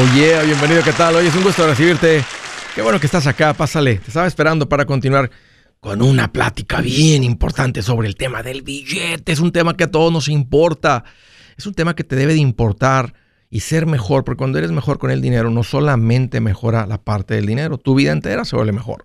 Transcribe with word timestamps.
Oh 0.00 0.14
yeah, 0.14 0.44
bienvenido, 0.44 0.80
¿qué 0.84 0.92
tal? 0.92 1.16
Hoy 1.16 1.26
es 1.26 1.34
un 1.34 1.42
gusto 1.42 1.66
recibirte. 1.66 2.22
Qué 2.72 2.82
bueno 2.82 3.00
que 3.00 3.06
estás 3.06 3.26
acá, 3.26 3.52
pásale. 3.52 3.96
Te 3.96 4.06
estaba 4.06 4.28
esperando 4.28 4.68
para 4.68 4.84
continuar 4.84 5.28
con 5.80 6.02
una 6.02 6.32
plática 6.32 6.80
bien 6.80 7.24
importante 7.24 7.82
sobre 7.82 8.06
el 8.06 8.14
tema 8.14 8.44
del 8.44 8.62
billete. 8.62 9.32
Es 9.32 9.40
un 9.40 9.50
tema 9.50 9.76
que 9.76 9.82
a 9.82 9.90
todos 9.90 10.12
nos 10.12 10.28
importa. 10.28 11.02
Es 11.56 11.66
un 11.66 11.74
tema 11.74 11.96
que 11.96 12.04
te 12.04 12.14
debe 12.14 12.34
de 12.34 12.38
importar 12.38 13.12
y 13.50 13.58
ser 13.58 13.86
mejor, 13.86 14.22
porque 14.22 14.38
cuando 14.38 14.58
eres 14.58 14.70
mejor 14.70 14.98
con 14.98 15.10
el 15.10 15.20
dinero, 15.20 15.50
no 15.50 15.64
solamente 15.64 16.40
mejora 16.40 16.86
la 16.86 17.02
parte 17.02 17.34
del 17.34 17.46
dinero, 17.46 17.76
tu 17.76 17.96
vida 17.96 18.12
entera 18.12 18.44
se 18.44 18.54
vuelve 18.54 18.70
mejor. 18.70 19.04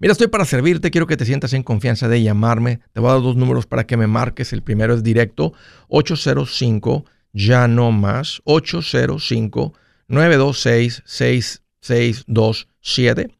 Mira, 0.00 0.12
estoy 0.12 0.28
para 0.28 0.46
servirte, 0.46 0.90
quiero 0.90 1.06
que 1.06 1.18
te 1.18 1.26
sientas 1.26 1.52
en 1.52 1.62
confianza 1.62 2.08
de 2.08 2.22
llamarme. 2.22 2.80
Te 2.94 3.00
voy 3.00 3.10
a 3.10 3.14
dar 3.14 3.22
dos 3.22 3.36
números 3.36 3.66
para 3.66 3.86
que 3.86 3.98
me 3.98 4.06
marques. 4.06 4.54
El 4.54 4.62
primero 4.62 4.94
es 4.94 5.02
directo, 5.02 5.52
805, 5.88 7.04
ya 7.34 7.68
no 7.68 7.92
más, 7.92 8.40
805 8.44 9.74
926 10.08 11.02
6627. 11.06 13.30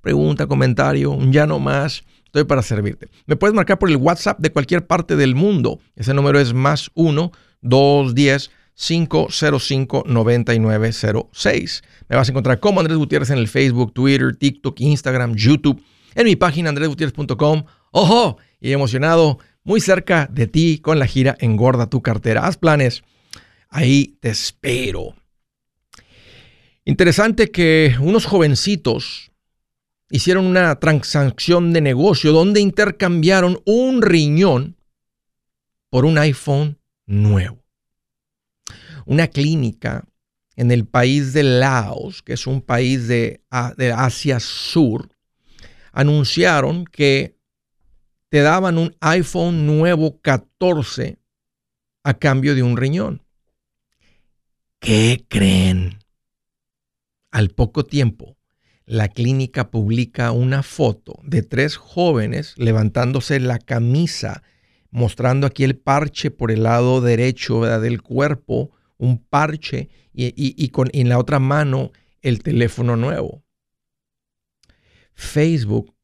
Pregunta, 0.00 0.46
comentario, 0.46 1.18
ya 1.30 1.46
no 1.46 1.58
más. 1.58 2.04
Estoy 2.24 2.44
para 2.44 2.62
servirte. 2.62 3.08
Me 3.26 3.36
puedes 3.36 3.54
marcar 3.54 3.78
por 3.78 3.90
el 3.90 3.96
WhatsApp 3.96 4.38
de 4.38 4.52
cualquier 4.52 4.86
parte 4.86 5.16
del 5.16 5.34
mundo. 5.34 5.80
Ese 5.96 6.14
número 6.14 6.38
es 6.38 6.54
más 6.54 6.90
1 6.94 7.32
210 7.60 8.50
505 8.74 10.04
9906. 10.06 11.82
Me 12.08 12.16
vas 12.16 12.28
a 12.28 12.32
encontrar 12.32 12.60
como 12.60 12.80
Andrés 12.80 12.96
Gutiérrez 12.96 13.30
en 13.30 13.38
el 13.38 13.48
Facebook, 13.48 13.92
Twitter, 13.92 14.36
TikTok, 14.36 14.80
Instagram, 14.80 15.34
YouTube, 15.34 15.82
en 16.14 16.24
mi 16.24 16.36
página 16.36 16.70
andresgutierrez.com. 16.70 17.64
¡Ojo! 17.90 18.38
Y 18.60 18.72
emocionado, 18.72 19.38
muy 19.64 19.80
cerca 19.80 20.28
de 20.30 20.46
ti 20.46 20.78
con 20.78 20.98
la 20.98 21.06
gira 21.06 21.36
Engorda 21.40 21.90
tu 21.90 22.00
cartera. 22.00 22.46
Haz 22.46 22.56
planes. 22.56 23.02
Ahí 23.68 24.16
te 24.20 24.30
espero. 24.30 25.19
Interesante 26.84 27.50
que 27.50 27.94
unos 28.00 28.24
jovencitos 28.26 29.30
hicieron 30.10 30.46
una 30.46 30.78
transacción 30.80 31.72
de 31.72 31.80
negocio 31.80 32.32
donde 32.32 32.60
intercambiaron 32.60 33.60
un 33.64 34.02
riñón 34.02 34.76
por 35.88 36.04
un 36.04 36.18
iPhone 36.18 36.78
nuevo. 37.06 37.62
Una 39.06 39.28
clínica 39.28 40.04
en 40.56 40.70
el 40.70 40.86
país 40.86 41.32
de 41.32 41.42
Laos, 41.42 42.22
que 42.22 42.34
es 42.34 42.46
un 42.46 42.60
país 42.60 43.08
de, 43.08 43.42
Asia 43.50 44.40
Sur, 44.40 45.08
anunciaron 45.92 46.84
que 46.84 47.36
te 48.28 48.40
daban 48.40 48.78
un 48.78 48.96
iPhone 49.00 49.66
nuevo 49.66 50.20
14 50.20 51.18
a 52.04 52.14
cambio 52.14 52.54
de 52.54 52.62
un 52.62 52.76
riñón. 52.76 53.22
¿Qué 54.78 55.24
creen? 55.28 55.99
Al 57.30 57.50
poco 57.50 57.84
tiempo, 57.84 58.36
la 58.86 59.08
clínica 59.08 59.70
publica 59.70 60.32
una 60.32 60.64
foto 60.64 61.20
de 61.22 61.42
tres 61.42 61.76
jóvenes 61.76 62.54
levantándose 62.58 63.38
la 63.38 63.58
camisa, 63.58 64.42
mostrando 64.90 65.46
aquí 65.46 65.62
el 65.62 65.76
parche 65.76 66.32
por 66.32 66.50
el 66.50 66.64
lado 66.64 67.00
derecho 67.00 67.62
del 67.62 68.02
cuerpo, 68.02 68.72
un 68.98 69.18
parche, 69.18 69.88
y, 70.12 70.68
con, 70.70 70.88
en 70.92 71.08
la 71.08 71.18
otra 71.18 71.38
mano 71.38 71.92
el 72.20 72.42
teléfono 72.42 72.96
nuevo. 72.96 73.44
Facebook 75.14 75.94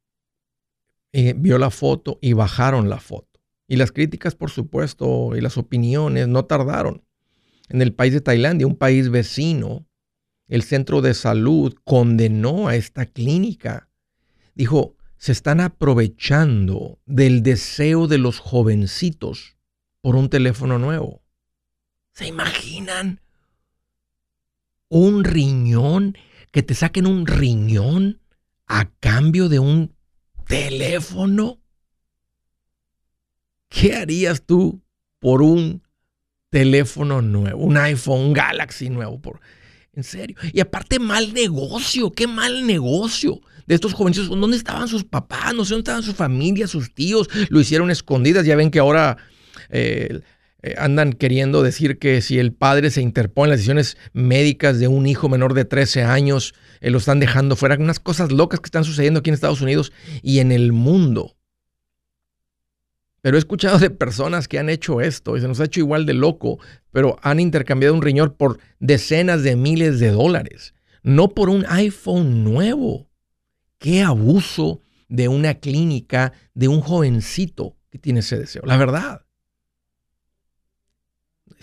eh, 1.13 1.35
vio 1.37 1.59
la 1.59 1.71
foto 1.71 2.19
y 2.23 2.35
bajaron 2.35 2.89
la 2.89 3.01
foto. 3.01 3.41
Y 3.67 3.77
las 3.77 3.91
críticas, 3.91 4.35
por 4.35 4.51
supuesto, 4.51 5.35
y 5.35 5.41
las 5.41 5.59
opiniones 5.59 6.29
no 6.29 6.45
tardaron. 6.45 7.03
En 7.69 7.83
el 7.83 7.93
país 7.93 8.13
de 8.13 8.21
Tailandia, 8.21 8.67
un 8.67 8.77
país 8.77 9.11
vecino, 9.11 9.86
el 10.49 10.63
centro 10.63 11.03
de 11.03 11.15
salud 11.15 11.75
condenó 11.85 12.69
a 12.69 12.77
esta 12.77 13.07
clínica. 13.07 13.89
Dijo, 14.55 14.97
se 15.19 15.33
están 15.33 15.61
aprovechando 15.61 17.01
del 17.07 17.43
deseo 17.43 18.07
de 18.07 18.19
los 18.19 18.39
jovencitos 18.39 19.57
por 20.01 20.17
un 20.17 20.29
teléfono 20.29 20.79
nuevo. 20.79 21.23
¿Se 22.13 22.27
imaginan? 22.27 23.21
Un 24.89 25.25
riñón, 25.25 26.17
que 26.53 26.63
te 26.63 26.75
saquen 26.75 27.07
un 27.07 27.27
riñón 27.27 28.21
a 28.67 28.89
cambio 29.01 29.49
de 29.49 29.59
un 29.59 29.95
teléfono. 30.47 31.61
¿Qué 33.69 33.97
harías 33.97 34.43
tú 34.43 34.81
por 35.19 35.43
un 35.43 35.83
teléfono 36.51 37.21
nuevo, 37.21 37.65
un 37.65 37.77
iPhone, 37.77 38.21
un 38.27 38.33
Galaxy 38.33 38.89
nuevo? 38.91 39.21
Por, 39.21 39.41
en 39.97 40.05
serio. 40.05 40.37
Y 40.53 40.61
aparte, 40.61 40.99
mal 40.99 41.33
negocio. 41.33 42.13
Qué 42.13 42.27
mal 42.27 42.67
negocio. 42.67 43.41
De 43.67 43.75
estos 43.75 43.95
jovencitos, 43.95 44.29
¿dónde 44.29 44.57
estaban 44.57 44.87
sus 44.87 45.03
papás? 45.03 45.53
No 45.55 45.65
sé 45.65 45.71
dónde 45.75 45.91
estaban 45.91 46.03
sus 46.03 46.15
familias, 46.15 46.71
sus 46.71 46.95
tíos. 46.95 47.29
Lo 47.49 47.61
hicieron 47.61 47.91
escondidas. 47.91 48.47
Ya 48.47 48.55
ven 48.55 48.71
que 48.71 48.79
ahora 48.79 49.17
eh, 49.71 50.21
eh, 50.63 50.75
andan 50.79 51.13
queriendo 51.13 51.63
decir 51.63 51.99
que 51.99 52.21
si 52.21 52.39
el 52.39 52.53
padre 52.53 52.91
se 52.91 53.01
interpone 53.01 53.47
en 53.47 53.51
las 53.51 53.59
decisiones 53.59 53.97
médicas 54.13 54.79
de 54.79 54.89
un 54.89 55.07
hijo 55.07 55.29
menor 55.29 55.55
de 55.55 55.65
13 55.65 56.05
años, 56.05 56.55
eh, 56.81 56.91
lo 56.91 56.99
están 56.99 57.19
dejando 57.19 57.57
fuera. 57.57 57.77
Unas 57.77 57.99
cosas 57.99 58.31
locas 58.31 58.61
que 58.61 58.67
están 58.67 58.85
sucediendo 58.85 59.21
aquí 59.21 59.31
en 59.31 59.35
Estados 59.35 59.63
Unidos 59.63 59.93
y 60.23 60.39
en 60.39 60.53
el 60.53 60.73
mundo. 60.73 61.36
Pero 63.27 63.39
he 63.39 63.41
escuchado 63.41 63.81
de 63.81 63.91
personas 63.91 64.47
que 64.47 64.61
han 64.61 64.69
hecho 64.69 65.01
esto 65.01 65.37
y 65.37 65.41
se 65.41 65.49
nos 65.49 65.59
ha 65.59 65.65
hecho 65.65 65.81
igual 65.81 66.07
de 66.07 66.15
loco, 66.15 66.61
pero 66.93 67.19
han 67.23 67.41
intercambiado 67.41 67.93
un 67.93 68.01
riñón 68.01 68.33
por 68.39 68.61
decenas 68.79 69.43
de 69.43 69.57
miles 69.57 69.99
de 69.99 70.13
dólares, 70.13 70.75
no 71.03 71.31
por 71.31 71.49
un 71.49 71.67
iPhone 71.69 72.45
nuevo. 72.45 73.11
Qué 73.79 74.05
abuso 74.05 74.81
de 75.09 75.27
una 75.27 75.55
clínica 75.55 76.35
de 76.55 76.69
un 76.69 76.81
jovencito 76.81 77.75
que 77.91 77.99
tiene 77.99 78.21
ese 78.21 78.39
deseo. 78.39 78.63
La 78.65 78.77
verdad. 78.77 79.27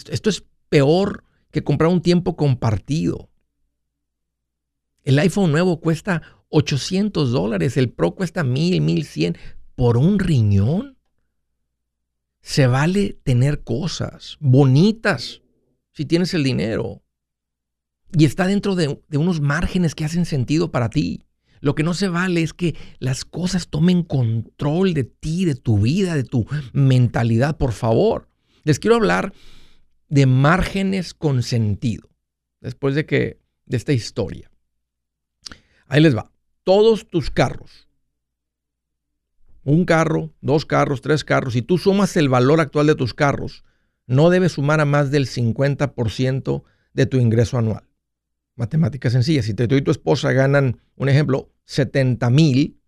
Esto, 0.09 0.29
es 0.29 0.43
peor 0.67 1.23
que 1.49 1.63
comprar 1.63 1.89
un 1.91 2.01
tiempo 2.01 2.35
compartido. 2.35 3.29
El 5.05 5.17
iPhone 5.17 5.53
nuevo 5.53 5.79
cuesta 5.79 6.23
800 6.49 7.31
dólares, 7.31 7.77
el 7.77 7.89
Pro 7.89 8.15
cuesta 8.15 8.43
1000, 8.43 8.81
1100 8.81 9.37
por 9.75 9.95
un 9.95 10.19
riñón. 10.19 10.92
Se 12.43 12.67
vale 12.67 13.17
tener 13.23 13.63
cosas 13.63 14.37
bonitas 14.39 15.41
si 15.93 16.05
tienes 16.05 16.33
el 16.33 16.43
dinero. 16.43 17.01
Y 18.11 18.25
está 18.25 18.45
dentro 18.45 18.75
de, 18.75 18.99
unos 19.13 19.41
márgenes 19.41 19.95
que 19.95 20.05
hacen 20.05 20.25
sentido 20.25 20.69
para 20.69 20.89
ti. 20.89 21.23
Lo 21.61 21.73
que 21.73 21.83
no 21.83 21.93
se 21.93 22.09
vale 22.09 22.43
es 22.43 22.53
que 22.53 22.75
las 22.99 23.23
cosas 23.23 23.69
tomen 23.69 24.03
control 24.03 24.93
de 24.93 25.05
ti, 25.05 25.45
de 25.45 25.55
tu 25.55 25.79
vida, 25.79 26.13
de 26.13 26.25
tu 26.25 26.45
mentalidad, 26.73 27.57
por 27.57 27.71
favor. 27.71 28.27
Les 28.63 28.77
quiero 28.77 28.97
hablar 28.97 29.33
de 30.09 30.25
márgenes 30.25 31.13
con 31.13 31.41
sentido. 31.41 32.09
Después 32.59 32.93
de 32.93 33.05
que 33.05 33.39
de 33.65 33.77
esta 33.77 33.93
historia. 33.93 34.51
Ahí 35.87 36.01
les 36.01 36.15
va. 36.15 36.29
Todos 36.63 37.07
tus 37.07 37.31
carros 37.31 37.87
un 39.63 39.85
carro, 39.85 40.33
dos 40.41 40.65
carros, 40.65 41.01
tres 41.01 41.23
carros, 41.23 41.53
si 41.53 41.61
tú 41.61 41.77
sumas 41.77 42.15
el 42.17 42.29
valor 42.29 42.59
actual 42.59 42.87
de 42.87 42.95
tus 42.95 43.13
carros, 43.13 43.63
no 44.05 44.29
debes 44.29 44.53
sumar 44.53 44.81
a 44.81 44.85
más 44.85 45.11
del 45.11 45.27
50% 45.27 46.63
de 46.93 47.05
tu 47.05 47.17
ingreso 47.17 47.57
anual. 47.57 47.83
Matemática 48.55 49.09
sencilla. 49.09 49.41
Si 49.41 49.53
tú 49.53 49.63
y 49.63 49.81
tu 49.81 49.91
esposa 49.91 50.31
ganan, 50.31 50.79
un 50.95 51.09
ejemplo, 51.09 51.51
70 51.65 52.29
mil, 52.29 52.79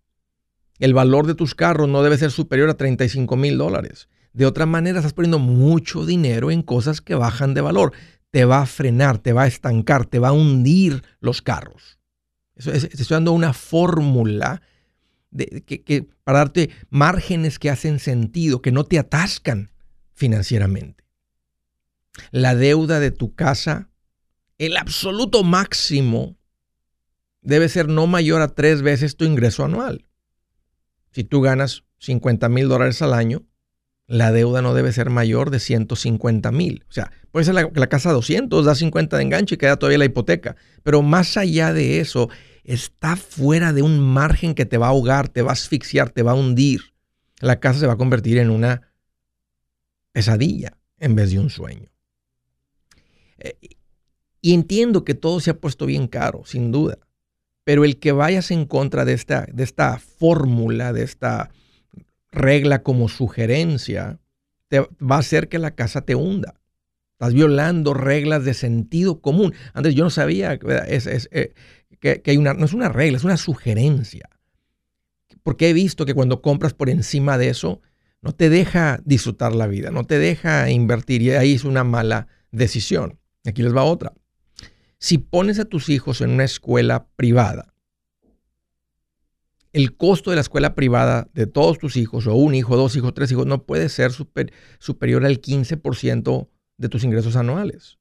el 0.78 0.94
valor 0.94 1.26
de 1.26 1.34
tus 1.34 1.54
carros 1.54 1.88
no 1.88 2.02
debe 2.02 2.18
ser 2.18 2.30
superior 2.30 2.68
a 2.68 2.76
35 2.76 3.36
mil 3.36 3.58
dólares. 3.58 4.08
De 4.32 4.44
otra 4.44 4.66
manera, 4.66 4.98
estás 4.98 5.14
poniendo 5.14 5.38
mucho 5.38 6.04
dinero 6.04 6.50
en 6.50 6.62
cosas 6.62 7.00
que 7.00 7.14
bajan 7.14 7.54
de 7.54 7.62
valor. 7.62 7.92
Te 8.30 8.44
va 8.44 8.60
a 8.60 8.66
frenar, 8.66 9.18
te 9.18 9.32
va 9.32 9.44
a 9.44 9.46
estancar, 9.46 10.04
te 10.04 10.18
va 10.18 10.28
a 10.28 10.32
hundir 10.32 11.02
los 11.20 11.40
carros. 11.40 11.98
Eso 12.54 12.70
te 12.70 12.78
estoy 12.78 13.06
dando 13.14 13.32
una 13.32 13.54
fórmula 13.54 14.60
que, 15.36 16.06
para 16.24 16.38
darte 16.38 16.70
márgenes 16.90 17.58
que 17.58 17.70
hacen 17.70 17.98
sentido, 17.98 18.62
que 18.62 18.72
no 18.72 18.84
te 18.84 18.98
atascan 18.98 19.70
financieramente. 20.14 21.04
La 22.30 22.54
deuda 22.54 23.00
de 23.00 23.10
tu 23.10 23.34
casa, 23.34 23.90
el 24.58 24.76
absoluto 24.76 25.44
máximo, 25.44 26.36
debe 27.42 27.68
ser 27.68 27.88
no 27.88 28.06
mayor 28.06 28.42
a 28.42 28.48
tres 28.48 28.82
veces 28.82 29.16
tu 29.16 29.24
ingreso 29.24 29.64
anual. 29.64 30.06
Si 31.12 31.24
tú 31.24 31.40
ganas 31.40 31.84
50 31.98 32.48
mil 32.48 32.68
dólares 32.68 33.02
al 33.02 33.14
año, 33.14 33.46
la 34.06 34.32
deuda 34.32 34.62
no 34.62 34.74
debe 34.74 34.92
ser 34.92 35.10
mayor 35.10 35.50
de 35.50 35.60
150 35.60 36.52
mil. 36.52 36.84
O 36.88 36.92
sea, 36.92 37.10
puede 37.32 37.44
ser 37.44 37.54
la, 37.54 37.70
la 37.74 37.86
casa 37.88 38.12
200, 38.12 38.64
da 38.64 38.74
50 38.74 39.16
de 39.16 39.22
enganche 39.22 39.54
y 39.56 39.58
queda 39.58 39.76
todavía 39.76 39.98
la 39.98 40.04
hipoteca. 40.04 40.56
Pero 40.82 41.02
más 41.02 41.36
allá 41.36 41.72
de 41.72 42.00
eso, 42.00 42.28
está 42.66 43.16
fuera 43.16 43.72
de 43.72 43.82
un 43.82 44.00
margen 44.00 44.54
que 44.54 44.66
te 44.66 44.78
va 44.78 44.86
a 44.86 44.90
ahogar, 44.90 45.28
te 45.28 45.42
va 45.42 45.50
a 45.50 45.52
asfixiar, 45.52 46.10
te 46.10 46.22
va 46.22 46.32
a 46.32 46.34
hundir. 46.34 46.80
La 47.40 47.60
casa 47.60 47.80
se 47.80 47.86
va 47.86 47.94
a 47.94 47.98
convertir 47.98 48.38
en 48.38 48.50
una 48.50 48.92
pesadilla 50.12 50.76
en 50.98 51.14
vez 51.14 51.30
de 51.30 51.38
un 51.38 51.50
sueño. 51.50 51.90
Eh, 53.38 53.56
Y 54.40 54.54
entiendo 54.54 55.04
que 55.04 55.14
todo 55.14 55.40
se 55.40 55.50
ha 55.50 55.58
puesto 55.60 55.86
bien 55.86 56.06
caro, 56.06 56.42
sin 56.44 56.70
duda. 56.70 56.98
Pero 57.64 57.84
el 57.84 57.98
que 57.98 58.12
vayas 58.12 58.50
en 58.50 58.64
contra 58.64 59.04
de 59.04 59.12
esta, 59.12 59.46
de 59.52 59.64
esta 59.64 59.98
fórmula, 59.98 60.92
de 60.92 61.02
esta 61.02 61.50
regla 62.30 62.82
como 62.82 63.08
sugerencia, 63.08 64.20
te 64.68 64.80
va 64.80 65.16
a 65.16 65.18
hacer 65.18 65.48
que 65.48 65.58
la 65.58 65.72
casa 65.72 66.02
te 66.02 66.14
hunda. 66.14 66.54
Estás 67.12 67.34
violando 67.34 67.92
reglas 67.94 68.44
de 68.44 68.54
sentido 68.54 69.20
común. 69.20 69.54
Antes 69.72 69.94
yo 69.94 70.04
no 70.04 70.10
sabía 70.10 70.52
es, 70.86 71.28
eh, 71.32 71.54
que, 72.14 72.30
hay 72.30 72.36
una, 72.36 72.54
no 72.54 72.64
es 72.64 72.72
una 72.72 72.88
regla, 72.88 73.16
es 73.16 73.24
una 73.24 73.36
sugerencia. 73.36 74.28
Porque 75.42 75.70
he 75.70 75.72
visto 75.72 76.06
que 76.06 76.14
cuando 76.14 76.42
compras 76.42 76.74
por 76.74 76.90
encima 76.90 77.38
de 77.38 77.48
eso, 77.48 77.80
no 78.22 78.32
te 78.32 78.48
deja 78.48 79.00
disfrutar 79.04 79.54
la 79.54 79.66
vida, 79.66 79.90
no 79.90 80.04
te 80.04 80.18
deja 80.18 80.70
invertir 80.70 81.22
y 81.22 81.30
ahí 81.30 81.54
es 81.54 81.64
una 81.64 81.84
mala 81.84 82.28
decisión. 82.50 83.18
Aquí 83.44 83.62
les 83.62 83.74
va 83.74 83.84
otra. 83.84 84.12
Si 84.98 85.18
pones 85.18 85.58
a 85.58 85.66
tus 85.66 85.88
hijos 85.88 86.20
en 86.20 86.30
una 86.30 86.44
escuela 86.44 87.08
privada, 87.16 87.74
el 89.72 89.94
costo 89.96 90.30
de 90.30 90.36
la 90.36 90.40
escuela 90.40 90.74
privada 90.74 91.28
de 91.34 91.46
todos 91.46 91.78
tus 91.78 91.96
hijos, 91.96 92.26
o 92.26 92.34
un 92.34 92.54
hijo, 92.54 92.76
dos 92.76 92.96
hijos, 92.96 93.12
tres 93.12 93.30
hijos, 93.30 93.46
no 93.46 93.64
puede 93.64 93.90
ser 93.90 94.10
superior 94.10 95.24
al 95.26 95.40
15% 95.40 96.48
de 96.78 96.88
tus 96.88 97.04
ingresos 97.04 97.36
anuales. 97.36 97.98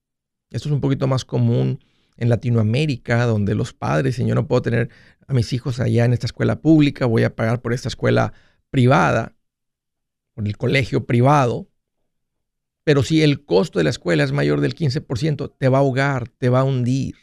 Esto 0.51 0.69
es 0.69 0.73
un 0.73 0.79
poquito 0.79 1.07
más 1.07 1.25
común 1.25 1.79
en 2.17 2.29
Latinoamérica, 2.29 3.25
donde 3.25 3.55
los 3.55 3.73
padres, 3.73 4.15
si 4.15 4.25
yo 4.25 4.35
no 4.35 4.47
puedo 4.47 4.61
tener 4.61 4.89
a 5.27 5.33
mis 5.33 5.53
hijos 5.53 5.79
allá 5.79 6.05
en 6.05 6.13
esta 6.13 6.27
escuela 6.27 6.61
pública, 6.61 7.05
voy 7.05 7.23
a 7.23 7.35
pagar 7.35 7.61
por 7.61 7.73
esta 7.73 7.89
escuela 7.89 8.33
privada, 8.69 9.35
por 10.33 10.47
el 10.47 10.57
colegio 10.57 11.05
privado. 11.05 11.67
Pero 12.83 13.03
si 13.03 13.23
el 13.23 13.45
costo 13.45 13.79
de 13.79 13.83
la 13.83 13.89
escuela 13.89 14.23
es 14.23 14.31
mayor 14.31 14.61
del 14.61 14.75
15%, 14.75 15.53
te 15.57 15.69
va 15.69 15.79
a 15.79 15.81
ahogar, 15.81 16.29
te 16.29 16.49
va 16.49 16.59
a 16.59 16.63
hundir 16.63 17.15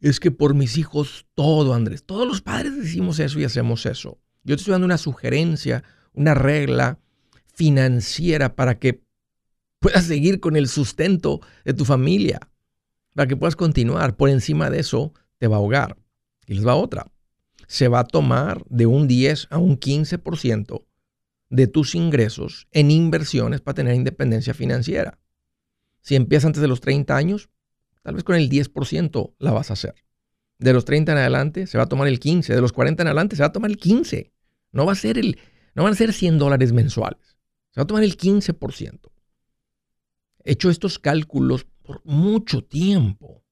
es 0.00 0.20
que 0.20 0.30
por 0.30 0.54
mis 0.54 0.76
hijos 0.76 1.26
todo, 1.34 1.74
Andrés. 1.74 2.04
Todos 2.04 2.26
los 2.26 2.42
padres 2.42 2.76
decimos 2.76 3.18
eso 3.18 3.40
y 3.40 3.44
hacemos 3.44 3.86
eso. 3.86 4.18
Yo 4.44 4.54
te 4.54 4.60
estoy 4.60 4.72
dando 4.72 4.84
una 4.84 4.98
sugerencia, 4.98 5.82
una 6.12 6.34
regla 6.34 7.00
financiera 7.54 8.54
para 8.54 8.78
que 8.78 9.02
puedas 9.80 10.04
seguir 10.04 10.40
con 10.40 10.56
el 10.56 10.68
sustento 10.68 11.40
de 11.64 11.74
tu 11.74 11.84
familia, 11.84 12.40
para 13.16 13.26
que 13.26 13.36
puedas 13.36 13.56
continuar. 13.56 14.16
Por 14.16 14.28
encima 14.28 14.70
de 14.70 14.78
eso 14.78 15.12
te 15.38 15.48
va 15.48 15.56
a 15.56 15.58
ahogar. 15.58 15.96
Y 16.46 16.54
les 16.54 16.66
va 16.66 16.76
otra. 16.76 17.10
Se 17.66 17.88
va 17.88 18.00
a 18.00 18.04
tomar 18.04 18.64
de 18.68 18.86
un 18.86 19.08
10 19.08 19.48
a 19.50 19.58
un 19.58 19.80
15% 19.80 20.84
de 21.50 21.66
tus 21.66 21.96
ingresos 21.96 22.68
en 22.70 22.92
inversiones 22.92 23.60
para 23.60 23.74
tener 23.74 23.96
independencia 23.96 24.54
financiera. 24.54 25.18
Si 26.00 26.14
empiezas 26.14 26.46
antes 26.46 26.62
de 26.62 26.68
los 26.68 26.80
30 26.80 27.16
años, 27.16 27.50
Tal 28.06 28.14
vez 28.14 28.22
con 28.22 28.36
el 28.36 28.48
10% 28.48 29.34
la 29.40 29.50
vas 29.50 29.70
a 29.70 29.72
hacer. 29.72 29.96
De 30.60 30.72
los 30.72 30.84
30 30.84 31.10
en 31.10 31.18
adelante 31.18 31.66
se 31.66 31.76
va 31.76 31.82
a 31.82 31.88
tomar 31.88 32.06
el 32.06 32.20
15. 32.20 32.54
De 32.54 32.60
los 32.60 32.72
40 32.72 33.02
en 33.02 33.08
adelante 33.08 33.34
se 33.34 33.42
va 33.42 33.48
a 33.48 33.52
tomar 33.52 33.68
el 33.68 33.78
15. 33.78 34.32
No 34.70 34.86
va 34.86 34.92
a 34.92 34.94
ser 34.94 35.18
el, 35.18 35.40
no 35.74 35.82
van 35.82 35.92
a 35.92 35.96
ser 35.96 36.12
100 36.12 36.38
dólares 36.38 36.72
mensuales. 36.72 37.36
Se 37.72 37.80
va 37.80 37.82
a 37.82 37.86
tomar 37.88 38.04
el 38.04 38.16
15%. 38.16 39.10
He 40.44 40.52
hecho 40.52 40.70
estos 40.70 41.00
cálculos 41.00 41.66
por 41.86 42.02
mucho 42.04 42.62
tiempo. 42.62 43.44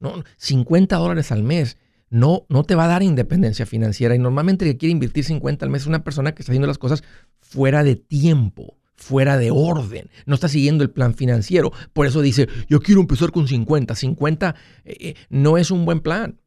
¿no? 0.00 0.24
50 0.36 0.96
dólares 0.96 1.30
al 1.30 1.42
mes 1.42 1.76
no, 2.08 2.44
no 2.48 2.64
te 2.64 2.74
va 2.74 2.84
a 2.84 2.88
dar 2.88 3.02
independencia 3.02 3.66
financiera. 3.66 4.14
Y 4.14 4.18
normalmente 4.18 4.64
el 4.64 4.72
que 4.72 4.78
quiere 4.78 4.92
invertir 4.92 5.24
50 5.24 5.64
al 5.64 5.70
mes 5.70 5.82
es 5.82 5.88
una 5.88 6.04
persona 6.04 6.34
que 6.34 6.42
está 6.42 6.52
haciendo 6.52 6.66
las 6.66 6.78
cosas 6.78 7.04
fuera 7.40 7.84
de 7.84 7.96
tiempo 7.96 8.76
fuera 9.00 9.38
de 9.38 9.50
orden, 9.50 10.10
no 10.26 10.34
está 10.34 10.46
siguiendo 10.46 10.84
el 10.84 10.90
plan 10.90 11.14
financiero. 11.14 11.72
Por 11.94 12.06
eso 12.06 12.20
dice, 12.20 12.48
yo 12.68 12.80
quiero 12.80 13.00
empezar 13.00 13.32
con 13.32 13.48
50. 13.48 13.94
50 13.94 14.54
eh, 14.84 14.96
eh, 15.00 15.14
no 15.30 15.56
es 15.56 15.70
un 15.70 15.86
buen 15.86 16.00
plan. 16.00 16.38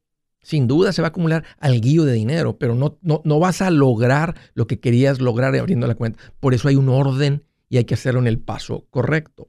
Sin 0.44 0.68
duda 0.68 0.94
se 0.94 1.02
va 1.02 1.08
a 1.08 1.10
acumular 1.10 1.44
guío 1.82 2.06
de 2.06 2.14
dinero, 2.14 2.58
pero 2.60 2.76
no, 2.76 3.00
no, 3.02 3.22
no 3.24 3.40
vas 3.40 3.62
a 3.62 3.72
lograr 3.72 4.36
lo 4.54 4.68
que 4.68 4.80
querías 4.80 5.20
lograr 5.20 5.56
abriendo 5.56 5.88
la 5.88 5.96
cuenta. 5.96 6.20
Por 6.40 6.54
eso 6.54 6.68
hay 6.68 6.76
un 6.76 6.90
orden 6.90 7.44
y 7.70 7.78
hay 7.78 7.86
que 7.86 7.96
hacerlo 7.96 8.20
en 8.20 8.28
el 8.28 8.40
paso 8.40 8.86
correcto. 8.92 9.48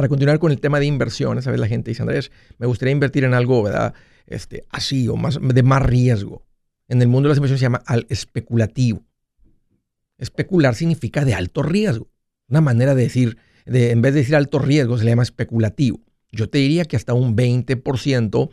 Para 0.00 0.08
continuar 0.08 0.38
con 0.38 0.50
el 0.50 0.60
tema 0.60 0.80
de 0.80 0.86
inversiones, 0.86 1.46
a 1.46 1.50
veces 1.50 1.60
la 1.60 1.68
gente 1.68 1.90
dice, 1.90 2.00
Andrés, 2.00 2.32
me 2.56 2.66
gustaría 2.66 2.92
invertir 2.92 3.24
en 3.24 3.34
algo, 3.34 3.62
¿verdad? 3.62 3.92
Este, 4.26 4.64
así 4.70 5.06
o 5.08 5.16
más, 5.16 5.38
de 5.42 5.62
más 5.62 5.82
riesgo. 5.82 6.46
En 6.88 7.02
el 7.02 7.08
mundo 7.08 7.28
de 7.28 7.32
las 7.32 7.36
inversiones 7.36 7.60
se 7.60 7.66
llama 7.66 7.82
al 7.84 8.06
especulativo. 8.08 9.04
Especular 10.16 10.74
significa 10.74 11.26
de 11.26 11.34
alto 11.34 11.62
riesgo. 11.62 12.08
Una 12.48 12.62
manera 12.62 12.94
de 12.94 13.02
decir, 13.02 13.36
de, 13.66 13.90
en 13.90 14.00
vez 14.00 14.14
de 14.14 14.20
decir 14.20 14.36
alto 14.36 14.58
riesgo, 14.58 14.96
se 14.96 15.04
le 15.04 15.10
llama 15.10 15.22
especulativo. 15.22 16.00
Yo 16.32 16.48
te 16.48 16.56
diría 16.56 16.86
que 16.86 16.96
hasta 16.96 17.12
un 17.12 17.36
20% 17.36 18.48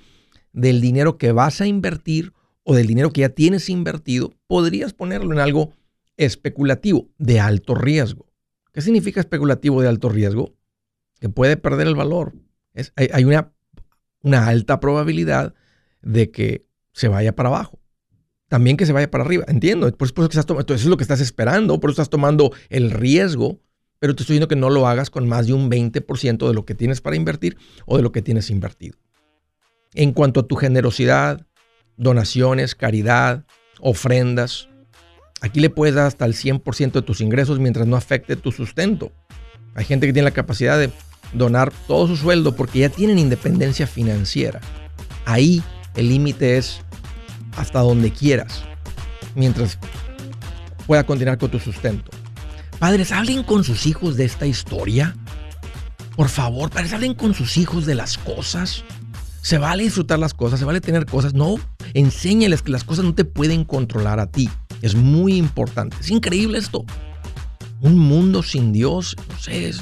del 0.52 0.82
dinero 0.82 1.18
que 1.18 1.32
vas 1.32 1.62
a 1.62 1.66
invertir 1.66 2.34
o 2.64 2.76
del 2.76 2.88
dinero 2.88 3.14
que 3.14 3.22
ya 3.22 3.30
tienes 3.30 3.70
invertido, 3.70 4.34
podrías 4.48 4.92
ponerlo 4.92 5.32
en 5.32 5.40
algo 5.40 5.72
especulativo 6.18 7.08
de 7.18 7.40
alto 7.40 7.74
riesgo. 7.74 8.28
¿Qué 8.74 8.82
significa 8.82 9.22
especulativo 9.22 9.82
de 9.82 9.88
alto 9.88 10.10
riesgo? 10.10 10.57
Que 11.20 11.30
puede 11.30 11.58
perder 11.58 11.88
el 11.88 11.96
valor. 11.96 12.34
Es, 12.74 12.94
hay, 12.96 13.26
una, 13.26 13.52
una 14.22 14.48
alta 14.48 14.80
probabilidad 14.80 15.56
de 16.02 16.32
que 16.32 16.68
se 16.94 17.08
vaya 17.08 17.36
para 17.36 17.50
abajo 17.50 17.80
también 18.48 18.78
que 18.78 18.86
se 18.86 18.94
vaya 18.94 19.10
para 19.10 19.24
arriba. 19.24 19.46
Entiendo. 19.48 19.92
Por 19.92 20.08
eso, 20.08 20.14
que 20.16 20.40
estás 20.40 20.46
eso 20.46 20.74
es 20.74 20.86
lo 20.86 20.98
que 20.98 21.04
estás 21.04 21.20
esperando, 21.20 21.80
por 21.80 21.90
eso 21.90 22.02
estás 22.02 22.10
tomando 22.10 22.52
el 22.70 22.92
riesgo, 22.92 23.60
pero 24.00 24.16
te 24.16 24.24
estoy 24.24 24.36
diciendo 24.36 24.48
que 24.48 24.56
no 24.56 24.70
lo 24.70 24.88
hagas 24.88 25.10
con 25.10 25.28
más 25.28 25.48
de 25.48 25.54
un 25.54 25.70
20% 25.70 26.48
de 26.48 26.54
lo 26.54 26.66
que 26.66 26.76
tienes 26.76 27.02
para 27.02 27.16
invertir 27.16 27.58
o 27.86 27.98
de 27.98 28.04
lo 28.04 28.12
que 28.12 28.22
tienes 28.22 28.50
invertido. 28.50 28.98
En 29.94 30.12
cuanto 30.14 30.42
a 30.42 30.48
tu 30.48 30.56
generosidad, 30.56 31.46
donaciones, 31.98 32.76
caridad, 32.76 33.46
ofrendas, 33.80 34.70
aquí 35.42 35.60
le 35.60 35.70
puedes 35.70 35.96
dar 35.96 36.06
hasta 36.08 36.26
el 36.26 36.34
100% 36.34 36.92
de 36.92 37.02
tus 37.02 37.22
ingresos 37.22 37.60
mientras 37.60 37.88
no 37.88 37.96
afecte 37.96 38.36
tu 38.36 38.52
sustento. 38.52 39.12
Hay 39.76 39.86
gente 39.86 40.08
que 40.08 40.14
tiene 40.14 40.26
la 40.30 40.34
capacidad 40.34 40.78
de 40.78 40.92
donar 41.34 41.74
todo 41.88 42.08
su 42.08 42.18
sueldo 42.18 42.56
porque 42.56 42.80
ya 42.80 42.90
tienen 42.90 43.20
independencia 43.20 43.88
financiera. 43.88 44.62
Ahí 45.26 45.62
el 45.96 46.10
límite 46.10 46.58
es 46.58 46.82
hasta 47.58 47.80
donde 47.80 48.12
quieras, 48.12 48.64
mientras 49.36 49.78
pueda 50.86 51.06
continuar 51.06 51.38
con 51.38 51.50
tu 51.50 51.60
sustento. 51.60 52.12
Padres, 52.80 53.12
hablen 53.12 53.44
con 53.44 53.64
sus 53.64 53.88
hijos 53.88 54.16
de 54.16 54.26
esta 54.26 54.46
historia. 54.46 55.16
Por 56.16 56.30
favor, 56.30 56.70
padres, 56.70 56.94
hablen 56.94 57.16
con 57.16 57.34
sus 57.34 57.58
hijos 57.58 57.86
de 57.86 57.96
las 57.96 58.18
cosas. 58.18 58.84
Se 59.42 59.58
vale 59.58 59.84
disfrutar 59.84 60.20
las 60.20 60.34
cosas, 60.34 60.60
se 60.60 60.66
vale 60.66 60.82
tener 60.82 61.06
cosas. 61.06 61.34
No, 61.34 61.56
enséñales 61.94 62.62
que 62.62 62.72
las 62.72 62.84
cosas 62.84 63.06
no 63.06 63.16
te 63.16 63.26
pueden 63.26 63.66
controlar 63.66 64.20
a 64.20 64.30
ti. 64.30 64.50
Es 64.82 64.96
muy 64.96 65.36
importante. 65.36 65.98
Es 66.00 66.12
increíble 66.12 66.60
esto. 66.60 66.86
Un 67.82 67.98
mundo 67.98 68.44
sin 68.44 68.72
Dios, 68.74 69.16
no 69.30 69.40
sé, 69.40 69.70
es 69.70 69.82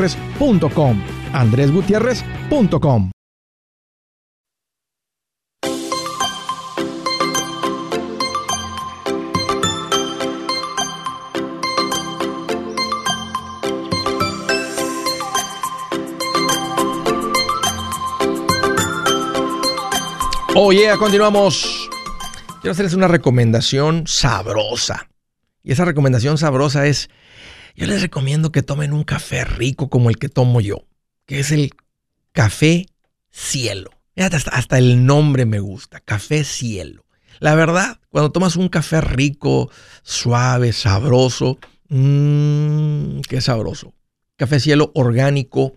andresgutierrez.com. 0.00 1.02
andresgutierrez.com. 1.32 3.10
Oye, 20.56 20.80
yeah, 20.80 20.96
continuamos. 20.96 21.88
Quiero 22.60 22.72
hacerles 22.72 22.94
una 22.94 23.08
recomendación 23.08 24.06
sabrosa. 24.06 25.08
Y 25.62 25.72
esa 25.72 25.84
recomendación 25.84 26.38
sabrosa 26.38 26.86
es, 26.86 27.08
yo 27.80 27.86
les 27.86 28.02
recomiendo 28.02 28.52
que 28.52 28.62
tomen 28.62 28.92
un 28.92 29.04
café 29.04 29.42
rico 29.42 29.88
como 29.88 30.10
el 30.10 30.18
que 30.18 30.28
tomo 30.28 30.60
yo, 30.60 30.86
que 31.24 31.40
es 31.40 31.50
el 31.50 31.70
café 32.32 32.84
cielo. 33.30 33.90
Hasta, 34.16 34.76
el 34.76 35.06
nombre 35.06 35.46
me 35.46 35.60
gusta, 35.60 35.98
café 36.00 36.44
cielo. 36.44 37.06
La 37.38 37.54
verdad, 37.54 37.98
cuando 38.10 38.32
tomas 38.32 38.56
un 38.56 38.68
café 38.68 39.00
rico, 39.00 39.70
suave, 40.02 40.74
sabroso, 40.74 41.58
mmm, 41.88 43.20
qué 43.26 43.40
sabroso. 43.40 43.94
Café 44.36 44.60
cielo 44.60 44.92
orgánico 44.94 45.74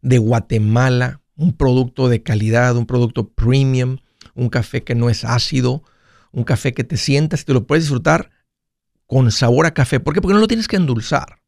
de 0.00 0.16
Guatemala, 0.16 1.20
un 1.36 1.54
producto 1.54 2.08
de 2.08 2.22
calidad, 2.22 2.78
un 2.78 2.86
producto 2.86 3.28
premium 3.28 3.98
un 4.34 4.48
café 4.48 4.82
que 4.82 4.94
no 4.94 5.10
es 5.10 5.26
ácido, 5.26 5.82
un 6.30 6.44
café 6.44 6.72
que 6.72 6.84
te 6.84 6.96
sientas 6.96 7.42
y 7.42 7.44
te 7.44 7.52
lo 7.52 7.66
puedes 7.66 7.84
disfrutar 7.84 8.30
con 9.06 9.30
sabor 9.30 9.66
a 9.66 9.74
café. 9.74 10.00
¿Por 10.00 10.14
qué? 10.14 10.22
Porque 10.22 10.32
no 10.32 10.40
lo 10.40 10.48
tienes 10.48 10.66
que 10.66 10.76
endulzar. 10.76 11.41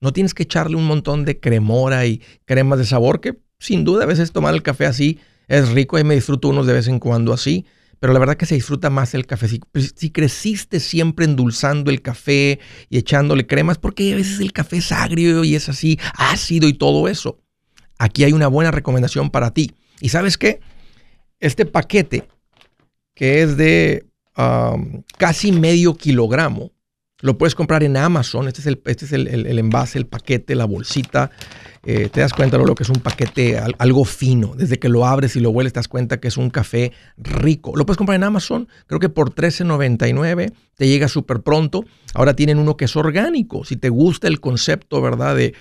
No 0.00 0.12
tienes 0.12 0.34
que 0.34 0.44
echarle 0.44 0.76
un 0.76 0.86
montón 0.86 1.24
de 1.24 1.40
cremora 1.40 2.06
y 2.06 2.22
cremas 2.44 2.78
de 2.78 2.86
sabor, 2.86 3.20
que 3.20 3.38
sin 3.58 3.84
duda 3.84 4.04
a 4.04 4.06
veces 4.06 4.32
tomar 4.32 4.54
el 4.54 4.62
café 4.62 4.86
así 4.86 5.18
es 5.48 5.70
rico 5.70 5.98
y 5.98 6.04
me 6.04 6.14
disfruto 6.14 6.48
unos 6.48 6.66
de 6.66 6.72
vez 6.72 6.88
en 6.88 6.98
cuando 6.98 7.32
así, 7.32 7.66
pero 7.98 8.12
la 8.12 8.18
verdad 8.18 8.36
que 8.36 8.46
se 8.46 8.54
disfruta 8.54 8.88
más 8.88 9.14
el 9.14 9.26
café. 9.26 9.48
Si, 9.48 9.60
si, 9.96 10.10
creciste 10.10 10.80
siempre 10.80 11.26
endulzando 11.26 11.90
el 11.90 12.00
café 12.00 12.60
y 12.88 12.96
echándole 12.98 13.46
cremas, 13.46 13.76
porque 13.76 14.12
a 14.12 14.16
veces 14.16 14.40
el 14.40 14.52
café 14.52 14.78
es 14.78 14.90
agrio 14.90 15.44
y 15.44 15.54
es 15.54 15.68
así 15.68 15.98
ácido 16.14 16.66
y 16.68 16.72
todo 16.72 17.08
eso. 17.08 17.40
Aquí 17.98 18.24
hay 18.24 18.32
una 18.32 18.46
buena 18.48 18.70
recomendación 18.70 19.28
para 19.28 19.52
ti. 19.52 19.72
¿Y 20.00 20.08
sabes 20.08 20.38
qué? 20.38 20.60
este 21.40 21.64
paquete, 21.64 22.28
que 23.14 23.42
es 23.42 23.56
de 23.56 24.06
casi 25.18 25.52
medio 25.52 25.94
kilogramo, 25.94 26.70
lo 27.20 27.38
puedes 27.38 27.54
comprar 27.54 27.82
en 27.82 27.96
Amazon. 27.96 28.48
Este 28.48 28.60
es 28.60 28.66
el, 28.66 28.80
este 28.86 29.04
es 29.04 29.12
el, 29.12 29.58
envase, 29.58 29.98
el 29.98 30.06
paquete, 30.06 30.54
la 30.54 30.64
bolsita. 30.64 31.30
Eh, 31.82 32.10
te 32.12 32.20
das 32.20 32.34
cuenta 32.34 32.58
de 32.58 32.66
lo 32.66 32.74
que 32.74 32.82
es 32.82 32.90
un 32.90 33.00
paquete 33.00 33.58
algo 33.78 34.04
fino. 34.04 34.54
Desde 34.54 34.78
que 34.78 34.88
lo 34.88 35.06
abres 35.06 35.36
y 35.36 35.40
lo 35.40 35.50
hueles, 35.50 35.72
te 35.72 35.78
das 35.78 35.88
cuenta 35.88 36.20
que 36.20 36.28
es 36.28 36.36
un 36.36 36.50
café 36.50 36.92
rico. 37.16 37.72
Lo 37.74 37.86
puedes 37.86 37.96
comprar 37.96 38.16
en 38.16 38.24
Amazon. 38.24 38.68
Creo 38.86 39.00
que 39.00 39.08
por 39.08 39.34
$13.99 39.34 40.52
te 40.76 40.88
llega 40.88 41.08
súper 41.08 41.40
pronto. 41.40 41.84
Ahora 42.12 42.34
tienen 42.34 42.58
uno 42.58 42.76
que 42.76 42.84
es 42.84 42.96
orgánico. 42.96 43.64
Si 43.64 43.76
te 43.76 43.88
gusta 43.88 44.28
el 44.28 44.40
concepto, 44.40 45.00
¿verdad? 45.00 45.36
De, 45.36 45.54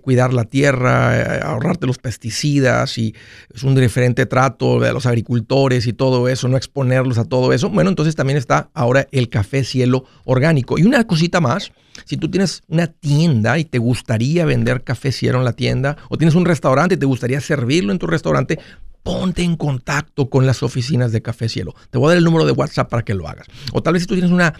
cuidar 0.00 0.32
la 0.32 0.44
tierra, 0.44 1.36
eh, 1.36 1.40
ahorrarte 1.42 1.86
los 1.86 1.98
pesticidas 1.98 2.96
y 2.96 3.14
es 3.54 3.64
un 3.64 3.74
diferente 3.74 4.24
trato 4.24 4.80
de 4.80 4.94
los 4.94 5.04
agricultores 5.04 5.86
y 5.86 5.92
todo 5.92 6.26
eso, 6.30 6.48
no 6.48 6.56
exponerlos 6.56 7.18
a 7.18 7.26
todo 7.26 7.52
eso. 7.52 7.68
Bueno, 7.68 7.90
entonces 7.90 8.14
también 8.14 8.38
está 8.38 8.70
ahora 8.72 9.06
el 9.12 9.28
café 9.28 9.62
cielo 9.62 10.06
orgánico. 10.24 10.78
Y 10.78 10.84
una 10.84 11.06
cosita 11.06 11.42
más, 11.42 11.70
si 12.04 12.16
tú 12.16 12.30
tienes 12.30 12.62
una 12.68 12.86
tienda 12.86 13.58
y 13.58 13.64
te 13.64 13.78
gustaría 13.78 14.44
vender 14.44 14.84
café 14.84 15.12
cielo 15.12 15.38
en 15.38 15.44
la 15.44 15.52
tienda, 15.52 15.96
o 16.08 16.18
tienes 16.18 16.34
un 16.34 16.44
restaurante 16.44 16.96
y 16.96 16.98
te 16.98 17.06
gustaría 17.06 17.40
servirlo 17.40 17.92
en 17.92 17.98
tu 17.98 18.06
restaurante, 18.06 18.58
ponte 19.02 19.42
en 19.42 19.56
contacto 19.56 20.30
con 20.30 20.46
las 20.46 20.62
oficinas 20.62 21.12
de 21.12 21.22
Café 21.22 21.48
Cielo. 21.48 21.74
Te 21.90 21.98
voy 21.98 22.06
a 22.06 22.08
dar 22.10 22.18
el 22.18 22.24
número 22.24 22.46
de 22.46 22.52
WhatsApp 22.52 22.88
para 22.88 23.04
que 23.04 23.14
lo 23.14 23.28
hagas. 23.28 23.46
O 23.72 23.82
tal 23.82 23.92
vez 23.92 24.02
si 24.02 24.06
tú 24.06 24.14
tienes 24.14 24.32
una 24.32 24.54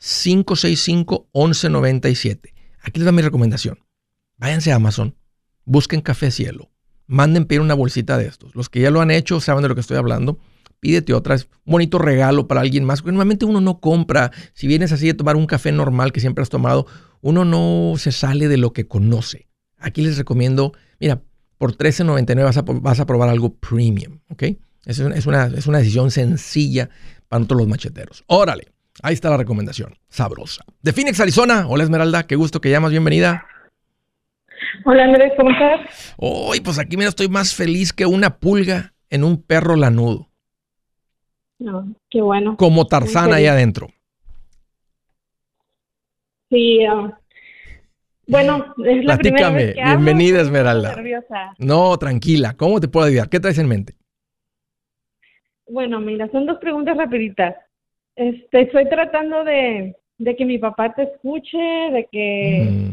813-565-1197. 0.00 2.52
Aquí 2.82 3.00
les 3.00 3.08
va 3.08 3.12
mi 3.12 3.22
recomendación. 3.22 3.78
Váyanse 4.36 4.72
a 4.72 4.76
Amazon, 4.76 5.16
busquen 5.64 6.02
Café 6.02 6.30
Cielo, 6.30 6.70
manden 7.06 7.46
pedir 7.46 7.62
una 7.62 7.74
bolsita 7.74 8.18
de 8.18 8.26
estos. 8.26 8.54
Los 8.54 8.68
que 8.68 8.80
ya 8.80 8.90
lo 8.90 9.00
han 9.00 9.10
hecho 9.10 9.40
saben 9.40 9.62
de 9.62 9.68
lo 9.68 9.74
que 9.74 9.80
estoy 9.80 9.96
hablando 9.96 10.38
pídete 10.80 11.14
otra, 11.14 11.34
es 11.34 11.48
un 11.64 11.72
bonito 11.72 11.98
regalo 11.98 12.46
para 12.46 12.60
alguien 12.60 12.84
más. 12.84 13.04
Normalmente 13.04 13.44
uno 13.44 13.60
no 13.60 13.80
compra, 13.80 14.32
si 14.54 14.66
vienes 14.66 14.92
así 14.92 15.06
de 15.06 15.14
tomar 15.14 15.36
un 15.36 15.46
café 15.46 15.72
normal 15.72 16.12
que 16.12 16.20
siempre 16.20 16.42
has 16.42 16.48
tomado, 16.48 16.86
uno 17.20 17.44
no 17.44 17.94
se 17.98 18.12
sale 18.12 18.48
de 18.48 18.56
lo 18.56 18.72
que 18.72 18.86
conoce. 18.86 19.48
Aquí 19.78 20.02
les 20.02 20.16
recomiendo, 20.16 20.72
mira, 21.00 21.22
por 21.58 21.76
$13.99 21.76 22.44
vas 22.44 22.56
a, 22.56 22.62
vas 22.62 23.00
a 23.00 23.06
probar 23.06 23.28
algo 23.28 23.54
premium, 23.54 24.20
¿ok? 24.28 24.44
Es 24.84 25.00
una, 25.00 25.16
es, 25.16 25.26
una, 25.26 25.78
decisión 25.78 26.12
sencilla 26.12 26.90
para 27.28 27.44
todos 27.44 27.62
los 27.62 27.68
macheteros. 27.68 28.22
Órale, 28.28 28.68
ahí 29.02 29.14
está 29.14 29.30
la 29.30 29.36
recomendación, 29.36 29.94
sabrosa. 30.08 30.64
De 30.82 30.92
Phoenix, 30.92 31.20
Arizona. 31.20 31.66
Hola 31.68 31.84
Esmeralda, 31.84 32.26
qué 32.26 32.36
gusto 32.36 32.60
que 32.60 32.70
llamas, 32.70 32.90
bienvenida. 32.90 33.46
Hola 34.84 35.04
Andrés, 35.04 35.32
¿cómo 35.36 35.50
estás? 35.50 36.14
Hoy, 36.16 36.60
pues 36.60 36.78
aquí 36.78 36.96
mira, 36.96 37.08
estoy 37.08 37.28
más 37.28 37.54
feliz 37.54 37.92
que 37.92 38.06
una 38.06 38.38
pulga 38.38 38.94
en 39.10 39.24
un 39.24 39.42
perro 39.42 39.76
lanudo. 39.76 40.28
No, 41.58 41.94
qué 42.10 42.20
bueno. 42.20 42.56
Como 42.56 42.86
Tarzán 42.86 43.32
ahí 43.32 43.46
adentro. 43.46 43.88
Sí, 46.50 46.84
ah, 46.84 47.18
bueno, 48.26 48.74
es 48.84 49.04
la 49.04 49.16
primera 49.16 49.50
vez 49.50 49.74
que 49.74 49.82
Bienvenida, 49.82 50.40
Esmeralda. 50.40 50.96
No, 51.58 51.96
tranquila. 51.96 52.54
¿Cómo 52.56 52.80
te 52.80 52.88
puedo 52.88 53.06
ayudar? 53.06 53.28
¿Qué 53.28 53.40
traes 53.40 53.58
en 53.58 53.68
mente? 53.68 53.94
Bueno, 55.68 56.00
mira, 56.00 56.28
son 56.30 56.46
dos 56.46 56.58
preguntas 56.58 56.96
rapiditas. 56.96 57.54
Este, 58.16 58.62
estoy 58.62 58.88
tratando 58.88 59.44
de, 59.44 59.94
de 60.18 60.36
que 60.36 60.44
mi 60.44 60.58
papá 60.58 60.94
te 60.94 61.04
escuche, 61.04 61.58
de 61.58 62.08
que 62.10 62.92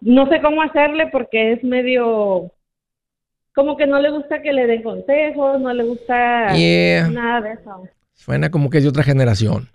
no 0.00 0.28
sé 0.28 0.40
cómo 0.42 0.62
hacerle 0.62 1.06
porque 1.08 1.52
es 1.52 1.64
medio 1.64 2.50
como 3.54 3.76
que 3.76 3.86
no 3.86 4.00
le 4.00 4.10
gusta 4.10 4.42
que 4.42 4.52
le 4.52 4.66
den 4.66 4.82
consejos, 4.82 5.60
no 5.60 5.72
le 5.72 5.84
gusta 5.84 6.52
nada 7.10 7.40
de 7.40 7.52
eso. 7.52 7.88
Suena 8.12 8.50
como 8.50 8.68
que 8.68 8.78
es 8.78 8.84
de 8.84 8.90
otra 8.90 9.04
generación. 9.04 9.68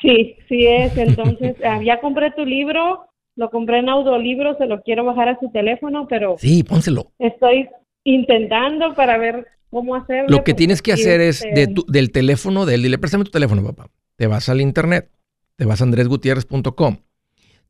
Sí, 0.00 0.36
sí 0.48 0.66
es. 0.66 0.96
Entonces, 0.96 1.56
ah, 1.64 1.80
ya 1.82 2.00
compré 2.00 2.30
tu 2.30 2.44
libro, 2.44 3.06
lo 3.34 3.50
compré 3.50 3.78
en 3.78 3.88
audiolibro, 3.88 4.56
se 4.56 4.66
lo 4.66 4.80
quiero 4.82 5.04
bajar 5.04 5.28
a 5.28 5.40
su 5.40 5.50
teléfono, 5.50 6.06
pero... 6.08 6.36
Sí, 6.38 6.62
pónselo. 6.62 7.10
Estoy 7.18 7.68
intentando 8.04 8.94
para 8.94 9.18
ver 9.18 9.46
cómo 9.70 9.94
hacerlo. 9.94 10.28
Lo 10.28 10.44
que 10.44 10.54
tienes 10.54 10.82
que 10.82 10.92
hacer 10.92 11.20
es 11.20 11.40
de 11.40 11.62
este 11.62 11.82
del 11.88 12.10
teléfono 12.10 12.66
de 12.66 12.74
él, 12.74 12.82
dile, 12.82 12.98
préstame 12.98 13.24
tu 13.24 13.30
teléfono, 13.30 13.62
papá. 13.64 13.90
Te 14.16 14.26
vas 14.26 14.48
al 14.48 14.60
internet, 14.60 15.10
te 15.56 15.64
vas 15.64 15.80
a 15.80 15.84
andresgutierrez.com 15.84 16.98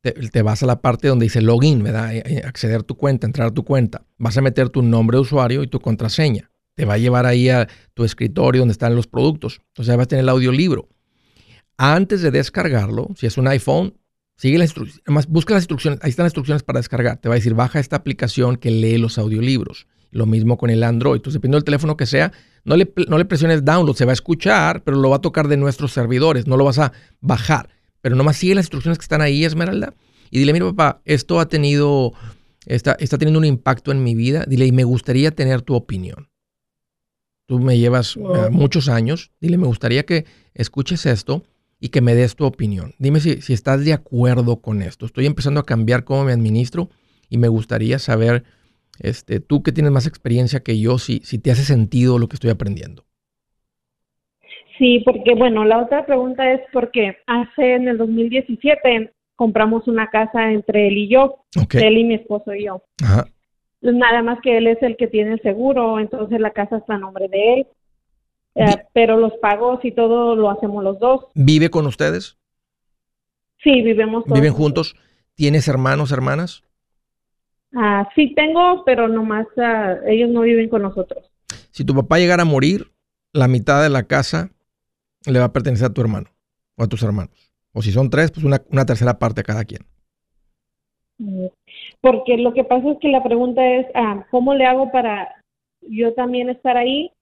te, 0.01 0.43
vas 0.43 0.63
a 0.63 0.67
la 0.67 0.81
parte 0.81 1.09
donde 1.09 1.25
dice 1.25 1.41
login, 1.41 1.83
¿verdad? 1.83 2.15
Eh, 2.15 2.23
eh, 2.25 2.43
acceder 2.45 2.81
a 2.81 2.83
tu 2.83 2.97
cuenta, 2.97 3.27
entrar 3.27 3.49
a 3.49 3.51
tu 3.51 3.65
cuenta. 3.65 4.05
Vas 4.17 4.37
a 4.39 4.43
meter 4.43 4.69
tu 4.69 4.83
nombre 4.83 5.17
de 5.17 5.23
usuario 5.23 5.63
y 5.63 5.67
tu 5.67 5.81
contraseña. 5.81 6.51
Te 6.75 6.85
va 6.85 6.95
a 6.95 6.99
llevar 6.99 7.27
ahí 7.27 7.49
a 7.49 7.69
tu 7.95 8.05
escritorio 8.05 8.61
donde 8.61 8.73
están 8.73 8.95
los 8.95 9.09
productos. 9.09 9.61
Entonces 9.69 9.97
vas 9.97 10.05
a 10.05 10.09
tener 10.09 10.23
el 10.23 10.29
audiolibro. 10.29 10.89
Antes 11.77 12.23
de 12.23 12.31
descargarlo, 12.31 13.09
si 13.17 13.27
es 13.27 13.39
un 13.39 13.49
iPhone, 13.49 13.95
Sigue 14.39 14.57
las 14.57 14.69
instrucciones. 14.69 15.03
Además, 15.05 15.27
busca 15.27 15.55
las 15.55 15.65
instrucciones. 15.65 15.99
Ahí 16.01 16.11
están 16.11 16.23
las 16.23 16.31
instrucciones 16.31 16.63
para 16.63 16.79
descargar. 16.79 17.17
Te 17.17 17.29
va 17.29 17.35
a 17.35 17.39
decir, 17.39 17.55
baja 17.55 17.81
esta 17.81 17.97
aplicación 17.97 18.55
que 18.55 18.71
lee 18.71 18.97
los 18.97 19.19
audiolibros. 19.19 19.89
Lo 20.11 20.27
mismo 20.27 20.57
con 20.57 20.71
el 20.71 20.83
Android. 20.83 21.17
Entonces, 21.17 21.35
dependiendo 21.35 21.59
del 21.59 21.65
teléfono 21.65 21.97
que 21.97 22.07
sea, 22.07 22.33
no 22.65 22.77
le, 22.77 22.93
no 23.09 23.19
le 23.19 23.25
presiones 23.25 23.65
download. 23.65 23.97
Se 23.97 24.05
va 24.05 24.13
a 24.13 24.15
escuchar, 24.15 24.83
pero 24.85 24.97
lo 24.97 25.11
va 25.11 25.17
a 25.17 25.21
tocar 25.21 25.49
de 25.49 25.57
nuestros 25.57 25.93
servidores. 25.93 26.47
No 26.47 26.57
lo 26.57 26.65
vas 26.65 26.79
a 26.79 26.93
bajar. 27.21 27.69
Pero 28.01 28.17
nomás 28.17 28.37
sigue 28.37 28.55
las 28.55 28.65
instrucciones 28.65 28.99
que 28.99 29.03
están 29.03 29.21
ahí, 29.21 29.45
Esmeralda. 29.45 29.95
Y 30.31 30.39
dile, 30.39 30.53
mira, 30.53 30.67
papá, 30.67 31.03
esto 31.05 31.41
ha 31.41 31.49
tenido, 31.49 32.13
está, 32.67 32.93
está 33.01 33.19
teniendo 33.19 33.39
un 33.39 33.45
impacto 33.45 33.93
en 33.93 34.03
mi 34.03 34.15
vida. 34.15 34.45
Dile, 34.47 34.67
y 34.67 34.73
me 34.73 34.85
gustaría 34.85 35.31
tener 35.31 35.63
tu 35.63 35.75
opinión. 35.75 36.29
Tú 37.47 37.59
me 37.59 37.79
llevas 37.79 38.17
eh, 38.17 38.51
muchos 38.51 38.89
años. 38.89 39.33
Dile, 39.41 39.57
me 39.57 39.67
gustaría 39.67 40.05
que 40.05 40.27
escuches 40.55 41.07
esto 41.07 41.45
y 41.81 41.89
que 41.89 42.01
me 42.01 42.15
des 42.15 42.37
tu 42.37 42.45
opinión. 42.45 42.95
Dime 42.99 43.21
si, 43.21 43.41
si 43.41 43.53
estás 43.53 43.85
de 43.85 43.93
acuerdo 43.93 44.61
con 44.61 44.83
esto. 44.83 45.07
Estoy 45.07 45.27
empezando 45.27 45.61
a 45.61 45.65
cambiar 45.65 46.05
cómo 46.05 46.25
me 46.25 46.33
administro 46.33 46.91
y 47.31 47.39
me 47.39 47.49
gustaría 47.49 47.99
saber, 47.99 48.45
este, 49.01 49.41
tú 49.41 49.63
que 49.63 49.73
tienes 49.73 49.93
más 49.93 50.07
experiencia 50.07 50.61
que 50.61 50.79
yo, 50.79 50.99
si, 50.99 51.21
si 51.25 51.39
te 51.39 51.51
hace 51.51 51.63
sentido 51.63 52.19
lo 52.19 52.29
que 52.29 52.37
estoy 52.37 52.51
aprendiendo. 52.51 53.05
Sí, 54.79 55.03
porque 55.05 55.35
bueno, 55.35 55.65
la 55.65 55.83
otra 55.83 56.07
pregunta 56.07 56.53
es 56.53 56.61
porque 56.73 57.17
hace 57.27 57.75
en 57.75 57.89
el 57.89 57.99
2017 57.99 59.13
compramos 59.35 59.89
una 59.89 60.09
casa 60.09 60.53
entre 60.53 60.89
él 60.89 60.99
y 60.99 61.09
yo, 61.09 61.45
él 61.73 61.99
y 61.99 62.05
mi 62.05 62.15
esposo 62.15 62.55
y 62.55 62.67
yo. 62.67 62.83
Ajá. 63.03 63.27
Nada 63.81 64.23
más 64.23 64.41
que 64.41 64.59
él 64.59 64.67
es 64.67 64.83
el 64.83 64.97
que 64.97 65.07
tiene 65.07 65.35
el 65.35 65.43
seguro, 65.43 66.01
entonces 66.01 66.41
la 66.41 66.53
casa 66.53 66.79
está 66.79 66.95
a 66.95 66.99
nombre 66.99 67.29
de 67.29 67.55
él. 67.55 67.67
Eh, 68.55 68.77
pero 68.93 69.17
los 69.19 69.33
pagos 69.35 69.85
y 69.85 69.93
todo 69.93 70.35
lo 70.35 70.51
hacemos 70.51 70.83
los 70.83 70.99
dos. 70.99 71.27
¿Vive 71.35 71.71
con 71.71 71.87
ustedes? 71.87 72.39
Sí, 73.63 73.83
vivimos 73.83 74.25
todos. 74.25 74.39
¿Viven 74.39 74.53
juntos? 74.53 74.97
¿Tienes 75.35 75.69
hermanos, 75.69 76.11
hermanas? 76.11 76.65
Ah, 77.75 78.09
sí 78.15 78.35
tengo, 78.35 78.83
pero 78.85 79.09
nomás 79.09 79.47
ah, 79.59 79.97
ellos 80.07 80.31
no 80.31 80.43
viven 80.43 80.69
con 80.69 80.83
nosotros. 80.83 81.31
Si 81.71 81.85
tu 81.85 81.95
papá 81.95 82.19
llegara 82.19 82.43
a 82.43 82.47
morir, 82.47 82.91
la 83.33 83.49
mitad 83.49 83.83
de 83.83 83.91
la 83.91 84.05
casa 84.05 84.51
le 85.27 85.39
va 85.39 85.47
a 85.47 85.53
pertenecer 85.53 85.87
a 85.87 85.93
tu 85.93 86.01
hermano 86.01 86.29
o 86.77 86.83
a 86.83 86.87
tus 86.87 87.03
hermanos. 87.03 87.53
O 87.73 87.83
si 87.83 87.93
son 87.93 88.11
tres, 88.11 88.31
pues 88.31 88.45
una, 88.45 88.63
una 88.71 88.87
tercera 88.87 89.19
parte 89.19 89.43
a 89.43 89.45
cada 89.45 89.65
quien. 89.65 89.83
Mm, 91.19 91.47
porque 92.01 92.39
lo 92.39 92.55
que 92.55 92.65
pasa 92.65 92.91
es 92.91 92.99
que 93.01 93.09
la 93.09 93.23
pregunta 93.23 93.65
es, 93.67 93.87
ah, 93.95 94.27
¿cómo 94.31 94.55
le 94.55 94.65
hago 94.65 94.91
para 94.91 95.29
yo 95.83 96.15
también 96.15 96.49
estar 96.49 96.77
ahí 96.77 97.13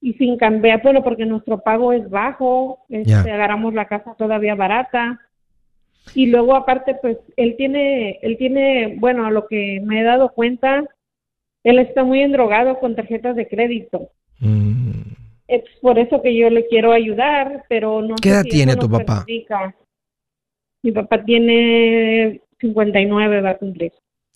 y 0.00 0.12
sin 0.14 0.36
cambiar, 0.36 0.82
bueno, 0.82 1.02
porque 1.02 1.24
nuestro 1.24 1.62
pago 1.62 1.92
es 1.94 2.10
bajo, 2.10 2.80
este, 2.90 3.30
agarramos 3.30 3.72
la 3.72 3.86
casa 3.86 4.14
todavía 4.18 4.54
barata. 4.54 5.18
Y 6.14 6.26
luego 6.26 6.54
aparte, 6.54 6.96
pues 7.00 7.18
él 7.36 7.54
tiene, 7.56 8.18
él 8.22 8.36
tiene, 8.36 8.96
bueno, 8.98 9.26
a 9.26 9.30
lo 9.30 9.46
que 9.46 9.80
me 9.84 10.00
he 10.00 10.04
dado 10.04 10.30
cuenta, 10.30 10.84
él 11.62 11.78
está 11.78 12.04
muy 12.04 12.20
endrogado 12.20 12.78
con 12.78 12.94
tarjetas 12.94 13.36
de 13.36 13.48
crédito. 13.48 14.10
Mm. 14.38 15.00
Es 15.48 15.62
por 15.80 15.98
eso 15.98 16.22
que 16.22 16.36
yo 16.36 16.50
le 16.50 16.66
quiero 16.66 16.92
ayudar, 16.92 17.64
pero 17.68 18.02
no 18.02 18.16
¿Qué 18.20 18.30
edad 18.30 18.44
tiene 18.44 18.76
tu 18.76 18.88
papá? 18.88 19.24
Mi 20.82 20.92
papá 20.92 21.24
tiene 21.24 22.42
59, 22.60 23.40
va 23.40 23.50
a 23.50 23.58
cumplir. 23.58 23.92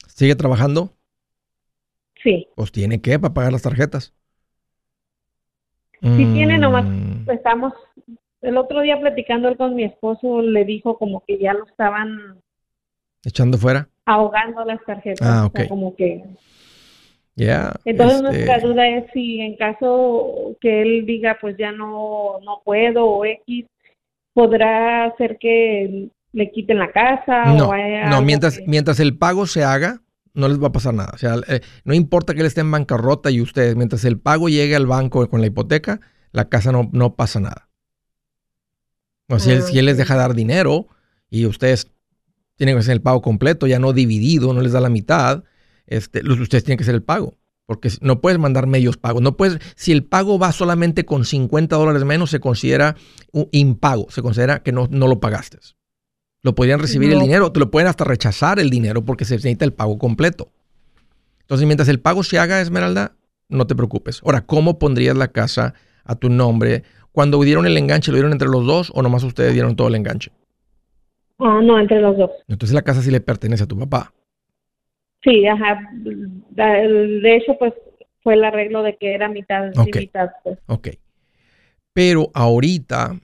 ¿Sigue 0.07 0.35
trabajando? 0.35 0.95
Sí. 2.23 2.49
Pues 2.57 2.73
tiene 2.73 3.01
que 3.01 3.19
para 3.19 3.35
pagar 3.35 3.53
las 3.53 3.63
tarjetas. 3.63 4.15
Sí 6.01 6.27
tiene 6.33 6.59
nomás, 6.59 6.85
mm. 6.85 7.31
estamos, 7.31 7.73
el 8.43 8.57
otro 8.57 8.81
día 8.83 8.99
platicando 9.01 9.57
con 9.57 9.75
mi 9.75 9.85
esposo, 9.85 10.43
le 10.43 10.65
dijo 10.65 10.99
como 10.99 11.25
que 11.27 11.39
ya 11.39 11.55
lo 11.55 11.65
estaban... 11.67 12.41
¿Echando 13.25 13.59
fuera? 13.59 13.89
Ahogando 14.05 14.65
las 14.65 14.85
tarjetas. 14.85 15.27
Ah, 15.27 15.47
ok. 15.47 15.69
como 15.69 15.95
que... 15.97 16.25
Ya. 17.35 17.73
Entonces 17.85 18.21
nuestra 18.21 18.57
este 18.57 18.67
duda 18.67 18.89
es 18.89 19.05
si 19.13 19.41
en 19.41 19.57
caso 19.57 20.57
que 20.61 20.83
él 20.83 21.07
diga 21.07 21.39
pues 21.41 21.57
ya 21.57 21.71
no, 21.71 22.41
no 22.45 22.63
puedo 22.65 23.07
o 23.07 23.25
X, 23.25 23.65
podrá 24.33 25.05
hacer 25.05 25.39
que 25.39 26.09
le 26.33 26.51
quiten 26.51 26.81
la 26.81 26.91
casa 26.91 27.45
no, 27.47 27.71
No, 28.11 28.23
mientras, 28.23 28.61
mientras 28.67 28.99
el 28.99 29.17
pago 29.17 29.47
se 29.47 29.63
haga, 29.63 30.01
no 30.35 30.49
les 30.49 30.61
va 30.61 30.69
a 30.69 30.73
pasar 30.73 30.95
nada. 30.95 31.11
O 31.15 31.19
sea, 31.19 31.37
eh, 31.49 31.61
no 31.85 31.95
importa 31.95 32.35
que 32.35 32.41
él 32.41 32.47
esté 32.47 32.61
en 32.61 32.73
bancarrota 32.73 33.31
y 33.31 33.41
ustedes, 33.41 33.77
mientras 33.77 34.05
el 34.05 34.19
pago 34.19 34.49
llegue 34.49 34.75
al 34.75 34.87
banco 34.87 35.29
con 35.29 35.41
la 35.41 35.47
hipoteca, 35.47 36.01
la 36.33 36.49
casa 36.49 36.73
no, 36.73 36.91
no 36.93 37.15
pasa 37.15 37.39
nada. 37.39 37.68
O 39.29 39.39
si, 39.39 39.51
él, 39.51 39.63
si 39.63 39.79
él 39.79 39.87
les 39.87 39.97
deja 39.97 40.17
dar 40.17 40.35
dinero 40.35 40.89
y 41.31 41.47
ustedes 41.47 41.89
tienen 42.57 42.77
que 42.77 42.81
hacer 42.81 42.93
el 42.93 43.03
pago 43.03 43.23
completo, 43.23 43.67
ya 43.67 43.79
no 43.79 43.93
dividido, 43.93 44.53
no 44.53 44.61
les 44.61 44.73
da 44.73 44.81
la 44.81 44.89
mitad, 44.89 45.45
este, 45.87 46.23
ustedes 46.29 46.65
tienen 46.65 46.79
que 46.79 46.85
hacer 46.85 46.95
el 46.95 47.03
pago. 47.03 47.39
Porque 47.67 47.91
no 48.01 48.23
puedes 48.23 48.39
mandar 48.39 48.67
medios 48.67 48.97
pagos. 48.97 49.21
No 49.21 49.37
puedes, 49.37 49.59
si 49.77 49.93
el 49.93 50.03
pago 50.03 50.39
va 50.39 50.53
solamente 50.53 51.05
con 51.05 51.27
50 51.27 51.77
dólares 51.77 52.05
menos, 52.05 52.31
se 52.31 52.41
considera 52.41 52.97
un 53.31 53.49
impago. 53.53 54.11
Se 54.11 54.23
considera 54.23 54.63
que 54.63 54.73
no, 54.73 54.89
no 54.91 55.07
lo 55.07 55.21
pagaste. 55.21 55.59
Lo 56.41 56.55
podrían 56.55 56.81
recibir 56.81 57.13
el 57.13 57.21
dinero, 57.21 57.53
te 57.53 57.61
lo 57.61 57.71
pueden 57.71 57.89
hasta 57.89 58.05
rechazar 58.05 58.59
el 58.59 58.71
dinero 58.71 59.05
porque 59.05 59.27
se 59.27 59.35
necesita 59.35 59.67
el 59.67 59.75
pago 59.75 59.99
completo. 59.99 60.51
Entonces, 61.41 61.67
mientras 61.67 61.89
el 61.89 62.01
pago 62.01 62.23
se 62.23 62.39
haga, 62.39 62.61
Esmeralda, 62.61 63.17
no 63.49 63.67
te 63.67 63.75
preocupes. 63.75 64.21
Ahora, 64.25 64.47
¿cómo 64.47 64.79
pondrías 64.79 65.17
la 65.17 65.29
casa 65.29 65.75
a 66.05 66.15
tu 66.15 66.31
nombre? 66.31 66.85
Cuando 67.13 67.41
dieron 67.43 67.67
el 67.67 67.77
enganche, 67.77 68.11
¿lo 68.11 68.17
dieron 68.17 68.33
entre 68.33 68.49
los 68.49 68.67
dos 68.67 68.93
o 68.95 69.03
nomás 69.03 69.25
ustedes 69.25 69.53
dieron 69.53 69.77
todo 69.77 69.89
el 69.89 69.95
enganche? 69.95 70.31
Ah, 71.39 71.61
no, 71.63 71.79
entre 71.79 72.01
los 72.01 72.17
dos. 72.17 72.31
Entonces 72.49 72.75
la 72.75 72.83
casa 72.83 73.03
sí 73.03 73.11
le 73.11 73.21
pertenece 73.21 73.65
a 73.65 73.67
tu 73.67 73.79
papá. 73.79 74.13
Sí, 75.23 75.47
ajá. 75.47 75.81
De 75.95 77.37
hecho, 77.37 77.57
pues 77.59 77.75
fue 78.23 78.35
el 78.35 78.45
arreglo 78.45 78.83
de 78.83 78.97
que 78.97 79.15
era 79.15 79.29
mitad 79.29 79.71
y 79.75 79.99
mitad. 79.99 80.31
Pues. 80.43 80.59
Ok. 80.67 80.89
Pero 81.93 82.31
ahorita, 82.35 83.19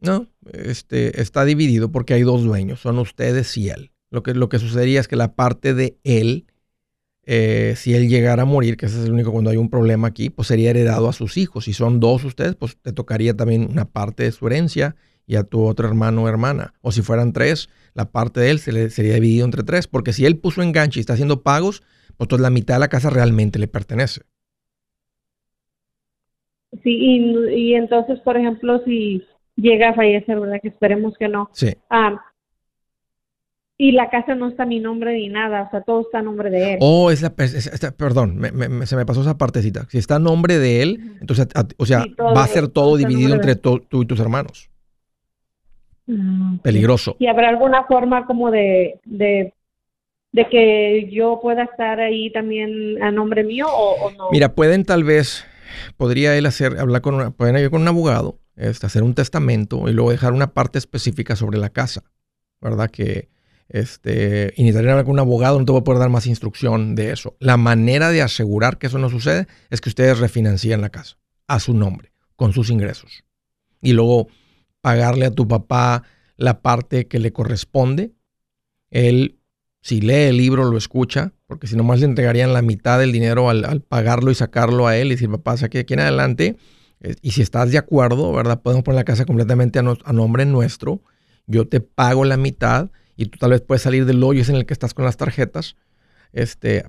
no, 0.00 0.26
este, 0.52 1.20
está 1.20 1.44
dividido 1.44 1.90
porque 1.90 2.14
hay 2.14 2.22
dos 2.22 2.44
dueños, 2.44 2.80
son 2.80 2.98
ustedes 2.98 3.56
y 3.56 3.70
él. 3.70 3.90
Lo 4.10 4.22
que, 4.22 4.34
lo 4.34 4.48
que 4.48 4.58
sucedería 4.58 5.00
es 5.00 5.08
que 5.08 5.16
la 5.16 5.34
parte 5.34 5.74
de 5.74 5.96
él, 6.04 6.46
eh, 7.28 7.74
si 7.76 7.94
él 7.94 8.08
llegara 8.08 8.42
a 8.42 8.46
morir, 8.46 8.76
que 8.76 8.86
ese 8.86 9.00
es 9.00 9.06
el 9.06 9.12
único 9.12 9.32
cuando 9.32 9.50
hay 9.50 9.56
un 9.56 9.68
problema 9.68 10.08
aquí, 10.08 10.30
pues 10.30 10.46
sería 10.48 10.70
heredado 10.70 11.08
a 11.08 11.12
sus 11.12 11.36
hijos. 11.36 11.64
Si 11.64 11.72
son 11.72 11.98
dos 11.98 12.24
ustedes, 12.24 12.54
pues 12.54 12.76
te 12.76 12.92
tocaría 12.92 13.34
también 13.34 13.68
una 13.68 13.84
parte 13.84 14.22
de 14.22 14.30
su 14.32 14.46
herencia 14.46 14.94
y 15.26 15.34
a 15.34 15.42
tu 15.42 15.64
otro 15.64 15.88
hermano 15.88 16.22
o 16.22 16.28
hermana. 16.28 16.74
O 16.82 16.92
si 16.92 17.02
fueran 17.02 17.32
tres, 17.32 17.68
la 17.94 18.12
parte 18.12 18.38
de 18.38 18.50
él 18.50 18.60
se 18.60 18.70
le, 18.70 18.90
sería 18.90 19.14
dividido 19.14 19.44
entre 19.44 19.64
tres. 19.64 19.88
Porque 19.88 20.12
si 20.12 20.24
él 20.24 20.38
puso 20.38 20.62
enganche 20.62 21.00
y 21.00 21.02
está 21.02 21.14
haciendo 21.14 21.42
pagos, 21.42 21.80
pues 22.16 22.26
entonces 22.26 22.42
la 22.42 22.50
mitad 22.50 22.74
de 22.74 22.80
la 22.80 22.88
casa 22.88 23.10
realmente 23.10 23.58
le 23.58 23.66
pertenece. 23.66 24.22
Sí, 26.84 26.90
y, 26.90 27.48
y 27.54 27.74
entonces, 27.74 28.20
por 28.20 28.36
ejemplo, 28.36 28.82
si 28.84 29.24
llega 29.56 29.90
a 29.90 29.94
fallecer, 29.94 30.38
¿verdad? 30.38 30.60
Que 30.62 30.68
esperemos 30.68 31.14
que 31.18 31.28
no. 31.28 31.50
Sí. 31.52 31.74
Ah, 31.90 32.22
y 33.78 33.92
la 33.92 34.08
casa 34.08 34.34
no 34.34 34.48
está 34.48 34.62
a 34.62 34.66
mi 34.66 34.80
nombre 34.80 35.14
ni 35.14 35.28
nada, 35.28 35.64
o 35.64 35.70
sea, 35.70 35.82
todo 35.82 36.00
está 36.00 36.20
a 36.20 36.22
nombre 36.22 36.50
de 36.50 36.74
él. 36.74 36.78
Oh, 36.80 37.10
es 37.10 37.20
la, 37.20 37.34
perdón, 37.34 38.40
se 38.84 38.96
me 38.96 39.04
pasó 39.04 39.20
esa 39.20 39.36
partecita. 39.36 39.86
Si 39.90 39.98
está 39.98 40.16
a 40.16 40.18
nombre 40.18 40.58
de 40.58 40.82
él, 40.82 41.16
entonces, 41.20 41.48
o 41.76 41.84
sea, 41.84 42.06
va 42.18 42.44
a 42.44 42.48
ser 42.48 42.68
todo 42.68 42.96
dividido 42.96 43.34
entre 43.34 43.56
tú 43.56 43.82
y 43.90 44.06
tus 44.06 44.20
hermanos. 44.20 44.70
Mm, 46.06 46.58
Peligroso. 46.58 47.16
¿Y 47.18 47.26
habrá 47.26 47.48
alguna 47.48 47.84
forma 47.84 48.26
como 48.26 48.50
de, 48.50 49.00
de, 49.04 49.52
de, 50.32 50.48
que 50.48 51.10
yo 51.12 51.40
pueda 51.42 51.64
estar 51.64 52.00
ahí 52.00 52.30
también 52.32 53.02
a 53.02 53.10
nombre 53.10 53.44
mío 53.44 53.66
o, 53.68 54.10
no? 54.12 54.28
Mira, 54.30 54.54
pueden 54.54 54.84
tal 54.84 55.04
vez, 55.04 55.44
podría 55.96 56.36
él 56.38 56.46
hacer, 56.46 56.78
hablar 56.78 57.02
con, 57.02 57.16
una, 57.16 57.30
pueden 57.30 57.58
ir 57.58 57.70
con 57.70 57.82
un 57.82 57.88
abogado 57.88 58.38
este, 58.54 58.86
hacer 58.86 59.02
un 59.02 59.14
testamento 59.14 59.88
y 59.88 59.92
luego 59.92 60.12
dejar 60.12 60.32
una 60.32 60.54
parte 60.54 60.78
específica 60.78 61.36
sobre 61.36 61.58
la 61.58 61.70
casa, 61.70 62.04
¿verdad? 62.60 62.88
Que 62.90 63.28
este, 63.68 64.52
y 64.56 64.62
necesitarían 64.62 64.92
hablar 64.92 65.04
con 65.04 65.14
un 65.14 65.20
abogado, 65.20 65.58
no 65.58 65.64
te 65.64 65.72
voy 65.72 65.80
a 65.80 65.84
poder 65.84 66.00
dar 66.00 66.10
más 66.10 66.26
instrucción 66.26 66.94
de 66.94 67.12
eso. 67.12 67.36
La 67.40 67.56
manera 67.56 68.10
de 68.10 68.22
asegurar 68.22 68.78
que 68.78 68.86
eso 68.86 68.98
no 68.98 69.10
sucede 69.10 69.46
es 69.70 69.80
que 69.80 69.88
ustedes 69.88 70.18
refinancien 70.18 70.80
la 70.80 70.90
casa 70.90 71.18
a 71.46 71.60
su 71.60 71.74
nombre, 71.74 72.12
con 72.36 72.52
sus 72.52 72.70
ingresos. 72.70 73.24
Y 73.80 73.92
luego 73.92 74.28
pagarle 74.80 75.26
a 75.26 75.30
tu 75.30 75.48
papá 75.48 76.04
la 76.36 76.60
parte 76.60 77.06
que 77.06 77.18
le 77.18 77.32
corresponde. 77.32 78.12
Él, 78.90 79.38
si 79.80 80.00
lee 80.00 80.28
el 80.28 80.36
libro, 80.36 80.64
lo 80.64 80.76
escucha, 80.76 81.32
porque 81.46 81.66
si 81.66 81.76
nomás 81.76 82.00
le 82.00 82.06
entregarían 82.06 82.52
la 82.52 82.62
mitad 82.62 82.98
del 82.98 83.12
dinero 83.12 83.50
al, 83.50 83.80
pagarlo 83.82 84.30
y 84.30 84.34
sacarlo 84.34 84.86
a 84.86 84.96
él 84.96 85.08
y 85.08 85.10
decir, 85.10 85.30
papá, 85.30 85.56
saque 85.56 85.78
de 85.78 85.82
aquí 85.82 85.94
en 85.94 86.00
adelante, 86.00 86.56
y 87.20 87.32
si 87.32 87.42
estás 87.42 87.70
de 87.70 87.78
acuerdo, 87.78 88.32
¿verdad? 88.32 88.62
Podemos 88.62 88.82
poner 88.82 88.96
la 88.96 89.04
casa 89.04 89.24
completamente 89.24 89.78
a, 89.78 90.12
nombre 90.12 90.46
nuestro. 90.46 91.02
Yo 91.46 91.68
te 91.68 91.80
pago 91.80 92.24
la 92.24 92.36
mitad 92.36 92.90
y 93.16 93.26
tú 93.26 93.38
tal 93.38 93.50
vez 93.50 93.62
puedes 93.62 93.82
salir 93.82 94.04
del 94.04 94.22
hoyo 94.22 94.42
en 94.48 94.56
el 94.56 94.66
que 94.66 94.74
estás 94.74 94.94
con 94.94 95.04
las 95.04 95.16
tarjetas. 95.16 95.76
Este, 96.32 96.86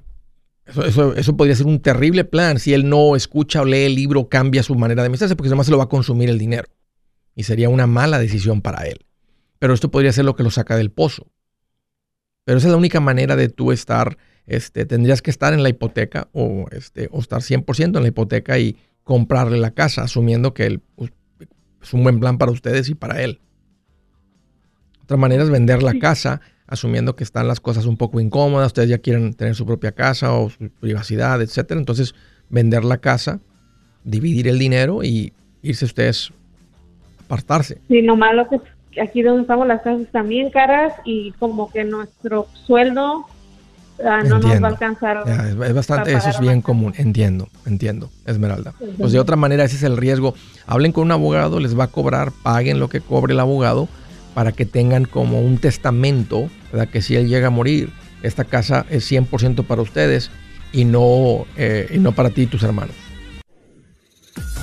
eso, 0.66 1.16
eso, 1.16 1.38
podría 1.38 1.56
ser 1.56 1.66
un 1.66 1.80
terrible 1.82 2.26
plan 2.26 2.60
si 2.60 2.74
él 2.74 2.90
no 2.90 3.16
escucha 3.16 3.62
o 3.62 3.66
lee 3.66 3.86
el 3.86 3.96
libro, 3.96 4.28
cambia 4.28 4.64
su 4.64 4.76
manera 4.76 5.02
de 5.02 5.06
administrarse, 5.06 5.36
porque 5.36 5.48
además 5.48 5.68
se 5.68 5.72
lo 5.72 5.78
va 5.78 5.86
a 5.86 5.90
consumir 5.90 6.30
el 6.30 6.38
dinero. 6.38 6.68
Y 7.36 7.44
sería 7.44 7.70
una 7.70 7.88
mala 7.88 8.20
decisión 8.20 8.62
para 8.62 8.86
él. 8.88 9.06
pero 9.60 9.74
esto 9.74 9.90
podría 9.90 10.12
ser 10.12 10.26
lo 10.26 10.36
que 10.36 10.44
lo 10.44 10.52
saca 10.52 10.78
del 10.78 10.92
pozo. 10.92 11.32
Pero 12.44 12.60
esa 12.60 12.68
es 12.68 12.72
la 12.72 12.78
única 12.78 13.00
manera 13.00 13.36
de 13.36 13.50
tú 13.50 13.72
estar, 13.72 14.18
este, 14.46 14.86
tendrías 14.86 15.22
que 15.22 15.32
estar 15.32 15.54
en 15.54 15.64
la 15.64 15.70
hipoteca 15.70 16.30
o, 16.32 16.68
este, 16.72 17.10
o 17.12 17.20
estar 17.20 17.42
100% 17.42 17.98
en 17.98 18.04
la 18.04 18.08
hipoteca 18.08 18.60
y 18.60 18.78
comprarle 19.04 19.58
la 19.58 19.72
casa, 19.72 20.04
asumiendo 20.04 20.54
que 20.54 20.66
él, 20.66 20.82
pues, 20.96 21.12
es 21.82 21.94
un 21.94 22.04
buen 22.04 22.20
plan 22.20 22.38
para 22.38 22.52
ustedes 22.52 22.90
y 22.90 22.96
para 22.96 23.22
él. 23.24 23.42
Otra 25.08 25.16
manera 25.16 25.42
es 25.42 25.50
vender 25.50 25.84
la 25.84 25.98
casa, 26.00 26.42
asumiendo 26.68 27.16
que 27.16 27.24
están 27.24 27.48
las 27.48 27.62
cosas 27.62 27.86
un 27.86 27.96
poco 27.96 28.20
incómodas, 28.20 28.68
ustedes 28.68 28.90
ya 28.90 28.98
quieren 28.98 29.34
tener 29.36 29.56
su 29.56 29.66
propia 29.66 29.94
casa 29.94 30.34
o 30.34 30.50
su 30.50 30.70
privacidad, 30.82 31.42
etcétera. 31.42 31.80
Entonces, 31.80 32.14
vender 32.50 32.84
la 32.84 32.98
casa, 32.98 33.40
dividir 34.04 34.50
el 34.50 34.60
dinero 34.60 35.06
y 35.06 35.32
irse 35.62 35.86
ustedes 35.86 36.34
apartarse. 37.24 37.78
Sí, 37.88 38.02
lo 38.02 38.18
malo 38.18 38.50
que 38.50 38.60
aquí 39.00 39.22
donde 39.22 39.44
estamos 39.44 39.66
las 39.66 39.82
casas 39.82 40.02
están 40.02 40.28
bien 40.28 40.50
caras 40.50 40.94
y 41.06 41.32
como 41.40 41.72
que 41.72 41.86
nuestro 41.86 42.48
sueldo 42.66 43.28
ah, 44.04 44.24
no 44.28 44.40
nos 44.40 44.62
va 44.62 44.68
a 44.68 44.72
alcanzar. 44.72 45.24
es, 45.26 45.74
bastante, 45.74 46.12
eso 46.12 46.32
es 46.32 46.40
bien 46.42 46.62
común, 46.62 46.94
entiendo, 46.98 47.48
entiendo, 47.66 48.10
Esmeralda. 48.26 48.74
Pues 48.98 49.14
de 49.14 49.22
otra 49.22 49.38
manera 49.38 49.64
ese 49.64 49.78
es 49.78 49.84
el 49.84 49.96
riesgo. 49.96 50.34
Hablen 50.66 50.92
con 50.92 51.06
un 51.06 51.14
abogado, 51.14 51.62
les 51.62 51.80
va 51.80 51.86
a 51.86 51.88
cobrar, 51.88 52.34
paguen 52.44 52.82
lo 52.82 52.90
que 52.90 53.00
cobre 53.00 53.32
el 53.32 53.40
abogado 53.40 53.88
para 54.38 54.52
que 54.52 54.68
tengan 54.68 55.06
como 55.06 55.42
un 55.42 55.58
testamento, 55.58 56.48
¿verdad? 56.72 56.90
que 56.90 57.02
si 57.02 57.16
él 57.16 57.28
llega 57.28 57.48
a 57.48 57.50
morir, 57.50 57.90
esta 58.22 58.44
casa 58.44 58.86
es 58.92 59.12
100% 59.12 59.66
para 59.66 59.82
ustedes 59.82 60.30
y 60.72 60.86
no, 60.86 61.48
eh, 61.58 61.90
y 61.92 61.98
no 61.98 62.12
para 62.12 62.30
ti 62.30 62.44
y 62.44 62.46
tus 62.46 62.62
hermanos. 62.62 63.07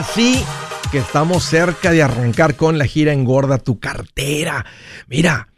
Ahora 0.00 0.14
sí 0.14 0.42
que 0.90 0.96
estamos 0.96 1.44
cerca 1.44 1.90
de 1.90 2.02
arrancar 2.02 2.56
con 2.56 2.78
la 2.78 2.86
gira 2.86 3.12
Engorda 3.12 3.58
tu 3.58 3.78
cartera. 3.78 4.64
Mira, 5.08 5.52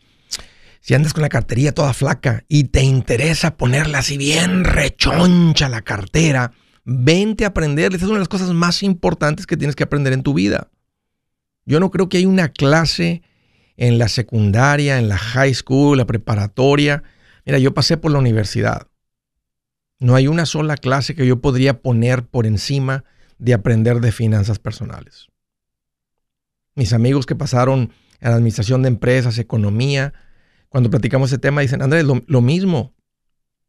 si 0.81 0.95
andas 0.95 1.13
con 1.13 1.23
la 1.23 1.29
cartería 1.29 1.73
toda 1.73 1.93
flaca 1.93 2.43
y 2.49 2.65
te 2.65 2.83
interesa 2.83 3.57
ponerla 3.57 3.99
así 3.99 4.19
bien 4.19 4.65
rechoncha 4.65 5.69
la 5.69 5.83
cartera, 5.83 6.51
vente 6.85 7.45
a 7.45 7.49
aprender. 7.49 7.95
Esa 7.95 8.07
es 8.07 8.11
una 8.11 8.15
de 8.15 8.23
las 8.23 8.29
cosas 8.29 8.51
más 8.51 8.83
importantes 8.83 9.47
que 9.47 9.57
tienes 9.57 9.77
que 9.77 9.85
aprender 9.85 10.13
en 10.13 10.25
tu 10.25 10.35
vida. 10.35 10.73
Yo 11.65 11.79
no 11.79 11.93
creo 11.93 12.09
que 12.09 12.17
hay 12.17 12.27
una 12.27 12.49
clase 12.49 13.23
en 13.77 13.97
la 13.97 14.09
secundaria, 14.09 14.99
en 14.99 15.09
la 15.09 15.19
high 15.19 15.55
school, 15.55 15.99
la 15.99 16.07
preparatoria. 16.07 17.05
Mira, 17.47 17.61
yo 17.61 17.75
pasé 17.75 17.97
por 17.97 18.11
la 18.11 18.19
universidad. 18.19 18.89
No 20.01 20.17
hay 20.17 20.27
una 20.27 20.47
sola 20.47 20.77
clase 20.77 21.15
que 21.15 21.29
yo 21.29 21.41
podría 21.41 21.81
poner 21.81 22.27
por 22.27 22.45
encima 22.45 23.05
de 23.43 23.55
aprender 23.55 24.01
de 24.01 24.13
finanzas 24.13 24.61
personales. 24.61 25.27
Mis 26.77 26.93
amigos 26.93 27.27
que 27.27 27.35
pasaron 27.35 27.91
a 28.21 28.29
la 28.29 28.37
administración 28.37 28.83
de 28.83 28.89
empresas, 28.89 29.37
economía, 29.39 30.15
cuando 30.69 30.91
platicamos 30.91 31.31
ese 31.31 31.39
tema, 31.39 31.61
dicen, 31.61 31.83
Andrés, 31.83 32.05
lo, 32.05 32.41
mismo, 32.41 32.95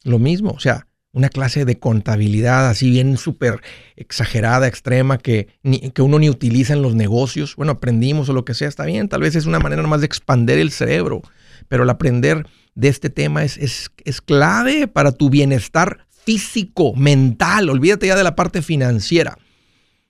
lo 0.04 0.20
mismo, 0.20 0.52
o 0.52 0.60
sea, 0.60 0.88
una 1.12 1.30
clase 1.30 1.66
de 1.66 1.80
contabilidad 1.80 2.70
así 2.70 2.92
bien 2.92 3.18
súper 3.18 3.62
exagerada, 3.96 4.68
extrema, 4.68 5.18
que, 5.18 5.48
que 5.94 6.02
uno 6.04 6.20
ni 6.20 6.30
utiliza 6.30 6.74
en 6.74 6.84
los 6.84 6.94
negocios. 6.94 7.56
Bueno, 7.56 7.72
aprendimos 7.72 8.30
o 8.30 8.34
lo 8.34 8.46
que 8.46 8.54
sea, 8.54 8.68
está 8.68 8.86
bien, 8.86 9.10
tal 9.10 9.22
vez 9.22 9.36
es 9.36 9.48
una 9.48 9.60
manera 9.60 9.82
más 9.82 10.02
de 10.02 10.06
expandir 10.06 10.60
el 10.60 10.72
cerebro, 10.72 11.24
pero 11.68 11.84
el 11.84 11.90
aprender 11.90 12.46
de 12.76 12.90
este 12.90 13.10
tema 13.10 13.44
es, 13.44 13.58
es, 13.58 13.90
es 14.06 14.22
clave 14.22 14.88
para 14.88 15.14
tu 15.14 15.32
bienestar 15.32 16.06
físico, 16.26 16.94
mental, 16.96 17.70
olvídate 17.70 18.06
ya 18.06 18.16
de 18.16 18.24
la 18.24 18.36
parte 18.36 18.62
financiera. 18.62 19.36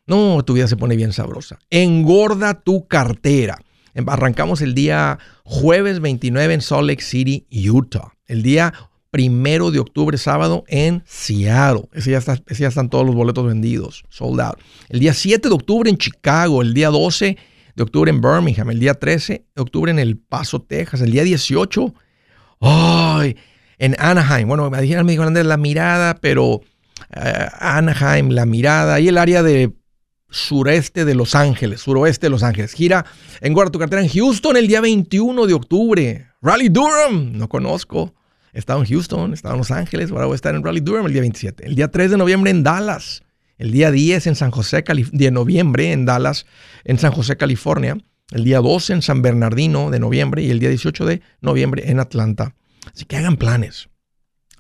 No, 0.06 0.44
tu 0.44 0.54
vida 0.54 0.68
se 0.68 0.78
pone 0.78 0.96
bien 0.96 1.14
sabrosa. 1.14 1.60
Engorda 1.70 2.62
tu 2.62 2.88
cartera. 2.88 3.60
Em, 3.94 4.08
arrancamos 4.10 4.62
el 4.62 4.74
día 4.74 5.20
jueves 5.44 6.00
29 6.00 6.54
en 6.54 6.62
Salt 6.62 6.88
Lake 6.88 7.04
City, 7.04 7.48
Utah. 7.70 8.14
El 8.26 8.44
día 8.44 8.74
primero 9.12 9.70
de 9.70 9.80
octubre, 9.80 10.18
sábado, 10.18 10.64
en 10.68 11.04
Seattle. 11.06 11.88
Ese 11.94 12.12
ya, 12.12 12.18
está, 12.18 12.42
ese 12.48 12.64
ya 12.64 12.70
están 12.70 12.90
todos 12.90 13.06
los 13.06 13.16
boletos 13.16 13.46
vendidos, 13.46 14.04
sold 14.10 14.42
out. 14.42 14.58
El 14.90 15.00
día 15.00 15.14
7 15.14 15.48
de 15.48 15.56
octubre 15.56 15.90
en 15.90 15.98
Chicago. 15.98 16.62
El 16.62 16.74
día 16.74 16.90
12 16.90 17.38
de 17.76 17.84
octubre 17.84 18.10
en 18.10 18.20
Birmingham. 18.20 18.72
El 18.72 18.80
día 18.80 18.96
13 18.96 19.46
de 19.56 19.62
octubre 19.62 19.92
en 19.92 20.00
El 20.00 20.18
Paso, 20.18 20.62
Texas. 20.62 21.02
El 21.02 21.12
día 21.12 21.24
18, 21.24 21.94
¡ay! 22.62 23.38
en 23.78 23.96
Anaheim. 24.00 24.48
Bueno, 24.48 24.70
me 24.70 24.82
dijeron, 24.82 25.06
me 25.06 25.12
dijo 25.12 25.26
la 25.26 25.58
mirada, 25.58 26.16
pero 26.16 26.62
eh, 27.16 27.48
Anaheim, 27.60 28.30
la 28.30 28.46
mirada 28.46 29.00
y 29.00 29.10
el 29.10 29.18
área 29.18 29.44
de 29.44 29.74
sureste 30.34 31.06
de 31.06 31.16
Los 31.16 31.36
Ángeles, 31.36 31.82
suroeste 31.82 32.26
de 32.26 32.32
Los 32.32 32.44
Ángeles. 32.44 32.74
Gira 32.74 33.06
en 33.40 33.54
Guarda 33.54 33.72
tu 33.72 33.80
cartera 33.80 34.02
en 34.02 34.10
Houston 34.10 34.58
el 34.58 34.68
día 34.68 34.82
21 34.82 35.46
de 35.46 35.54
octubre. 35.54 36.28
Rally 36.42 36.70
Durham, 36.70 37.38
no 37.38 37.48
conozco. 37.48 38.14
He 38.52 38.60
en 38.60 38.86
Houston, 38.86 39.32
he 39.32 39.34
estado 39.34 39.56
en 39.56 39.60
Los 39.60 39.72
Ángeles, 39.72 40.12
ahora 40.12 40.26
voy 40.26 40.34
a 40.34 40.36
estar 40.36 40.54
en 40.54 40.64
Rally 40.64 40.80
Durham 40.80 41.06
el 41.06 41.14
día 41.14 41.22
27. 41.22 41.66
El 41.66 41.76
día 41.76 41.90
3 41.90 42.12
de 42.12 42.18
noviembre 42.18 42.52
en 42.52 42.64
Dallas. 42.64 43.24
El 43.58 43.72
día 43.72 43.92
10 43.92 44.28
en 44.28 44.36
San 44.36 44.52
José, 44.52 44.84
de 45.12 45.32
noviembre 45.32 45.92
en 45.92 46.06
Dallas, 46.06 46.46
en 46.84 46.98
San 46.98 47.12
José, 47.12 47.38
California. 47.38 47.98
El 48.32 48.44
día 48.44 48.60
12 48.60 48.94
en 48.94 49.02
San 49.02 49.22
Bernardino 49.22 49.92
de 49.92 50.00
noviembre 50.00 50.42
y 50.42 50.50
el 50.50 50.60
día 50.60 50.70
18 50.70 51.06
de 51.06 51.22
noviembre 51.42 51.90
en 51.90 52.00
Atlanta. 52.00 52.56
Así 52.92 53.06
que 53.06 53.18
hagan 53.18 53.38
planes. 53.38 53.90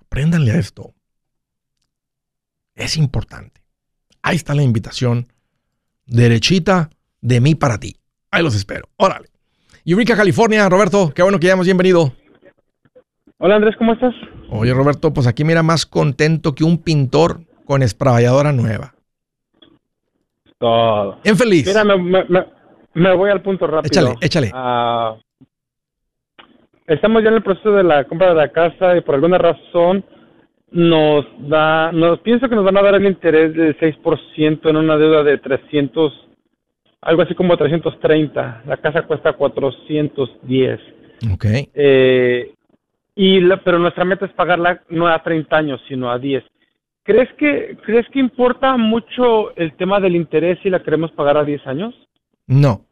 Apréndanle 0.01 0.51
a 0.51 0.59
esto. 0.59 0.93
Es 2.75 2.97
importante. 2.97 3.61
Ahí 4.21 4.35
está 4.35 4.53
la 4.53 4.63
invitación 4.63 5.27
derechita 6.05 6.89
de 7.21 7.41
mí 7.41 7.55
para 7.55 7.79
ti. 7.79 7.95
Ahí 8.31 8.43
los 8.43 8.55
espero. 8.55 8.87
Órale. 8.97 9.29
Eureka, 9.85 10.15
California. 10.15 10.67
Roberto, 10.69 11.11
qué 11.13 11.23
bueno 11.23 11.39
que 11.39 11.47
ya 11.47 11.53
hemos 11.53 11.65
bienvenido. 11.65 12.13
Hola 13.37 13.55
Andrés, 13.55 13.75
¿cómo 13.77 13.93
estás? 13.93 14.13
Oye 14.49 14.73
Roberto, 14.73 15.13
pues 15.13 15.27
aquí 15.27 15.43
mira 15.43 15.63
más 15.63 15.85
contento 15.85 16.55
que 16.55 16.63
un 16.63 16.77
pintor 16.77 17.41
con 17.65 17.83
espravalladora 17.83 18.53
nueva. 18.53 18.93
Todo. 20.57 21.19
En 21.25 21.35
feliz. 21.35 21.67
Mira, 21.67 21.83
me, 21.83 23.15
voy 23.15 23.29
al 23.29 23.41
punto 23.41 23.67
rápido. 23.67 23.89
Échale, 23.91 24.15
échale. 24.21 24.51
Ah, 24.53 25.17
estamos 26.87 27.21
ya 27.21 27.29
en 27.29 27.35
el 27.35 27.43
proceso 27.43 27.71
de 27.71 27.83
la 27.83 28.05
compra 28.05 28.29
de 28.29 28.35
la 28.35 28.49
casa 28.49 28.95
y 28.95 29.01
por 29.01 29.15
alguna 29.15 29.37
razón 29.37 30.05
nos 30.73 31.25
da, 31.47 31.91
nos 31.91 32.19
pienso 32.19 32.49
que 32.49 32.55
nos 32.55 32.65
van 32.65 32.77
a 32.77 32.81
dar 32.81 32.95
el 32.95 33.05
interés 33.05 33.53
de 33.53 33.77
6% 33.77 34.69
en 34.69 34.75
una 34.75 34.97
deuda 34.97 35.23
de 35.23 35.37
300, 35.37 36.11
algo 37.01 37.21
así 37.21 37.35
como 37.35 37.55
330. 37.55 38.63
La 38.65 38.77
casa 38.77 39.03
cuesta 39.03 39.33
410. 39.33 40.79
Ok. 41.31 41.45
Eh, 41.73 42.53
y 43.15 43.39
pero 43.63 43.77
nuestra 43.77 44.03
meta 44.03 44.25
es 44.25 44.33
pagarla 44.33 44.81
no 44.89 45.07
a 45.07 45.21
30 45.21 45.55
años, 45.55 45.81
sino 45.87 46.11
a 46.11 46.17
10. 46.17 46.43
¿Crees 47.03 47.29
que, 47.37 47.77
¿Crees 47.85 48.07
que 48.11 48.19
importa 48.19 48.75
mucho 48.75 49.55
el 49.55 49.75
tema 49.75 49.99
del 49.99 50.15
interés 50.15 50.57
si 50.63 50.69
la 50.69 50.81
queremos 50.81 51.11
pagar 51.11 51.37
a 51.37 51.43
10 51.43 51.67
años? 51.67 51.93
No. 52.47 52.85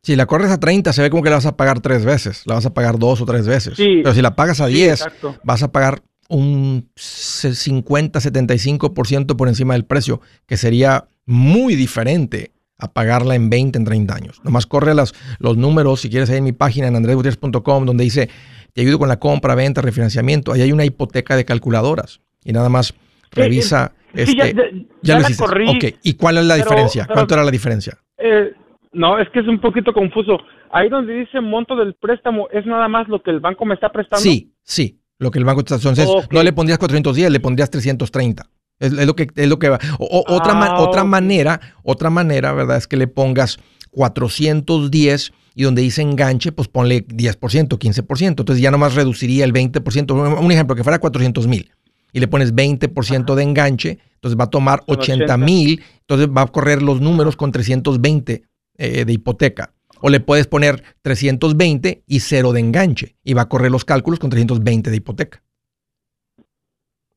Si 0.00 0.16
la 0.16 0.26
corres 0.26 0.50
a 0.50 0.60
30, 0.60 0.92
se 0.92 1.02
ve 1.02 1.10
como 1.10 1.22
que 1.22 1.28
la 1.28 1.36
vas 1.36 1.46
a 1.46 1.56
pagar 1.56 1.80
tres 1.80 2.04
veces. 2.04 2.44
La 2.46 2.54
vas 2.54 2.64
a 2.64 2.72
pagar 2.72 2.98
dos 2.98 3.20
o 3.20 3.26
tres 3.26 3.46
veces. 3.46 3.74
Pero 3.76 4.14
si 4.14 4.22
la 4.22 4.36
pagas 4.36 4.60
a 4.60 4.66
10, 4.66 5.06
vas 5.42 5.62
a 5.62 5.72
pagar 5.72 6.00
un 6.28 6.90
50, 6.96 8.20
75% 8.20 9.36
por 9.36 9.48
encima 9.48 9.74
del 9.74 9.84
precio, 9.84 10.20
que 10.46 10.56
sería 10.56 11.08
muy 11.26 11.74
diferente 11.74 12.52
a 12.78 12.92
pagarla 12.92 13.34
en 13.34 13.50
20, 13.50 13.78
en 13.78 13.84
30 13.84 14.14
años. 14.14 14.40
Nomás 14.44 14.66
corre 14.66 14.94
los 14.94 15.56
números, 15.56 16.00
si 16.00 16.10
quieres, 16.10 16.30
ahí 16.30 16.38
en 16.38 16.44
mi 16.44 16.52
página 16.52 16.86
en 16.86 16.96
andresgutierrez.com, 16.96 17.84
donde 17.84 18.04
dice, 18.04 18.28
te 18.72 18.82
ayudo 18.82 18.98
con 18.98 19.08
la 19.08 19.18
compra, 19.18 19.54
venta, 19.54 19.82
refinanciamiento. 19.82 20.52
Ahí 20.52 20.62
hay 20.62 20.72
una 20.72 20.84
hipoteca 20.84 21.36
de 21.36 21.44
calculadoras. 21.44 22.20
Y 22.44 22.52
nada 22.52 22.68
más 22.68 22.94
revisa... 23.32 23.92
este, 24.14 24.86
ya, 25.02 25.18
lo 25.18 25.22
hiciste. 25.22 25.44
Ok, 25.44 25.98
¿y 26.02 26.14
cuál 26.14 26.38
es 26.38 26.44
la 26.44 26.54
diferencia? 26.54 27.06
¿Cuánto 27.12 27.34
era 27.34 27.42
la 27.42 27.50
diferencia? 27.50 27.98
Eh, 28.16 28.52
no, 28.92 29.18
es 29.18 29.28
que 29.30 29.40
es 29.40 29.48
un 29.48 29.60
poquito 29.60 29.92
confuso. 29.92 30.38
Ahí 30.70 30.88
donde 30.88 31.14
dice 31.14 31.40
monto 31.40 31.74
del 31.74 31.94
préstamo, 31.94 32.48
¿es 32.52 32.64
nada 32.66 32.88
más 32.88 33.08
lo 33.08 33.22
que 33.22 33.30
el 33.30 33.40
banco 33.40 33.64
me 33.64 33.74
está 33.74 33.90
prestando? 33.90 34.22
Sí, 34.22 34.52
sí, 34.62 35.00
lo 35.18 35.30
que 35.30 35.38
el 35.38 35.44
banco 35.44 35.60
está... 35.60 35.76
Entonces, 35.76 36.08
no 36.30 36.42
le 36.42 36.52
pondrías 36.52 36.78
410, 36.78 37.30
le 37.30 37.40
pondrías 37.40 37.70
330. 37.70 38.48
Es, 38.78 38.92
lo 38.92 39.16
que 39.16 39.26
es 39.34 39.48
lo 39.48 39.58
que 39.58 39.68
va. 39.68 39.78
otra, 39.98 40.52
ah, 40.52 40.80
otra 40.80 41.04
manera, 41.04 41.60
otra 41.82 42.10
manera, 42.10 42.52
¿verdad? 42.52 42.76
Es 42.76 42.86
que 42.86 42.96
le 42.96 43.08
pongas 43.08 43.58
410 43.90 45.32
y 45.56 45.62
donde 45.64 45.82
dice 45.82 46.02
enganche, 46.02 46.52
pues 46.52 46.68
ponle 46.68 47.04
10%, 47.04 47.78
15%. 47.78 48.26
Entonces 48.28 48.62
ya 48.62 48.70
nomás 48.70 48.94
reduciría 48.94 49.44
el 49.44 49.52
20%. 49.52 50.40
Un 50.40 50.52
ejemplo, 50.52 50.76
que 50.76 50.84
fuera 50.84 51.00
400 51.00 51.48
mil 51.48 51.72
y 52.12 52.20
le 52.20 52.28
pones 52.28 52.54
20% 52.54 53.34
de 53.34 53.42
enganche, 53.42 53.98
entonces 54.14 54.38
va 54.38 54.44
a 54.44 54.50
tomar 54.50 54.82
80 54.86 55.36
mil, 55.36 55.82
entonces 56.00 56.28
va 56.28 56.42
a 56.42 56.46
correr 56.46 56.82
los 56.82 57.00
números 57.00 57.36
con 57.36 57.52
320 57.52 58.42
eh, 58.78 59.04
de 59.04 59.12
hipoteca. 59.12 59.74
O 60.00 60.10
le 60.10 60.20
puedes 60.20 60.46
poner 60.46 60.82
320 61.02 62.02
y 62.06 62.20
cero 62.20 62.52
de 62.52 62.60
enganche 62.60 63.16
y 63.24 63.34
va 63.34 63.42
a 63.42 63.48
correr 63.48 63.70
los 63.70 63.84
cálculos 63.84 64.18
con 64.18 64.30
320 64.30 64.90
de 64.90 64.96
hipoteca. 64.96 65.42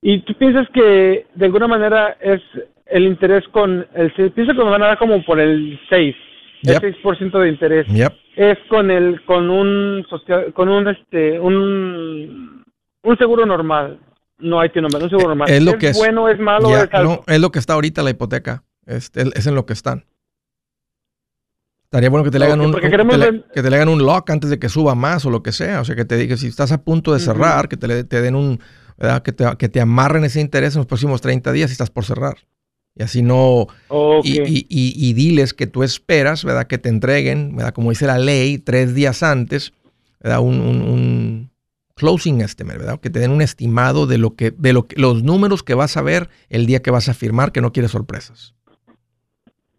¿Y 0.01 0.21
tú 0.23 0.33
piensas 0.37 0.67
que 0.73 1.27
de 1.35 1.45
alguna 1.45 1.67
manera 1.67 2.17
es 2.19 2.41
el 2.87 3.05
interés 3.05 3.47
con 3.51 3.85
el 3.93 4.11
pienso 4.11 4.53
que 4.53 4.63
me 4.63 4.69
van 4.69 4.83
a 4.83 4.87
dar 4.87 4.97
como 4.97 5.23
por 5.23 5.39
el 5.39 5.79
6, 5.89 6.15
el 6.63 6.79
6% 6.79 7.39
de 7.39 7.49
interés. 7.49 7.87
Es 8.35 8.57
con 8.69 8.91
el 8.91 9.23
con 9.25 9.49
un 9.49 10.05
con 10.53 10.69
un 10.69 10.87
este 10.87 11.39
un 11.39 12.63
un 13.03 13.17
seguro 13.17 13.45
normal. 13.45 13.99
No 14.39 14.59
hay 14.59 14.69
que 14.69 14.81
nombrar 14.81 15.03
un 15.03 15.09
seguro 15.09 15.29
normal. 15.29 15.49
Es, 15.49 15.63
lo 15.63 15.77
que 15.77 15.89
es 15.89 15.97
bueno, 15.97 16.27
es 16.27 16.39
malo, 16.39 16.69
No, 17.03 17.21
es 17.27 17.39
lo 17.39 17.51
que 17.51 17.59
está 17.59 17.73
ahorita 17.73 18.01
la 18.01 18.09
hipoteca. 18.09 18.63
Es, 18.85 19.11
es 19.13 19.47
en 19.47 19.55
lo 19.55 19.65
que 19.65 19.73
están. 19.73 20.05
Estaría 21.91 22.09
bueno 22.09 22.23
que 22.23 22.31
te 22.31 22.39
le 22.39 22.45
hagan 22.45 22.61
un, 22.61 22.73
que, 22.73 22.89
te 22.89 23.69
le, 23.69 23.75
hagan 23.75 23.89
un 23.89 24.01
lock 24.01 24.29
antes 24.29 24.49
de 24.49 24.59
que 24.59 24.69
suba 24.69 24.95
más 24.95 25.25
o 25.25 25.29
lo 25.29 25.43
que 25.43 25.51
sea. 25.51 25.81
O 25.81 25.83
sea, 25.83 25.93
que 25.93 26.05
te 26.05 26.15
diga 26.15 26.37
si 26.37 26.47
estás 26.47 26.71
a 26.71 26.83
punto 26.83 27.11
de 27.11 27.19
cerrar, 27.19 27.67
que 27.67 27.75
te, 27.75 28.05
te 28.05 28.21
den 28.21 28.33
un, 28.33 28.61
que 29.25 29.33
te, 29.33 29.45
que 29.57 29.67
te 29.67 29.81
amarren 29.81 30.23
ese 30.23 30.39
interés 30.39 30.73
en 30.75 30.79
los 30.79 30.87
próximos 30.87 31.19
30 31.19 31.51
días 31.51 31.69
y 31.69 31.73
estás 31.73 31.89
por 31.89 32.05
cerrar. 32.05 32.37
Y 32.95 33.03
así 33.03 33.21
no. 33.21 33.67
Y, 34.23 35.13
diles 35.13 35.53
que 35.53 35.67
tú 35.67 35.83
esperas, 35.83 36.45
¿verdad? 36.45 36.67
Que 36.67 36.77
te 36.77 36.87
entreguen, 36.87 37.57
¿verdad? 37.57 37.73
Como 37.73 37.89
dice 37.89 38.05
la 38.05 38.19
ley, 38.19 38.57
tres 38.57 38.95
días 38.95 39.21
antes, 39.21 39.73
¿verdad? 40.21 40.39
Un, 40.39 41.51
closing 41.95 42.39
estimate, 42.39 42.79
¿verdad? 42.79 43.01
Que 43.01 43.09
te 43.09 43.19
den 43.19 43.31
un 43.31 43.41
estimado 43.41 44.07
de 44.07 44.17
lo 44.17 44.37
que, 44.37 44.51
de 44.51 44.71
lo 44.71 44.87
que, 44.87 44.95
los 44.95 45.23
números 45.23 45.61
que 45.61 45.73
vas 45.73 45.97
a 45.97 46.01
ver 46.01 46.29
el 46.47 46.65
día 46.67 46.81
que 46.81 46.89
vas 46.89 47.09
a 47.09 47.13
firmar, 47.13 47.51
que 47.51 47.59
no 47.59 47.73
quieres 47.73 47.91
sorpresas. 47.91 48.55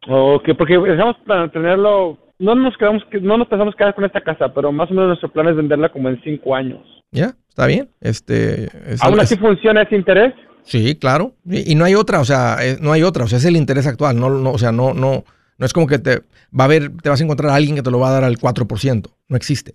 Ok, 0.09 0.51
porque 0.59 0.79
pensamos 0.81 1.17
para 1.27 1.49
tenerlo, 1.51 2.19
no 2.39 2.55
nos 2.55 2.77
quedamos, 2.77 3.03
no 3.21 3.39
nos 3.39 3.47
pensamos 3.47 3.75
quedar 3.77 3.95
con 3.95 4.05
esta 4.05 4.21
casa, 4.21 4.53
pero 4.53 4.73
más 4.73 4.91
o 4.91 4.95
menos 4.95 5.09
nuestro 5.09 5.31
plan 5.31 5.49
es 5.49 5.57
venderla 5.57 5.91
como 5.91 6.09
en 6.09 6.21
cinco 6.23 6.55
años. 6.57 6.81
Ya, 7.13 7.35
está 7.49 7.67
bien. 7.67 7.89
Este, 8.01 8.69
¿Aún 9.01 9.21
así 9.21 9.37
funciona 9.37 9.83
ese 9.83 9.97
interés? 9.97 10.35
Sí, 10.65 10.97
claro. 10.97 11.35
Y, 11.45 11.75
no 11.75 11.85
hay 11.85 11.95
otra, 11.95 12.21
o 12.21 12.25
sea, 12.25 12.57
eh, 12.61 12.79
no 12.81 12.93
hay 12.93 13.03
otra, 13.03 13.25
o 13.25 13.29
sea, 13.29 13.39
es 13.39 13.45
el 13.45 13.57
interés 13.57 13.87
actual. 13.87 14.19
No, 14.19 14.31
no, 14.31 14.51
o 14.51 14.59
sea, 14.59 14.73
no, 14.73 14.93
no, 14.93 15.25
no 15.59 15.67
es 15.67 15.73
como 15.73 15.87
que 15.87 15.99
te 15.99 16.23
va 16.59 16.65
a 16.65 16.69
ver, 16.69 16.91
te 17.03 17.09
vas 17.09 17.21
a 17.21 17.25
encontrar 17.25 17.53
a 17.53 17.57
alguien 17.57 17.77
que 17.77 17.83
te 17.83 17.91
lo 17.91 17.99
va 17.99 18.09
a 18.09 18.13
dar 18.13 18.25
al 18.25 18.39
4%. 18.39 19.11
No 19.29 19.37
existe. 19.37 19.75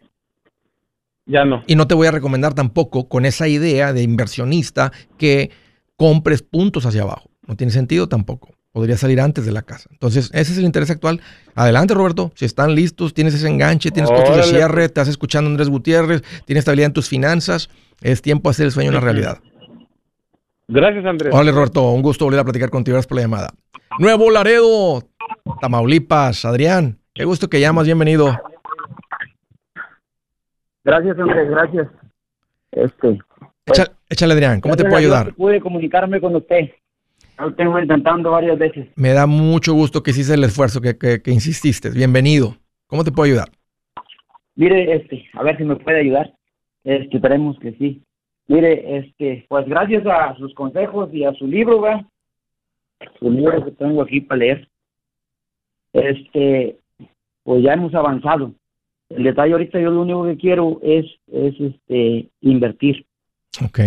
Ya 1.26 1.46
no. 1.46 1.64
Y 1.68 1.76
no 1.76 1.88
te 1.88 1.96
voy 1.96 2.08
a 2.08 2.12
recomendar 2.12 2.54
tampoco 2.54 3.08
con 3.08 3.26
esa 3.26 3.48
idea 3.48 3.94
de 3.94 4.02
inversionista 4.02 4.92
que 5.18 5.52
compres 5.96 6.42
puntos 6.42 6.86
hacia 6.86 7.04
abajo. 7.04 7.30
No 7.46 7.56
tiene 7.56 7.72
sentido 7.72 8.08
tampoco 8.08 8.57
podría 8.78 8.96
salir 8.96 9.20
antes 9.20 9.44
de 9.44 9.52
la 9.52 9.64
casa. 9.64 9.90
Entonces, 9.92 10.30
ese 10.36 10.52
es 10.52 10.60
el 10.60 10.64
interés 10.64 10.92
actual. 10.92 11.20
Adelante, 11.56 11.96
Roberto. 11.96 12.32
Si 12.36 12.46
están 12.46 12.76
listos, 12.76 13.12
tienes 13.12 13.34
ese 13.34 13.48
enganche, 13.48 13.90
tienes 13.90 14.12
costos 14.12 14.38
de 14.38 14.44
cierre, 14.44 14.86
estás 14.86 15.08
escuchando 15.08 15.50
a 15.50 15.52
Andrés 15.52 15.68
Gutiérrez, 15.68 16.22
tienes 16.46 16.62
estabilidad 16.62 16.86
en 16.86 16.94
tus 16.94 17.10
finanzas, 17.10 17.72
es 18.04 18.22
tiempo 18.22 18.50
de 18.50 18.52
hacer 18.52 18.68
el 18.68 18.72
sueño 18.72 18.92
una 18.92 19.00
realidad. 19.00 19.40
Gracias, 20.68 21.04
Andrés. 21.06 21.34
Hola, 21.34 21.52
Roberto. 21.52 21.90
Un 21.90 22.04
gusto 22.04 22.26
volver 22.26 22.40
a 22.40 22.44
platicar 22.44 22.70
contigo. 22.70 22.94
Gracias 22.94 23.08
por 23.08 23.16
la 23.16 23.24
llamada. 23.24 23.50
Nuevo 23.98 24.30
Laredo, 24.30 25.02
Tamaulipas. 25.60 26.46
Adrián, 26.46 27.00
qué 27.16 27.26
gusto 27.26 27.50
que 27.50 27.60
llamas. 27.60 27.88
Bienvenido. 27.88 28.40
Gracias, 30.84 31.18
Andrés. 31.18 31.50
Gracias. 31.50 31.88
Este. 32.74 33.18
échale, 34.08 34.34
Adrián. 34.34 34.62
¿Cómo 34.62 34.76
te 34.76 34.84
puedo 34.84 34.98
ayudar? 34.98 35.34
Pude 35.34 35.60
comunicarme 35.62 36.22
con 36.22 36.36
usted. 36.36 36.70
Lo 37.40 37.54
tengo 37.54 37.80
intentando 37.80 38.32
varias 38.32 38.58
veces. 38.58 38.88
Me 38.96 39.14
da 39.14 39.28
mucho 39.28 39.74
gusto 39.74 40.02
que 40.02 40.12
hiciste 40.12 40.34
el 40.34 40.44
esfuerzo, 40.44 40.82
que, 40.82 40.98
que, 40.98 41.32
insististe. 41.32 41.92
Bienvenido. 41.92 42.56
¿Cómo 42.88 43.04
te 43.04 43.12
puedo 43.12 43.28
ayudar? 43.28 43.50
Mire, 44.56 44.96
este, 44.96 45.26
a 45.34 45.44
ver 45.44 45.58
si 45.58 45.64
me 45.64 45.76
puede 45.76 46.00
ayudar. 46.00 46.34
Este, 46.84 47.18
esperemos 47.18 47.60
que 47.60 47.74
sí. 47.74 48.02
Mire, 48.48 48.98
este, 48.98 49.46
pues 49.50 49.68
gracias 49.68 50.06
a 50.08 50.36
sus 50.38 50.54
consejos 50.56 51.14
y 51.14 51.26
a 51.26 51.34
su 51.34 51.46
libro, 51.46 51.82
¿va? 51.82 52.04
Su 53.20 53.30
libro 53.30 53.64
que 53.66 53.72
tengo 53.72 54.02
aquí 54.02 54.22
para 54.22 54.40
leer. 54.40 54.68
Este, 55.94 56.78
pues 57.44 57.64
ya 57.64 57.74
hemos 57.74 57.94
avanzado. 57.94 58.54
El 59.10 59.24
detalle 59.24 59.54
ahorita 59.54 59.80
yo 59.80 59.92
lo 59.92 60.02
único 60.02 60.26
que 60.26 60.38
quiero 60.38 60.80
es, 60.82 61.06
es 61.32 61.54
este, 61.60 62.30
invertir. 62.42 63.06
Ok. 63.64 63.80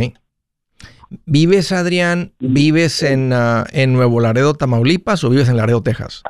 ¿Vives, 1.27 1.73
Adrián, 1.73 2.33
vives 2.39 3.03
en, 3.03 3.33
uh, 3.33 3.65
en 3.73 3.93
Nuevo 3.93 4.21
Laredo, 4.21 4.55
Tamaulipas 4.55 5.25
o 5.25 5.31
vives 5.31 5.49
en 5.49 5.57
Laredo, 5.57 5.83
Texas? 5.83 6.23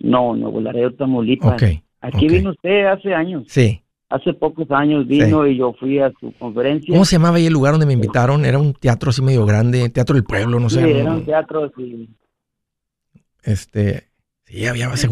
No, 0.00 0.34
Nuevo 0.34 0.60
Laredo, 0.60 0.92
Tamaulipas. 0.94 1.62
Ok. 1.62 1.82
Aquí 2.00 2.28
vino 2.28 2.50
usted 2.50 2.86
hace 2.86 3.14
años. 3.14 3.44
Sí. 3.48 3.82
Hace 4.08 4.34
pocos 4.34 4.70
años 4.70 5.06
vino 5.06 5.46
y 5.46 5.56
yo 5.56 5.72
fui 5.78 5.98
a 5.98 6.10
su 6.20 6.32
conferencia. 6.32 6.92
¿Cómo 6.92 7.04
se 7.04 7.16
llamaba 7.16 7.36
ahí 7.36 7.46
el 7.46 7.52
lugar 7.52 7.72
donde 7.72 7.86
me 7.86 7.92
invitaron? 7.92 8.44
Era 8.44 8.58
un 8.58 8.74
teatro 8.74 9.10
así 9.10 9.22
medio 9.22 9.46
grande, 9.46 9.88
Teatro 9.88 10.14
del 10.14 10.24
Pueblo, 10.24 10.58
no 10.58 10.68
sé. 10.68 10.82
Sí, 10.82 10.90
era 10.90 11.12
un 11.12 11.24
teatro 11.24 11.64
así. 11.64 12.08
Este, 13.42 14.08
sí, 14.44 14.66
había, 14.66 14.94
se, 14.96 15.08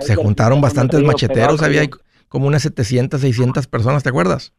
se, 0.00 0.16
juntaron 0.16 0.60
bastantes 0.60 1.02
macheteros, 1.02 1.62
había 1.62 1.88
como 2.28 2.46
unas 2.46 2.62
700, 2.62 3.20
600 3.20 3.66
personas, 3.66 4.02
¿te 4.02 4.08
acuerdas? 4.08 4.52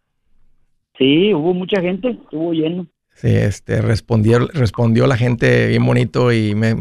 Sí, 0.97 1.33
hubo 1.33 1.53
mucha 1.53 1.81
gente, 1.81 2.09
estuvo 2.09 2.53
lleno. 2.53 2.87
Sí, 3.15 3.29
este, 3.29 3.81
respondió, 3.81 4.45
respondió 4.47 5.07
la 5.07 5.15
gente 5.15 5.67
bien 5.67 5.85
bonito 5.85 6.33
y 6.33 6.53
me, 6.53 6.75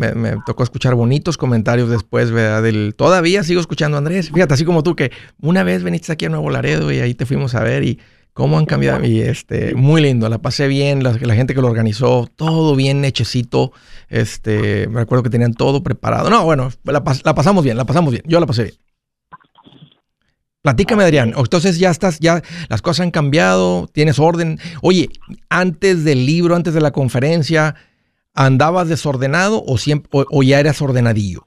tocó 0.44 0.64
escuchar 0.64 0.96
bonitos 0.96 1.36
comentarios 1.36 1.88
después, 1.88 2.32
¿verdad? 2.32 2.64
Todavía 2.96 3.44
sigo 3.44 3.60
escuchando 3.60 3.96
Andrés. 3.96 4.30
Fíjate, 4.32 4.54
así 4.54 4.64
como 4.64 4.82
tú, 4.82 4.96
que 4.96 5.12
una 5.40 5.62
vez 5.62 5.84
veniste 5.84 6.10
aquí 6.10 6.24
a 6.24 6.30
Nuevo 6.30 6.50
Laredo 6.50 6.90
y 6.90 6.98
ahí 6.98 7.14
te 7.14 7.24
fuimos 7.24 7.54
a 7.54 7.62
ver 7.62 7.84
y 7.84 8.00
cómo 8.32 8.58
han 8.58 8.66
cambiado. 8.66 9.04
Y 9.04 9.20
este, 9.20 9.76
muy 9.76 10.02
lindo, 10.02 10.28
la 10.28 10.38
pasé 10.38 10.66
bien, 10.66 11.04
la, 11.04 11.16
la 11.20 11.34
gente 11.36 11.54
que 11.54 11.60
lo 11.60 11.68
organizó, 11.68 12.28
todo 12.34 12.74
bien 12.74 13.04
hechecito. 13.04 13.72
Este, 14.08 14.88
me 14.88 15.02
acuerdo 15.02 15.22
que 15.22 15.30
tenían 15.30 15.54
todo 15.54 15.84
preparado. 15.84 16.30
No, 16.30 16.44
bueno, 16.44 16.72
la, 16.82 17.04
la 17.24 17.34
pasamos 17.34 17.62
bien, 17.62 17.76
la 17.76 17.84
pasamos 17.84 18.10
bien. 18.10 18.24
Yo 18.26 18.40
la 18.40 18.46
pasé 18.46 18.64
bien. 18.64 18.74
Platícame, 20.64 21.02
Adrián. 21.02 21.34
Entonces 21.36 21.78
ya 21.78 21.90
estás, 21.90 22.20
ya 22.20 22.40
las 22.70 22.80
cosas 22.80 23.04
han 23.04 23.10
cambiado, 23.10 23.86
tienes 23.92 24.18
orden. 24.18 24.56
Oye, 24.80 25.10
antes 25.50 26.06
del 26.06 26.24
libro, 26.24 26.54
antes 26.56 26.72
de 26.72 26.80
la 26.80 26.90
conferencia, 26.90 27.74
¿andabas 28.34 28.88
desordenado 28.88 29.62
o, 29.62 29.76
siempre, 29.76 30.08
o, 30.12 30.42
ya 30.42 30.60
eras 30.60 30.80
ordenadillo? 30.80 31.42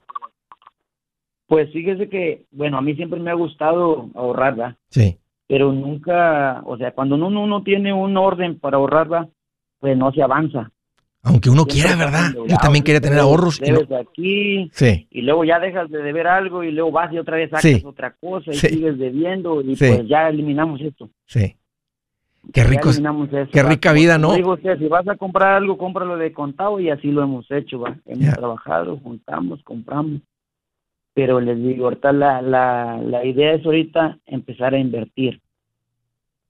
Pues 1.48 1.68
fíjese 1.72 2.08
que, 2.08 2.44
bueno, 2.52 2.78
a 2.78 2.80
mí 2.80 2.94
siempre 2.94 3.18
me 3.18 3.32
ha 3.32 3.34
gustado 3.34 4.08
ahorrar, 4.14 4.54
¿verdad? 4.54 4.76
Sí. 4.90 5.18
Pero 5.48 5.72
nunca, 5.72 6.62
o 6.64 6.76
sea, 6.76 6.92
cuando 6.92 7.16
uno 7.16 7.44
no 7.44 7.64
tiene 7.64 7.92
un 7.92 8.16
orden 8.16 8.60
para 8.60 8.76
ahorrar, 8.76 9.28
pues 9.80 9.98
no 9.98 10.12
se 10.12 10.22
avanza. 10.22 10.70
Aunque 11.28 11.50
uno 11.50 11.66
quiera, 11.66 11.94
¿verdad? 11.94 12.32
Yo 12.48 12.56
también 12.56 12.84
quería 12.84 13.00
tener 13.00 13.18
ahorros. 13.18 13.60
y 13.60 13.94
aquí, 13.94 14.70
sí. 14.72 15.06
y 15.10 15.22
luego 15.22 15.44
ya 15.44 15.58
dejas 15.58 15.90
de 15.90 16.02
deber 16.02 16.26
algo 16.26 16.64
y 16.64 16.72
luego 16.72 16.90
vas 16.90 17.12
y 17.12 17.18
otra 17.18 17.36
vez 17.36 17.50
sacas 17.50 17.84
otra 17.84 18.14
cosa 18.18 18.50
y 18.50 18.54
sigues 18.54 18.98
debiendo 18.98 19.60
y 19.60 19.76
pues 19.76 20.08
ya 20.08 20.28
eliminamos 20.28 20.80
esto. 20.80 21.10
Sí. 21.26 21.54
Qué 22.52 22.64
rico. 22.64 22.90
Qué 23.52 23.62
rica 23.62 23.92
vida, 23.92 24.16
¿no? 24.16 24.32
Digo, 24.34 24.56
si 24.56 24.88
vas 24.88 25.06
a 25.06 25.16
comprar 25.16 25.54
algo, 25.54 25.76
cómpralo 25.76 26.16
de 26.16 26.32
contado 26.32 26.80
y 26.80 26.88
así 26.88 27.10
lo 27.10 27.22
hemos 27.22 27.50
hecho, 27.50 27.80
¿va? 27.80 27.96
Hemos 28.06 28.34
trabajado, 28.34 28.96
juntamos, 28.98 29.62
compramos. 29.62 30.22
Pero 31.14 31.40
les 31.40 31.58
digo, 31.58 31.84
ahorita 31.84 32.12
la, 32.12 32.40
la, 32.40 33.00
la 33.02 33.24
idea 33.24 33.54
es 33.54 33.66
ahorita 33.66 34.18
empezar 34.26 34.72
a 34.74 34.78
invertir. 34.78 35.40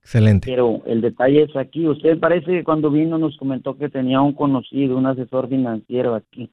Excelente. 0.09 0.49
Pero 0.49 0.81
el 0.87 1.01
detalle 1.01 1.43
es 1.43 1.55
aquí. 1.55 1.87
Usted 1.87 2.17
parece 2.17 2.47
que 2.47 2.63
cuando 2.63 2.89
vino 2.89 3.19
nos 3.19 3.37
comentó 3.37 3.77
que 3.77 3.89
tenía 3.89 4.19
un 4.21 4.33
conocido, 4.33 4.97
un 4.97 5.05
asesor 5.05 5.47
financiero 5.47 6.15
aquí. 6.15 6.49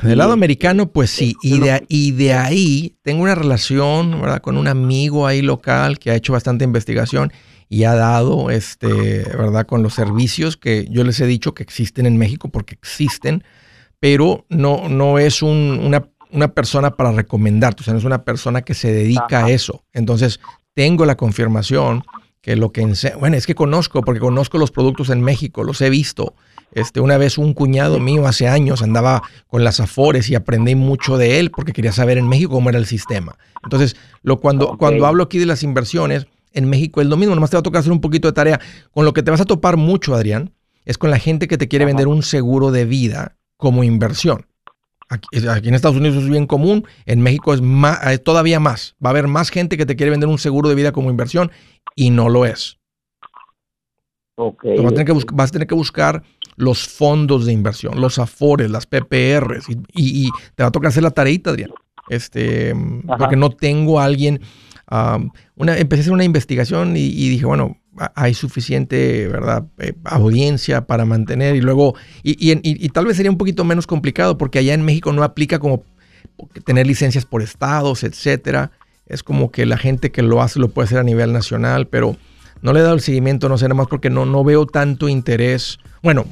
Del 0.00 0.18
lado 0.18 0.30
americano, 0.30 0.92
pues 0.92 1.10
sí. 1.10 1.34
Y 1.42 1.58
de, 1.58 1.84
y 1.88 2.12
de 2.12 2.34
ahí 2.34 2.94
tengo 3.02 3.24
una 3.24 3.34
relación, 3.34 4.12
¿verdad? 4.20 4.40
Con 4.40 4.58
un 4.58 4.68
amigo 4.68 5.26
ahí 5.26 5.42
local 5.42 5.98
que 5.98 6.12
ha 6.12 6.14
hecho 6.14 6.34
bastante 6.34 6.64
investigación 6.64 7.32
y 7.68 7.82
ha 7.82 7.96
dado, 7.96 8.50
este, 8.50 9.24
¿verdad? 9.36 9.66
Con 9.66 9.82
los 9.82 9.94
servicios 9.94 10.56
que 10.56 10.86
yo 10.88 11.02
les 11.02 11.18
he 11.18 11.26
dicho 11.26 11.52
que 11.52 11.64
existen 11.64 12.06
en 12.06 12.16
México 12.16 12.48
porque 12.48 12.74
existen, 12.74 13.42
pero 13.98 14.46
no, 14.48 14.88
no 14.88 15.18
es 15.18 15.42
una, 15.42 16.04
persona 16.54 16.92
para 16.92 17.10
recomendarte, 17.10 17.80
o 17.80 17.84
sea, 17.84 17.92
no 17.92 17.98
es 17.98 18.04
una 18.04 18.22
persona 18.22 18.62
que 18.62 18.74
se 18.74 18.92
dedica 18.92 19.46
a 19.46 19.50
eso. 19.50 19.82
Entonces, 19.92 20.38
tengo 20.76 21.06
la 21.06 21.16
confirmación 21.16 22.04
que 22.42 22.54
lo 22.54 22.70
que 22.70 22.86
bueno, 23.18 23.36
es 23.36 23.46
que 23.46 23.54
conozco, 23.54 24.02
porque 24.02 24.20
conozco 24.20 24.58
los 24.58 24.70
productos 24.70 25.08
en 25.08 25.22
México, 25.22 25.64
los 25.64 25.80
he 25.80 25.88
visto. 25.88 26.34
Este, 26.70 27.00
una 27.00 27.16
vez 27.16 27.38
un 27.38 27.54
cuñado 27.54 27.98
mío 27.98 28.26
hace 28.26 28.46
años 28.46 28.82
andaba 28.82 29.22
con 29.46 29.64
las 29.64 29.80
Afores 29.80 30.28
y 30.28 30.34
aprendí 30.34 30.74
mucho 30.74 31.16
de 31.16 31.40
él 31.40 31.50
porque 31.50 31.72
quería 31.72 31.92
saber 31.92 32.18
en 32.18 32.28
México 32.28 32.52
cómo 32.52 32.68
era 32.68 32.78
el 32.78 32.84
sistema. 32.84 33.38
Entonces, 33.64 33.96
lo, 34.22 34.38
cuando, 34.38 34.76
cuando 34.76 35.06
hablo 35.06 35.24
aquí 35.24 35.38
de 35.38 35.46
las 35.46 35.62
inversiones, 35.62 36.26
en 36.52 36.68
México 36.68 37.00
es 37.00 37.06
lo 37.06 37.16
mismo, 37.16 37.34
nomás 37.34 37.50
te 37.50 37.56
va 37.56 37.60
a 37.60 37.64
tocar 37.64 37.80
hacer 37.80 37.92
un 37.92 38.02
poquito 38.02 38.28
de 38.28 38.32
tarea. 38.32 38.60
Con 38.92 39.06
lo 39.06 39.14
que 39.14 39.22
te 39.22 39.30
vas 39.30 39.40
a 39.40 39.46
topar 39.46 39.78
mucho, 39.78 40.14
Adrián, 40.14 40.52
es 40.84 40.98
con 40.98 41.10
la 41.10 41.18
gente 41.18 41.48
que 41.48 41.56
te 41.56 41.68
quiere 41.68 41.86
vender 41.86 42.06
un 42.06 42.22
seguro 42.22 42.70
de 42.70 42.84
vida 42.84 43.38
como 43.56 43.82
inversión. 43.82 44.46
Aquí, 45.08 45.28
en 45.32 45.74
Estados 45.74 45.96
Unidos 45.96 46.16
es 46.16 46.28
bien 46.28 46.46
común, 46.46 46.84
en 47.04 47.20
México 47.20 47.54
es 47.54 47.60
más, 47.60 48.04
eh, 48.06 48.18
todavía 48.18 48.58
más. 48.58 48.96
Va 49.04 49.10
a 49.10 49.12
haber 49.12 49.28
más 49.28 49.50
gente 49.50 49.76
que 49.76 49.86
te 49.86 49.94
quiere 49.94 50.10
vender 50.10 50.28
un 50.28 50.38
seguro 50.38 50.68
de 50.68 50.74
vida 50.74 50.92
como 50.92 51.10
inversión 51.10 51.52
y 51.94 52.10
no 52.10 52.28
lo 52.28 52.44
es. 52.44 52.78
Okay. 54.34 54.76
Vas, 54.78 54.92
a 54.92 54.94
tener 54.94 55.06
que 55.06 55.12
vas, 55.32 55.48
a 55.48 55.52
tener 55.52 55.68
que 55.68 55.74
buscar 55.74 56.22
los 56.56 56.88
fondos 56.88 57.46
de 57.46 57.52
inversión, 57.52 58.00
los 58.00 58.18
afores, 58.18 58.70
las 58.70 58.86
PPRs 58.86 59.66
y, 59.94 60.30
te 60.54 60.62
va 60.62 60.68
a 60.68 60.72
tocar 60.72 60.88
hacer 60.88 61.02
la 61.02 61.10
tareita, 61.10 61.50
Adrián. 61.50 61.70
Este, 62.08 62.74
porque 63.18 63.36
no 63.36 63.50
tengo 63.50 64.00
a 64.00 64.04
alguien. 64.04 64.40
una, 65.54 65.78
empecé 65.78 66.00
a 66.00 66.02
hacer 66.02 66.12
una 66.12 66.24
investigación 66.24 66.96
y 66.96 67.28
dije, 67.28 67.46
bueno, 67.46 67.78
hay 68.14 68.34
suficiente, 68.34 69.28
¿verdad? 69.28 69.64
Eh, 69.78 69.94
audiencia 70.04 70.86
para 70.86 71.04
mantener 71.04 71.56
y 71.56 71.60
luego, 71.60 71.94
y, 72.22 72.88
tal 72.90 73.06
vez 73.06 73.16
sería 73.16 73.30
un 73.30 73.38
poquito 73.38 73.64
menos 73.64 73.86
complicado 73.86 74.38
porque 74.38 74.58
allá 74.58 74.74
en 74.74 74.84
México 74.84 75.12
no 75.12 75.22
aplica 75.22 75.58
como 75.58 75.84
tener 76.64 76.86
licencias 76.86 77.24
por 77.24 77.42
estados, 77.42 78.04
etcétera. 78.04 78.72
Es 79.06 79.22
como 79.22 79.50
que 79.50 79.66
la 79.66 79.78
gente 79.78 80.10
que 80.10 80.22
lo 80.22 80.42
hace 80.42 80.58
lo 80.58 80.68
puede 80.68 80.86
hacer 80.86 80.98
a 80.98 81.04
nivel 81.04 81.32
nacional, 81.32 81.86
pero 81.86 82.16
no 82.62 82.72
le 82.72 82.80
he 82.80 82.82
dado 82.82 82.94
el 82.94 83.00
seguimiento, 83.00 83.48
no 83.48 83.58
sé, 83.58 83.66
nada 83.66 83.74
más 83.74 83.86
porque 83.88 84.10
no, 84.10 84.26
no 84.26 84.42
veo 84.44 84.66
tanto 84.66 85.08
interés. 85.08 85.78
Bueno, 86.02 86.24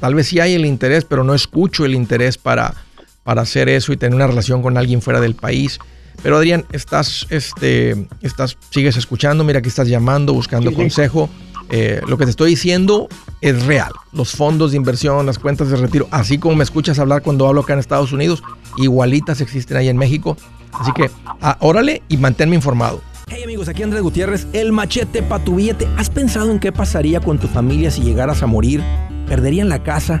tal 0.00 0.14
vez 0.14 0.28
sí 0.28 0.40
hay 0.40 0.54
el 0.54 0.66
interés, 0.66 1.04
pero 1.04 1.24
no 1.24 1.34
escucho 1.34 1.84
el 1.84 1.94
interés 1.94 2.38
para, 2.38 2.74
para 3.22 3.42
hacer 3.42 3.68
eso 3.68 3.92
y 3.92 3.96
tener 3.96 4.14
una 4.14 4.26
relación 4.26 4.62
con 4.62 4.76
alguien 4.76 5.00
fuera 5.00 5.20
del 5.20 5.34
país. 5.34 5.78
Pero 6.22 6.36
Adrián, 6.36 6.64
estás, 6.72 7.26
este, 7.30 8.08
estás, 8.20 8.56
sigues 8.70 8.96
escuchando, 8.96 9.44
mira 9.44 9.62
que 9.62 9.68
estás 9.68 9.88
llamando, 9.88 10.32
buscando 10.32 10.72
consejo. 10.72 11.28
Eh, 11.70 12.02
lo 12.06 12.18
que 12.18 12.24
te 12.24 12.30
estoy 12.30 12.50
diciendo 12.50 13.08
es 13.40 13.64
real. 13.64 13.92
Los 14.12 14.32
fondos 14.32 14.72
de 14.72 14.76
inversión, 14.76 15.24
las 15.24 15.38
cuentas 15.38 15.70
de 15.70 15.76
retiro, 15.76 16.06
así 16.10 16.38
como 16.38 16.56
me 16.56 16.64
escuchas 16.64 16.98
hablar 16.98 17.22
cuando 17.22 17.46
hablo 17.46 17.62
acá 17.62 17.72
en 17.72 17.78
Estados 17.78 18.12
Unidos, 18.12 18.42
igualitas 18.76 19.40
existen 19.40 19.76
ahí 19.76 19.88
en 19.88 19.96
México. 19.96 20.36
Así 20.72 20.92
que, 20.92 21.10
ah, 21.40 21.56
órale 21.60 22.02
y 22.08 22.16
manténme 22.16 22.56
informado. 22.56 23.00
Hey 23.28 23.42
amigos, 23.44 23.68
aquí 23.68 23.82
Andrés 23.82 24.02
Gutiérrez, 24.02 24.46
el 24.52 24.72
machete 24.72 25.22
para 25.22 25.42
tu 25.42 25.56
billete. 25.56 25.88
¿Has 25.96 26.10
pensado 26.10 26.50
en 26.50 26.60
qué 26.60 26.72
pasaría 26.72 27.20
con 27.20 27.38
tu 27.38 27.48
familia 27.48 27.90
si 27.90 28.02
llegaras 28.02 28.42
a 28.42 28.46
morir? 28.46 28.82
¿Perderían 29.26 29.70
la 29.70 29.82
casa? 29.82 30.20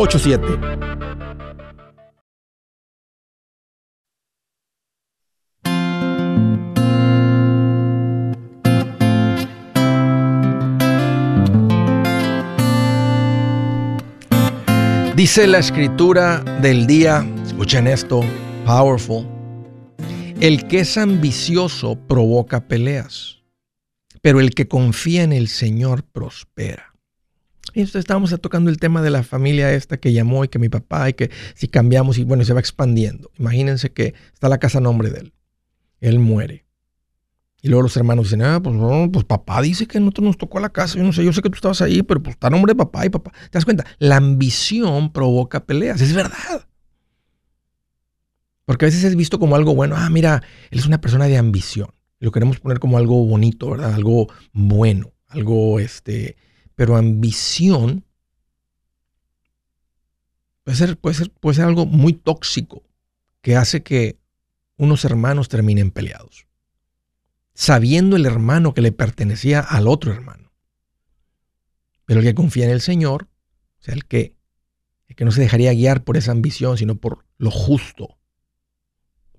844-748-8887 0.00 0.80
Dice 15.16 15.46
la 15.46 15.58
escritura 15.58 16.38
del 16.62 16.86
día, 16.86 17.26
escuchen 17.44 17.86
esto, 17.86 18.22
powerful. 18.64 19.26
El 20.40 20.66
que 20.66 20.80
es 20.80 20.96
ambicioso 20.96 21.96
provoca 22.08 22.66
peleas, 22.66 23.42
pero 24.22 24.40
el 24.40 24.54
que 24.54 24.66
confía 24.66 25.22
en 25.22 25.34
el 25.34 25.48
Señor 25.48 26.04
prospera. 26.04 26.89
Y 27.74 27.82
esto 27.82 27.98
estábamos 27.98 28.34
tocando 28.40 28.70
el 28.70 28.78
tema 28.78 29.02
de 29.02 29.10
la 29.10 29.22
familia 29.22 29.72
esta 29.72 29.98
que 29.98 30.12
llamó 30.12 30.44
y 30.44 30.48
que 30.48 30.58
mi 30.58 30.68
papá 30.68 31.08
y 31.08 31.14
que 31.14 31.30
si 31.54 31.68
cambiamos 31.68 32.18
y 32.18 32.24
bueno, 32.24 32.44
se 32.44 32.52
va 32.52 32.60
expandiendo. 32.60 33.30
Imagínense 33.38 33.92
que 33.92 34.14
está 34.32 34.48
la 34.48 34.58
casa 34.58 34.78
a 34.78 34.80
nombre 34.80 35.10
de 35.10 35.20
él. 35.20 35.32
Él 36.00 36.18
muere. 36.18 36.66
Y 37.62 37.68
luego 37.68 37.82
los 37.82 37.96
hermanos 37.96 38.26
dicen, 38.26 38.42
ah, 38.42 38.60
pues, 38.62 38.76
pues 39.12 39.24
papá 39.24 39.60
dice 39.60 39.86
que 39.86 40.00
nosotros 40.00 40.26
nos 40.26 40.38
tocó 40.38 40.60
la 40.60 40.70
casa. 40.70 40.96
Yo 40.96 41.04
no 41.04 41.12
sé, 41.12 41.24
yo 41.24 41.32
sé 41.32 41.42
que 41.42 41.50
tú 41.50 41.56
estabas 41.56 41.82
ahí, 41.82 42.02
pero 42.02 42.22
pues 42.22 42.34
está 42.34 42.46
a 42.46 42.50
nombre 42.50 42.72
de 42.72 42.76
papá 42.76 43.04
y 43.04 43.10
papá. 43.10 43.32
¿Te 43.32 43.50
das 43.52 43.64
cuenta? 43.64 43.84
La 43.98 44.16
ambición 44.16 45.12
provoca 45.12 45.64
peleas. 45.66 46.00
Es 46.00 46.14
verdad. 46.14 46.66
Porque 48.64 48.86
a 48.86 48.88
veces 48.88 49.04
es 49.04 49.16
visto 49.16 49.38
como 49.38 49.56
algo 49.56 49.74
bueno. 49.74 49.96
Ah, 49.98 50.08
mira, 50.08 50.42
él 50.70 50.78
es 50.78 50.86
una 50.86 51.00
persona 51.00 51.26
de 51.26 51.36
ambición. 51.36 51.90
Lo 52.18 52.32
queremos 52.32 52.60
poner 52.60 52.78
como 52.78 52.96
algo 52.96 53.26
bonito, 53.26 53.70
¿verdad? 53.70 53.92
Algo 53.94 54.28
bueno, 54.52 55.12
algo 55.28 55.80
este. 55.80 56.36
Pero 56.80 56.96
ambición 56.96 58.06
puede 60.64 60.78
ser, 60.78 60.96
puede 60.96 61.14
ser, 61.14 61.30
puede 61.30 61.56
ser 61.56 61.66
algo 61.66 61.84
muy 61.84 62.14
tóxico 62.14 62.82
que 63.42 63.54
hace 63.54 63.82
que 63.82 64.18
unos 64.78 65.04
hermanos 65.04 65.50
terminen 65.50 65.90
peleados. 65.90 66.46
Sabiendo 67.52 68.16
el 68.16 68.24
hermano 68.24 68.72
que 68.72 68.80
le 68.80 68.92
pertenecía 68.92 69.60
al 69.60 69.88
otro 69.88 70.10
hermano. 70.10 70.52
Pero 72.06 72.20
el 72.20 72.26
que 72.26 72.34
confía 72.34 72.64
en 72.64 72.70
el 72.70 72.80
Señor, 72.80 73.28
o 73.80 73.82
sea, 73.82 73.92
el 73.92 74.06
que, 74.06 74.34
el 75.06 75.16
que 75.16 75.26
no 75.26 75.32
se 75.32 75.42
dejaría 75.42 75.74
guiar 75.74 76.02
por 76.02 76.16
esa 76.16 76.32
ambición, 76.32 76.78
sino 76.78 76.94
por 76.94 77.26
lo 77.36 77.50
justo, 77.50 78.16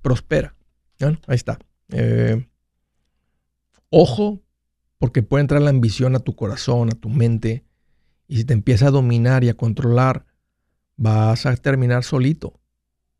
prospera. 0.04 0.56
Ahí 0.99 1.38
está. 1.38 1.58
Eh, 1.89 2.47
ojo, 3.89 4.43
porque 5.02 5.24
puede 5.24 5.41
entrar 5.41 5.64
la 5.64 5.72
ambición 5.72 6.16
a 6.16 6.20
tu 6.20 6.36
corazón, 6.36 6.89
a 6.89 6.95
tu 6.95 7.10
mente, 7.10 7.66
y 8.28 8.38
si 8.38 8.45
te 8.45 8.54
empieza 8.54 8.89
a 8.89 8.91
dominar 8.91 9.43
y 9.43 9.49
a 9.49 9.56
controlar, 9.56 10.28
vas 10.95 11.47
a 11.47 11.56
terminar 11.56 12.04
solito. 12.04 12.62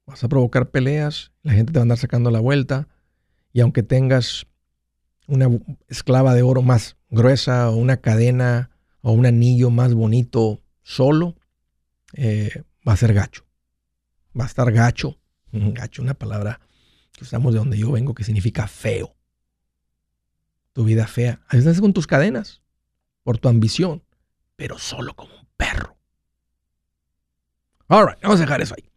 Vas 0.06 0.24
a 0.24 0.30
provocar 0.30 0.70
peleas, 0.70 1.32
la 1.42 1.54
gente 1.54 1.74
te 1.74 1.80
va 1.80 1.82
a 1.82 1.86
andar 1.86 1.98
sacando 1.98 2.30
la 2.30 2.40
vuelta, 2.40 2.88
y 3.52 3.62
aunque 3.62 3.82
tengas 3.82 4.46
una 5.26 5.50
esclava 5.88 6.36
de 6.36 6.44
oro 6.44 6.62
más 6.62 6.98
gruesa, 7.10 7.72
o 7.72 7.78
una 7.78 7.98
cadena, 7.98 8.70
o 9.02 9.14
un 9.14 9.26
anillo 9.26 9.72
más 9.72 9.96
bonito 9.96 10.62
solo, 10.84 11.36
eh, 12.14 12.62
va 12.88 12.94
a 12.94 12.98
ser 12.98 13.16
gacho. 13.16 13.44
Va 14.40 14.44
a 14.44 14.48
estar 14.48 14.72
gacho. 14.72 15.18
Gacho, 15.52 16.04
una 16.04 16.14
palabra 16.14 16.62
que 17.14 17.24
usamos 17.24 17.54
de 17.54 17.60
donde 17.60 17.80
yo 17.80 17.92
vengo, 17.92 18.14
que 18.14 18.24
significa 18.24 18.68
feo. 18.68 19.16
Tu 20.74 20.84
vida 20.84 21.08
fea. 21.08 21.42
Ahí 21.48 21.60
estás 21.60 21.82
con 21.82 21.94
tus 21.94 22.08
cadenas, 22.08 22.62
por 23.24 23.38
tu 23.38 23.50
ambición, 23.50 24.04
pero 24.56 24.78
solo 24.78 25.14
como 25.14 25.34
un 25.36 25.48
perro. 25.58 25.98
All 27.88 28.08
right, 28.08 28.22
vamos 28.22 28.40
a 28.40 28.44
dejar 28.44 28.62
eso 28.62 28.76
ahí. 28.78 28.92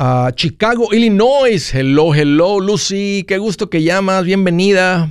a 0.00 0.30
Chicago, 0.32 0.92
Illinois. 0.92 1.74
Hello, 1.74 2.14
hello, 2.14 2.60
Lucy. 2.60 3.24
Qué 3.26 3.36
gusto 3.38 3.68
que 3.68 3.82
llamas. 3.82 4.24
Bienvenida. 4.24 5.10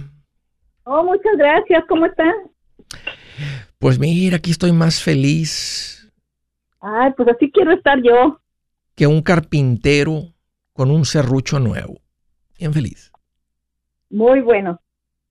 Oh, 0.85 1.03
muchas 1.03 1.33
gracias. 1.37 1.83
¿Cómo 1.89 2.05
estás? 2.05 2.33
Pues 3.79 3.99
mira, 3.99 4.37
aquí 4.37 4.49
estoy 4.49 4.71
más 4.71 5.03
feliz. 5.03 6.09
Ay, 6.79 7.11
pues 7.17 7.27
así 7.27 7.51
quiero 7.51 7.73
estar 7.73 8.01
yo. 8.01 8.39
Que 8.95 9.05
un 9.07 9.21
carpintero 9.21 10.33
con 10.71 10.89
un 10.89 11.03
serrucho 11.03 11.59
nuevo. 11.59 11.99
Bien 12.57 12.73
feliz. 12.73 13.11
Muy 14.09 14.41
bueno. 14.41 14.79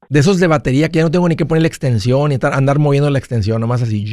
De 0.09 0.21
esos 0.21 0.39
de 0.39 0.47
batería 0.47 0.89
que 0.89 0.99
ya 0.99 1.05
no 1.05 1.11
tengo 1.11 1.29
ni 1.29 1.37
que 1.37 1.47
poner 1.47 1.63
la 1.63 1.69
extensión 1.69 2.31
y 2.31 2.39
andar 2.41 2.79
moviendo 2.79 3.11
la 3.11 3.19
extensión, 3.19 3.61
nomás 3.61 3.83
así. 3.83 4.05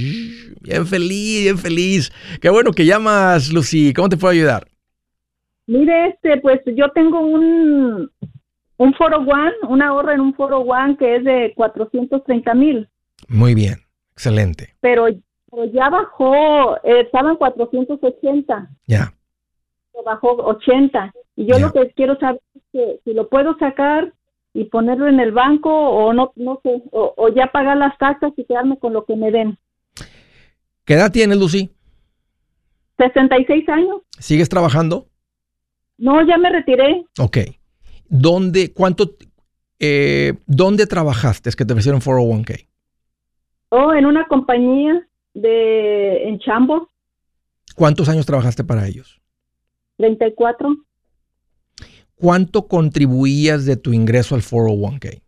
Bien 0.62 0.88
feliz, 0.88 1.44
bien 1.44 1.58
feliz. 1.58 2.12
Qué 2.42 2.50
bueno 2.50 2.72
que 2.72 2.86
llamas, 2.86 3.52
Lucy. 3.52 3.94
¿Cómo 3.94 4.10
te 4.10 4.18
puedo 4.18 4.32
ayudar? 4.32 4.68
Mire, 5.68 6.10
este, 6.10 6.38
pues 6.42 6.62
yo 6.76 6.90
tengo 6.92 7.20
un, 7.22 8.10
un 8.78 8.94
foro 8.96 9.18
one, 9.18 9.54
una 9.70 9.90
ahorro 9.90 10.12
en 10.12 10.20
un 10.20 10.34
foro 10.34 10.60
one 10.60 10.98
que 10.98 11.18
es 11.18 11.24
de 11.24 11.54
430 11.56 12.54
mil. 12.56 12.90
Muy 13.28 13.54
bien, 13.54 13.76
excelente. 14.12 14.76
Pero, 14.82 15.08
ya 15.10 15.90
bajó, 15.90 16.78
eh, 16.78 17.02
estaban 17.02 17.38
480. 17.38 18.70
Ya. 18.88 19.14
Bajó 20.06 20.36
80. 20.38 21.14
Y 21.36 21.46
yo 21.46 21.60
lo 21.60 21.72
que 21.72 21.92
quiero 21.96 22.18
saber 22.20 22.42
es 22.56 22.62
que 22.72 23.00
si 23.04 23.14
lo 23.14 23.30
puedo 23.30 23.56
sacar 23.58 24.12
y 24.54 24.66
ponerlo 24.66 25.08
en 25.08 25.20
el 25.20 25.32
banco 25.32 25.72
o 25.72 26.14
no, 26.14 26.32
no 26.36 26.60
sé, 26.62 26.84
o, 26.92 27.30
ya 27.36 27.48
pagar 27.48 27.78
las 27.78 27.98
taxas 27.98 28.32
y 28.38 28.46
quedarme 28.46 28.78
con 28.78 28.94
lo 28.94 29.06
que 29.06 29.16
me 29.16 29.32
den. 29.32 29.58
¿Qué 30.86 30.94
edad 30.94 31.12
tienes, 31.12 31.38
Lucy? 31.38 31.72
66 32.98 33.68
años. 33.70 34.02
¿Sigues 34.20 34.50
trabajando? 34.50 35.08
No, 35.98 36.26
ya 36.26 36.38
me 36.38 36.52
retiré. 36.52 37.06
Ok. 37.20 37.38
¿Dónde, 38.08 38.74
cuánto, 38.74 39.16
eh, 39.80 40.34
dónde 40.46 40.86
trabajaste 40.86 41.50
es 41.50 41.56
que 41.56 41.66
te 41.66 41.74
ofrecieron 41.74 42.02
401k? 42.02 42.68
Oh, 43.70 43.94
en 43.94 44.06
una 44.06 44.28
compañía 44.28 45.08
de, 45.34 46.28
en 46.28 46.38
Chambo. 46.40 46.90
¿Cuántos 47.76 48.08
años 48.08 48.28
trabajaste 48.28 48.64
para 48.64 48.86
ellos? 48.88 49.20
34. 49.98 50.76
¿Cuánto 52.24 52.70
contribuías 52.70 53.66
de 53.66 53.76
tu 53.76 53.92
ingreso 53.92 54.36
al 54.36 54.42
401k? 54.42 55.22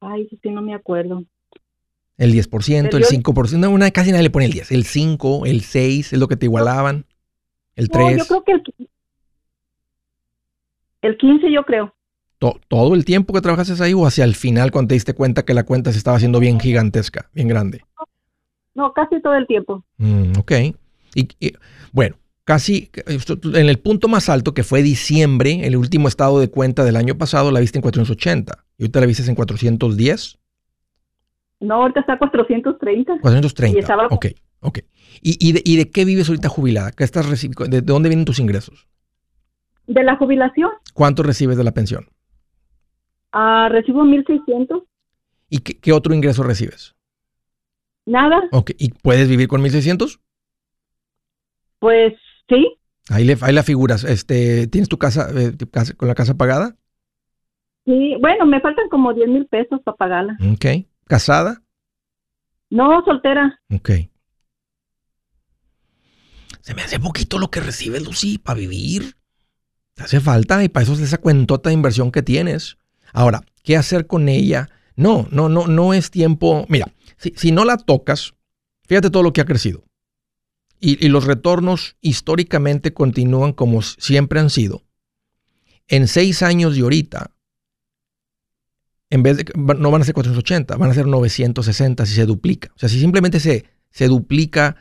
Ay, 0.00 0.26
sí, 0.28 0.50
no 0.50 0.62
me 0.62 0.74
acuerdo. 0.74 1.22
El 2.18 2.32
10%, 2.32 2.96
el 2.96 3.04
5%, 3.04 3.70
una, 3.70 3.92
casi 3.92 4.10
nadie 4.10 4.24
le 4.24 4.30
pone 4.30 4.46
el 4.46 4.52
10. 4.52 4.72
El 4.72 4.82
5, 4.82 5.46
el 5.46 5.60
6 5.60 6.12
es 6.12 6.18
lo 6.18 6.26
que 6.26 6.34
te 6.34 6.46
igualaban. 6.46 7.04
El 7.76 7.88
3. 7.88 8.18
yo 8.18 8.24
creo 8.26 8.42
que 8.42 8.52
el, 8.52 8.88
el 11.02 11.18
15 11.18 11.52
yo 11.52 11.62
creo. 11.62 11.94
¿Todo 12.66 12.96
el 12.96 13.04
tiempo 13.04 13.32
que 13.32 13.42
trabajaste 13.42 13.80
ahí 13.84 13.94
o 13.94 14.06
hacia 14.06 14.24
el 14.24 14.34
final 14.34 14.72
cuando 14.72 14.88
te 14.88 14.94
diste 14.94 15.14
cuenta 15.14 15.44
que 15.44 15.54
la 15.54 15.62
cuenta 15.62 15.92
se 15.92 15.98
estaba 15.98 16.16
haciendo 16.16 16.40
bien 16.40 16.58
gigantesca, 16.58 17.30
bien 17.32 17.46
grande? 17.46 17.84
No, 18.74 18.92
casi 18.92 19.22
todo 19.22 19.36
el 19.36 19.46
tiempo. 19.46 19.84
Mm, 19.98 20.32
ok. 20.36 20.52
y, 21.14 21.28
bueno, 21.92 22.16
casi 22.50 22.90
en 23.06 23.68
el 23.68 23.78
punto 23.78 24.08
más 24.08 24.28
alto 24.28 24.54
que 24.54 24.64
fue 24.64 24.82
diciembre, 24.82 25.68
el 25.68 25.76
último 25.76 26.08
estado 26.08 26.40
de 26.40 26.50
cuenta 26.50 26.82
del 26.82 26.96
año 26.96 27.16
pasado, 27.16 27.52
la 27.52 27.60
viste 27.60 27.78
en 27.78 27.82
480. 27.82 28.64
¿Y 28.76 28.82
ahorita 28.82 28.98
la 28.98 29.06
viste 29.06 29.30
en 29.30 29.36
410? 29.36 30.36
No, 31.60 31.74
ahorita 31.74 32.00
está 32.00 32.18
430. 32.18 33.18
430. 33.20 33.78
Y 33.78 33.80
estaba... 33.80 34.08
Ok, 34.08 34.26
ok. 34.62 34.80
¿Y, 35.22 35.52
de, 35.52 35.62
¿Y, 35.64 35.76
de, 35.76 35.90
qué 35.92 36.04
vives 36.04 36.28
ahorita 36.28 36.48
jubilada? 36.48 36.90
¿Qué 36.90 37.04
estás 37.04 37.30
de, 37.30 37.82
dónde 37.82 38.08
vienen 38.08 38.24
tus 38.24 38.40
ingresos? 38.40 38.88
De 39.86 40.02
la 40.02 40.16
jubilación. 40.16 40.70
¿Cuánto 40.92 41.22
recibes 41.22 41.56
de 41.56 41.62
la 41.62 41.70
pensión? 41.70 42.08
Ah, 43.30 43.68
recibo 43.70 44.02
1.600. 44.02 44.82
¿Y 45.50 45.58
qué, 45.58 45.78
qué, 45.78 45.92
otro 45.92 46.14
ingreso 46.14 46.42
recibes? 46.42 46.96
Nada. 48.06 48.42
Ok, 48.50 48.72
¿y 48.76 48.88
puedes 48.88 49.28
vivir 49.28 49.46
con 49.46 49.62
1.600? 49.62 50.18
Pues 51.78 52.14
Sí. 52.50 52.76
Ahí, 53.08 53.24
le, 53.24 53.38
ahí 53.40 53.54
la 53.54 53.62
figuras. 53.62 54.04
Este, 54.04 54.66
¿Tienes 54.66 54.88
tu 54.88 54.98
casa, 54.98 55.30
eh, 55.34 55.52
con 55.96 56.08
la 56.08 56.14
casa 56.14 56.36
pagada? 56.36 56.76
Sí, 57.86 58.16
bueno, 58.20 58.44
me 58.44 58.60
faltan 58.60 58.88
como 58.90 59.14
10 59.14 59.28
mil 59.28 59.46
pesos 59.46 59.80
para 59.82 59.96
pagarla. 59.96 60.36
Ok. 60.52 60.86
¿Casada? 61.06 61.62
No, 62.68 63.02
soltera. 63.04 63.60
Ok. 63.72 63.90
Se 66.60 66.74
me 66.74 66.82
hace 66.82 67.00
poquito 67.00 67.38
lo 67.38 67.50
que 67.50 67.60
recibe 67.60 68.00
Lucy 68.00 68.38
para 68.38 68.58
vivir. 68.58 69.16
Te 69.94 70.02
hace 70.02 70.20
falta 70.20 70.62
y 70.62 70.68
para 70.68 70.84
eso 70.84 70.92
es 70.92 71.00
esa 71.00 71.18
cuentota 71.18 71.70
de 71.70 71.74
inversión 71.74 72.12
que 72.12 72.22
tienes. 72.22 72.76
Ahora, 73.12 73.40
¿qué 73.64 73.76
hacer 73.76 74.06
con 74.06 74.28
ella? 74.28 74.68
No, 74.94 75.26
no, 75.30 75.48
no, 75.48 75.66
no 75.66 75.94
es 75.94 76.10
tiempo. 76.10 76.66
Mira, 76.68 76.86
si, 77.16 77.32
si 77.36 77.50
no 77.50 77.64
la 77.64 77.76
tocas, 77.76 78.34
fíjate 78.86 79.10
todo 79.10 79.22
lo 79.22 79.32
que 79.32 79.40
ha 79.40 79.46
crecido 79.46 79.89
y, 80.80 81.08
los 81.08 81.24
retornos 81.24 81.96
históricamente 82.00 82.94
continúan 82.94 83.52
como 83.52 83.82
siempre 83.82 84.40
han 84.40 84.50
sido, 84.50 84.82
en 85.88 86.08
seis 86.08 86.42
años 86.42 86.74
de 86.74 86.82
ahorita, 86.82 87.32
en 89.10 89.22
vez 89.22 89.36
de, 89.36 89.44
no 89.54 89.90
van 89.90 90.02
a 90.02 90.04
ser 90.04 90.14
480, 90.14 90.76
van 90.76 90.90
a 90.90 90.94
ser 90.94 91.06
960 91.06 92.06
si 92.06 92.14
se 92.14 92.26
duplica. 92.26 92.70
O 92.76 92.78
sea, 92.78 92.88
si 92.88 92.98
simplemente 92.98 93.40
se, 93.40 93.66
se 93.90 94.06
duplica, 94.06 94.76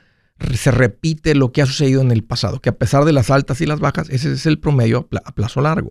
se 0.56 0.72
repite 0.72 1.36
lo 1.36 1.52
que 1.52 1.62
ha 1.62 1.66
sucedido 1.66 2.02
en 2.02 2.12
el 2.12 2.24
pasado, 2.24 2.62
que 2.62 2.70
a 2.70 2.78
pesar 2.78 3.06
de 3.06 3.12
las 3.12 3.32
altas 3.32 3.60
y 3.62 3.66
las 3.66 3.80
bajas, 3.80 4.10
ese 4.10 4.32
es 4.32 4.46
el 4.46 4.60
promedio 4.60 5.10
a, 5.26 5.34
plazo 5.34 5.62
largo. 5.62 5.90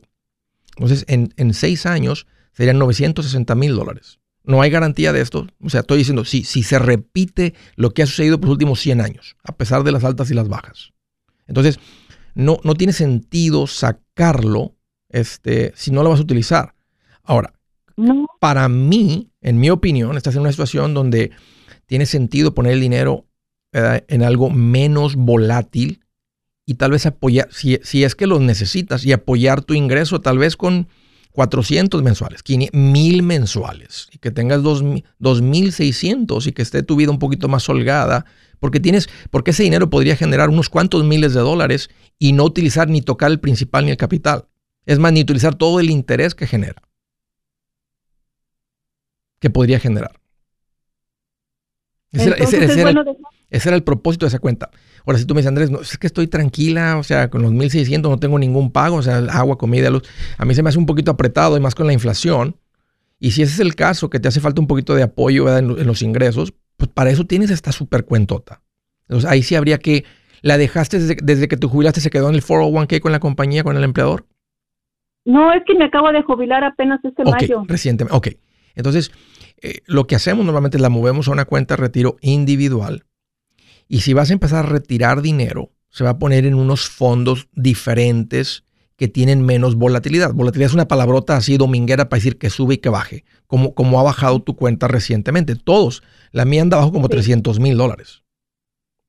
Entonces, 0.77 1.05
en, 1.09 1.35
en 1.37 1.53
seis 1.53 1.85
años 1.85 2.27
serían 2.53 2.79
960 2.79 3.55
mil 3.57 3.75
dólares. 3.75 4.21
No 4.49 4.63
hay 4.63 4.71
garantía 4.71 5.13
de 5.13 5.21
esto. 5.21 5.47
O 5.63 5.69
sea, 5.69 5.81
estoy 5.81 5.99
diciendo, 5.99 6.25
si, 6.25 6.43
si 6.43 6.63
se 6.63 6.79
repite 6.79 7.53
lo 7.77 7.93
que 7.93 8.03
ha 8.03 8.07
sucedido 8.07 8.41
por 8.41 8.49
los 8.49 8.55
últimos 8.55 8.81
100 8.81 9.03
años, 9.03 9.37
a 9.45 9.55
pesar 9.55 9.85
de 9.85 9.93
las 9.93 10.05
altas 10.05 10.31
y 10.31 10.35
las 10.35 10.49
bajas. 10.49 10.95
Entonces, 11.47 11.79
no, 12.35 12.59
no 12.65 12.75
tiene 12.75 12.95
sentido 12.95 13.67
sacarlo 13.67 14.75
este, 15.11 15.73
si 15.77 15.91
no 15.91 16.03
lo 16.03 16.09
vas 16.09 16.21
a 16.21 16.23
utilizar. 16.23 16.75
Ahora, 17.23 17.53
para 18.41 18.71
mí, 18.71 19.31
en 19.43 19.61
mi 19.61 19.69
opinión, 19.69 20.17
estás 20.17 20.35
en 20.35 20.41
una 20.41 20.53
situación 20.53 20.95
donde 20.95 21.31
tiene 21.85 22.07
sentido 22.07 22.55
poner 22.55 22.73
el 22.73 22.81
dinero 22.81 23.27
en 23.73 24.23
algo 24.23 24.49
menos 24.49 25.15
volátil 25.15 26.01
y 26.65 26.75
tal 26.75 26.93
vez 26.93 27.05
apoyar, 27.05 27.49
si, 27.53 27.81
si 27.83 28.03
es 28.03 28.15
que 28.15 28.27
lo 28.27 28.41
necesitas, 28.41 29.05
y 29.05 29.13
apoyar 29.13 29.63
tu 29.63 29.75
ingreso 29.75 30.21
tal 30.23 30.39
vez 30.39 30.57
con 30.57 30.89
400 31.39 32.03
mensuales, 32.03 32.43
1000 32.73 33.23
mensuales 33.23 34.09
y 34.11 34.19
que 34.19 34.33
tengas 34.33 34.61
2600 34.61 36.49
y 36.49 36.53
que 36.53 36.63
esté 36.63 36.83
tu 36.83 36.97
vida 36.97 37.13
un 37.13 37.21
poquito 37.21 37.47
más 37.47 37.69
holgada, 37.69 38.25
porque 38.59 38.81
tienes, 38.81 39.09
porque 39.31 39.53
ese 39.53 39.63
dinero 39.63 39.89
podría 39.89 40.17
generar 40.17 40.49
unos 40.49 40.69
cuantos 40.69 41.05
miles 41.05 41.35
de 41.35 41.41
dólares 41.41 41.91
y 42.19 42.33
no 42.33 42.43
utilizar 42.43 42.89
ni 42.89 43.03
tocar 43.03 43.31
el 43.31 43.39
principal 43.39 43.85
ni 43.85 43.93
el 43.93 43.97
capital. 43.97 44.49
Es 44.85 44.99
más, 44.99 45.13
ni 45.13 45.21
utilizar 45.21 45.55
todo 45.55 45.79
el 45.79 45.91
interés 45.91 46.35
que 46.35 46.49
genera. 46.49 46.83
Que 49.39 49.49
podría 49.49 49.79
generar. 49.79 50.19
Ese, 52.11 52.31
era, 53.69 53.77
el, 53.77 53.85
propósito 53.85 54.27
de 54.27 54.31
esa 54.31 54.41
cuenta. 54.41 54.73
Ahora, 55.09 55.21
si 55.21 55.25
tú 55.25 55.35
me 55.35 55.39
dices, 55.39 55.49
Andrés, 55.49 55.71
no, 55.71 55.81
es 55.81 55.97
que 55.97 56.07
estoy 56.07 56.27
tranquila, 56.27 56.99
o 56.99 57.03
sea, 57.03 57.31
con 57.31 57.41
los 57.41 57.51
1.600 57.51 58.03
no 58.03 58.19
tengo 58.19 58.39
ningún 58.39 58.71
pago, 58.71 58.97
o 58.97 59.03
sea, 59.03 59.17
agua, 59.31 59.57
comida, 59.57 59.89
luz. 59.89 60.03
A 60.37 60.45
mí 60.45 60.55
se 60.55 60.63
me 60.63 60.69
hace 60.69 60.79
un 60.79 60.85
poquito 60.85 61.11
apretado 61.11 61.57
y 61.57 61.61
más 61.61 61.75
con 61.75 61.87
la 61.87 61.95
inflación. 61.95 62.57
Y 63.19 63.31
si 63.31 63.41
ese 63.41 63.55
es 63.55 63.61
el 63.61 63.75
caso, 63.75 64.11
que 64.11 64.21
te 64.21 64.29
hace 64.29 64.41
falta 64.41 64.61
un 64.61 64.67
poquito 64.67 64.95
de 64.95 65.03
apoyo 65.03 65.57
en, 65.57 65.87
los 65.87 66.03
ingresos, 66.03 66.53
pues 66.77 66.91
para 66.93 67.09
eso 67.09 67.25
tienes 67.25 67.49
esta 67.49 67.73
super 67.73 68.05
cuentota. 68.05 68.61
Entonces 69.09 69.31
ahí 69.31 69.43
sí 69.43 69.55
habría 69.55 69.79
que, 69.79 70.05
¿la 70.43 70.59
dejaste 70.59 70.99
desde, 70.99 71.49
que 71.49 71.57
tú 71.57 71.71
jubilaste, 71.71 72.03
se 72.03 72.11
quedó 72.11 72.29
en 72.29 72.35
el 72.35 72.43
401k 72.43 73.01
con 73.01 73.11
la 73.11 73.19
compañía, 73.19 73.65
con 73.65 73.79
el 73.79 73.85
empleador? 73.85 74.27
No, 75.25 75.55
es 75.55 75.63
que 75.67 75.75
me 75.75 75.87
acabo 75.87 76.13
de 76.13 76.21
jubilar 76.23 76.65
apenas 76.65 77.03
este 77.03 77.23
okay, 77.23 77.49
mayo. 77.49 77.63
Recientemente, 77.67 78.15
ok. 78.15 78.29
Entonces, 78.75 79.11
eh, 79.63 79.79
lo 79.87 80.07
que 80.07 80.17
hacemos 80.17 80.45
normalmente 80.45 80.77
es 80.77 80.83
la 80.83 80.91
movemos 80.91 81.29
a 81.29 81.31
una 81.31 81.47
cuenta 81.47 81.77
de 81.77 81.81
retiro 81.81 82.19
individual 82.21 83.07
y 83.89 84.01
si 84.01 84.13
vas 84.13 84.31
a 84.31 84.35
empezar 84.35 84.67
a 84.67 84.69
retirar 84.69 85.23
dinero, 85.23 85.73
se 85.91 86.05
va 86.05 86.11
a 86.11 86.19
poner 86.19 86.47
en 86.47 86.55
unos 86.55 86.89
fondos 86.89 87.49
diferentes 87.55 88.65
que 88.97 89.09
tienen 89.09 89.43
menos 89.43 89.77
volatilidad. 89.77 90.35
Volatilidad 90.35 90.71
es 90.71 90.75
una 90.75 90.89
palabrota 90.89 91.37
así 91.37 91.57
dominguera 91.57 92.09
para 92.09 92.19
decir 92.19 92.37
que 92.37 92.51
sube 92.51 92.75
y 92.75 92.79
que 92.79 92.89
baje, 92.89 93.25
como, 93.47 93.75
como 93.75 93.99
ha 93.99 94.03
bajado 94.03 94.43
tu 94.43 94.57
cuenta 94.57 94.89
recientemente. 94.89 95.55
Todos, 95.57 96.03
la 96.33 96.45
mía 96.45 96.63
anda 96.63 96.77
abajo 96.77 96.93
como 96.93 97.09
300 97.09 97.61
mil 97.61 97.77
dólares. 97.77 98.23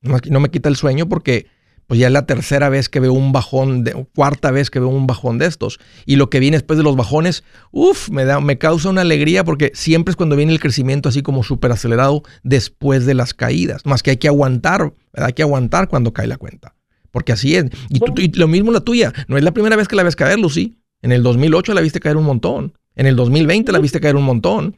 No 0.01 0.39
me 0.39 0.49
quita 0.49 0.69
el 0.69 0.77
sueño 0.77 1.09
porque 1.09 1.47
pues 1.89 1.99
ya 1.99 2.05
es 2.07 2.13
la 2.13 2.25
tercera 2.27 2.69
vez 2.69 2.87
que 2.87 2.99
veo 2.99 3.11
un 3.13 3.31
bajón, 3.31 3.83
de, 3.83 4.05
cuarta 4.15 4.51
vez 4.51 4.69
que 4.69 4.79
veo 4.79 4.89
un 4.89 5.07
bajón 5.07 5.39
de 5.39 5.47
estos. 5.47 5.79
Y 6.05 6.17
lo 6.17 6.29
que 6.29 6.39
viene 6.39 6.55
después 6.57 6.77
de 6.77 6.83
los 6.83 6.95
bajones, 6.95 7.43
uff, 7.71 8.09
me, 8.11 8.25
da, 8.25 8.39
me 8.39 8.59
causa 8.59 8.89
una 8.89 9.01
alegría 9.01 9.43
porque 9.43 9.71
siempre 9.73 10.11
es 10.11 10.15
cuando 10.15 10.35
viene 10.35 10.51
el 10.53 10.59
crecimiento 10.59 11.09
así 11.09 11.23
como 11.23 11.43
súper 11.43 11.71
acelerado 11.71 12.21
después 12.43 13.07
de 13.07 13.15
las 13.15 13.33
caídas. 13.33 13.85
Más 13.87 14.03
que 14.03 14.11
hay 14.11 14.17
que 14.17 14.27
aguantar, 14.27 14.93
hay 15.13 15.33
que 15.33 15.41
aguantar 15.41 15.87
cuando 15.89 16.13
cae 16.13 16.27
la 16.27 16.37
cuenta. 16.37 16.75
Porque 17.11 17.31
así 17.31 17.55
es. 17.55 17.65
Y, 17.89 17.99
tú- 17.99 18.13
y 18.17 18.31
lo 18.37 18.47
mismo 18.47 18.71
la 18.71 18.81
tuya. 18.81 19.11
No 19.27 19.35
es 19.37 19.43
la 19.43 19.51
primera 19.51 19.75
vez 19.75 19.87
que 19.87 19.95
la 19.95 20.03
ves 20.03 20.15
caer, 20.15 20.37
Lucy. 20.39 20.77
En 21.01 21.11
el 21.11 21.23
2008 21.23 21.73
la 21.73 21.81
viste 21.81 21.99
caer 21.99 22.17
un 22.17 22.25
montón. 22.25 22.77
En 22.95 23.07
el 23.07 23.15
2020 23.15 23.71
la 23.71 23.79
viste 23.79 23.99
caer 23.99 24.15
un 24.15 24.23
montón. 24.25 24.77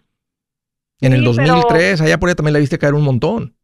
En 1.01 1.13
el 1.13 1.21
Sí, 1.25 1.31
pero- 1.35 1.47
2003, 1.55 1.99
allá 2.01 2.19
por 2.19 2.29
allá 2.29 2.35
también 2.35 2.53
la 2.53 2.59
viste 2.59 2.77
caer 2.77 2.93
un 2.93 3.03
montón. 3.03 3.55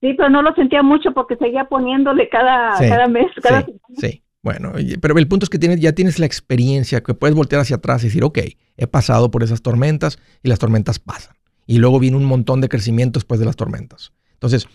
Sí, 0.00 0.14
pero 0.14 0.28
no 0.28 0.42
lo 0.42 0.54
sentía 0.54 0.82
mucho 0.82 1.12
porque 1.12 1.36
seguía 1.36 1.64
poniéndole 1.64 2.28
cada, 2.28 2.76
Sí, 2.76 2.88
cada 2.88 3.08
mes, 3.08 3.26
cada 3.42 3.64
Sí, 3.64 3.72
sí. 3.96 4.22
Bueno, 4.42 4.74
pero 5.00 5.18
el 5.18 5.26
punto 5.26 5.42
es 5.42 5.50
que 5.50 5.58
tienes, 5.58 5.80
ya 5.80 5.90
tienes 5.90 6.20
la 6.20 6.26
experiencia, 6.26 7.02
que 7.02 7.14
puedes 7.14 7.34
voltear 7.34 7.60
hacia 7.62 7.76
atrás 7.76 8.04
y 8.04 8.06
decir, 8.06 8.22
ok, 8.22 8.38
he 8.76 8.86
pasado 8.86 9.28
por 9.32 9.42
esas 9.42 9.60
tormentas 9.60 10.20
y 10.44 10.48
las 10.48 10.60
tormentas 10.60 11.00
pasan. 11.00 11.34
Y 11.66 11.78
luego 11.78 11.98
viene 11.98 12.16
un 12.16 12.26
montón 12.26 12.60
de 12.60 12.68
crecimiento 12.68 13.18
después 13.18 13.40
de 13.40 13.46
las 13.46 13.56
tormentas. 13.56 14.12
Entonces, 14.34 14.68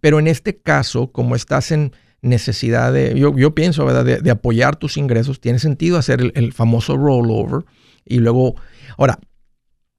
pero 0.00 0.20
en 0.20 0.28
este 0.28 0.60
caso, 0.60 1.10
como 1.10 1.34
estás 1.34 1.72
en 1.72 1.90
necesidad 2.22 2.92
de, 2.92 3.18
yo, 3.18 3.36
yo 3.36 3.52
pienso, 3.52 3.84
¿verdad?, 3.84 4.04
de, 4.04 4.20
de 4.20 4.30
apoyar 4.30 4.76
tus 4.76 4.96
ingresos, 4.96 5.40
tiene 5.40 5.58
sentido 5.58 5.98
hacer 5.98 6.20
el, 6.20 6.32
el 6.36 6.52
famoso 6.52 6.96
rollover 6.96 7.64
y 8.04 8.18
luego, 8.18 8.54
ahora, 8.96 9.18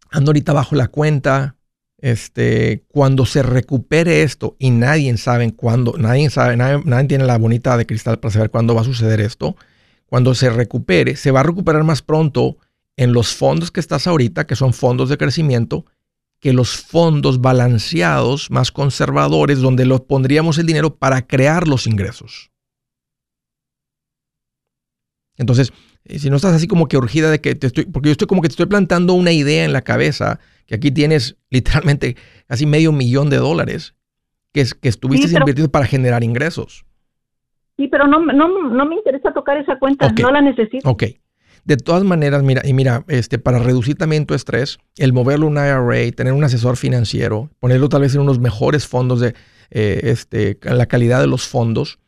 ando 0.09 0.29
ahorita 0.29 0.53
bajo 0.53 0.75
la 0.75 0.87
cuenta, 0.87 1.56
este, 1.99 2.83
cuando 2.87 3.25
se 3.25 3.43
recupere 3.43 4.23
esto 4.23 4.55
y 4.59 4.69
nadie 4.69 5.15
sabe 5.17 5.51
cuándo, 5.53 5.95
nadie 5.97 6.29
sabe, 6.29 6.55
nadie, 6.55 7.07
tiene 7.07 7.25
la 7.25 7.37
bonita 7.37 7.75
de 7.77 7.85
cristal 7.85 8.19
para 8.19 8.33
saber 8.33 8.51
cuándo 8.51 8.75
va 8.75 8.81
a 8.81 8.85
suceder 8.85 9.19
esto, 9.19 9.55
cuando 10.05 10.35
se 10.35 10.49
recupere, 10.49 11.15
se 11.15 11.31
va 11.31 11.41
a 11.41 11.43
recuperar 11.43 11.83
más 11.83 12.01
pronto 12.01 12.57
en 12.95 13.13
los 13.13 13.35
fondos 13.35 13.71
que 13.71 13.79
estás 13.79 14.07
ahorita, 14.07 14.47
que 14.47 14.55
son 14.55 14.73
fondos 14.73 15.09
de 15.09 15.17
crecimiento, 15.17 15.85
que 16.39 16.53
los 16.53 16.77
fondos 16.77 17.41
balanceados 17.41 18.51
más 18.51 18.71
conservadores, 18.71 19.59
donde 19.59 19.85
lo 19.85 20.05
pondríamos 20.05 20.57
el 20.57 20.67
dinero 20.67 20.95
para 20.95 21.25
crear 21.25 21.67
los 21.67 21.87
ingresos. 21.87 22.51
Entonces, 25.35 25.71
eh, 26.05 26.19
si 26.19 26.29
no 26.29 26.35
estás 26.35 26.53
así 26.53 26.67
como 26.67 26.87
que 26.87 26.97
urgida 26.97 27.29
de 27.29 27.41
que 27.41 27.55
te 27.55 27.67
estoy, 27.67 27.85
porque 27.85 28.09
yo 28.09 28.11
estoy 28.11 28.27
como 28.27 28.41
que 28.41 28.49
te 28.49 28.53
estoy 28.53 28.65
plantando 28.67 29.13
una 29.13 29.31
idea 29.31 29.65
en 29.65 29.73
la 29.73 29.81
cabeza, 29.81 30.39
que 30.67 30.75
aquí 30.75 30.91
tienes 30.91 31.37
literalmente 31.49 32.15
casi 32.47 32.65
medio 32.65 32.91
millón 32.91 33.29
de 33.29 33.37
dólares 33.37 33.95
que, 34.53 34.65
que 34.81 34.89
estuviste 34.89 35.27
Sí, 35.27 35.33
pero- 35.33 35.43
invirtiendo 35.43 35.71
para 35.71 35.85
generar 35.85 36.23
ingresos. 36.23 36.85
Sí, 37.77 37.87
pero 37.87 38.07
no, 38.07 38.19
no, 38.25 38.69
no 38.69 38.85
me 38.87 38.95
interesa 38.95 39.31
tocar 39.33 39.57
esa 39.57 39.77
cuenta, 39.77 40.11
no 40.11 40.31
la 40.31 40.41
necesito. 40.41 40.89
Ok. 40.89 41.03
De 41.63 41.75
todas 41.77 42.03
maneras, 42.03 42.41
mira, 42.43 42.61
y 42.65 42.73
mira, 42.73 43.03
este, 43.07 43.39
para 43.39 43.59
reducir 43.59 43.95
también 43.95 44.25
tu 44.25 44.33
estrés, 44.33 44.79
el 44.97 45.11
moverlo 45.13 45.47
a 45.47 45.49
un 45.49 45.57
IRA, 45.57 46.11
tener 46.13 46.31
un 46.33 46.43
asesor 46.43 46.77
financiero, 46.77 47.49
ponerlo 47.59 47.89
tal 47.89 48.01
vez 48.01 48.15
en 48.15 48.21
unos 48.21 48.39
mejores 48.39 48.87
fondos 48.87 49.19
de 49.19 49.35
eh, 49.69 49.99
este, 50.03 50.57
la 50.63 50.85
calidad 50.85 51.19
de 51.19 51.27
los 51.27 51.45
fondos, 51.47 51.99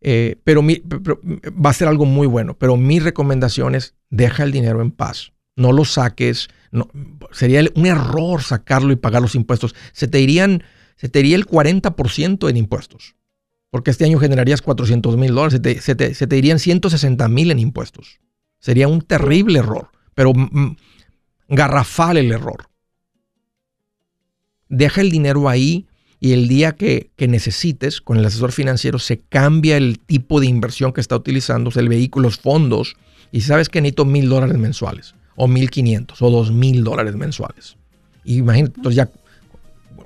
eh, 0.00 0.36
pero, 0.44 0.62
mi- 0.62 0.80
pero 0.80 1.20
va 1.24 1.70
a 1.70 1.74
ser 1.74 1.86
algo 1.88 2.04
muy 2.06 2.26
bueno. 2.26 2.54
Pero 2.58 2.76
mi 2.76 2.98
recomendación 2.98 3.74
es 3.76 3.94
deja 4.10 4.42
el 4.42 4.50
dinero 4.52 4.82
en 4.82 4.90
paz. 4.90 5.32
No 5.56 5.72
lo 5.72 5.84
saques. 5.84 6.48
No, 6.72 6.88
sería 7.32 7.62
un 7.74 7.86
error 7.86 8.42
sacarlo 8.42 8.92
y 8.92 8.96
pagar 8.96 9.22
los 9.22 9.34
impuestos. 9.34 9.74
Se 9.92 10.08
te 10.08 10.20
irían, 10.20 10.64
se 10.96 11.08
te 11.08 11.20
iría 11.20 11.36
el 11.36 11.46
40% 11.46 12.48
en 12.50 12.56
impuestos. 12.56 13.14
Porque 13.70 13.90
este 13.90 14.04
año 14.04 14.18
generarías 14.18 14.62
400 14.62 15.16
mil 15.16 15.34
dólares. 15.34 15.52
Se 15.54 15.60
te, 15.60 15.80
se 15.80 15.94
te- 15.94 16.14
se 16.14 16.26
te 16.26 16.36
irían 16.36 16.58
160 16.58 17.28
mil 17.28 17.50
en 17.50 17.58
impuestos. 17.58 18.20
Sería 18.58 18.88
un 18.88 19.02
terrible 19.02 19.58
error, 19.58 19.90
pero 20.14 20.32
garrafal 21.48 22.16
el 22.16 22.32
error. 22.32 22.68
Deja 24.68 25.00
el 25.00 25.10
dinero 25.10 25.48
ahí 25.48 25.86
y 26.20 26.32
el 26.32 26.48
día 26.48 26.72
que, 26.72 27.10
necesites 27.18 28.00
con 28.00 28.16
el 28.16 28.24
asesor 28.24 28.52
financiero 28.52 28.98
se 28.98 29.20
cambia 29.20 29.76
el 29.76 29.98
tipo 29.98 30.40
de 30.40 30.46
inversión 30.46 30.92
que 30.92 31.00
está 31.02 31.16
utilizando, 31.16 31.70
o 31.74 31.78
el 31.78 31.88
vehículo, 31.88 32.28
los 32.28 32.38
fondos, 32.38 32.96
y 33.30 33.42
sabes 33.42 33.68
que 33.68 33.80
necesito 33.82 34.06
mil 34.06 34.28
dólares 34.30 34.56
mensuales, 34.56 35.14
o 35.36 35.48
mil 35.48 35.70
quinientos, 35.70 36.22
o 36.22 36.30
dos 36.30 36.52
mil 36.52 36.84
dólares 36.84 37.14
mensuales. 37.16 37.76
Imagínate, 38.24 38.74
entonces 38.76 38.96
ya 38.96 39.08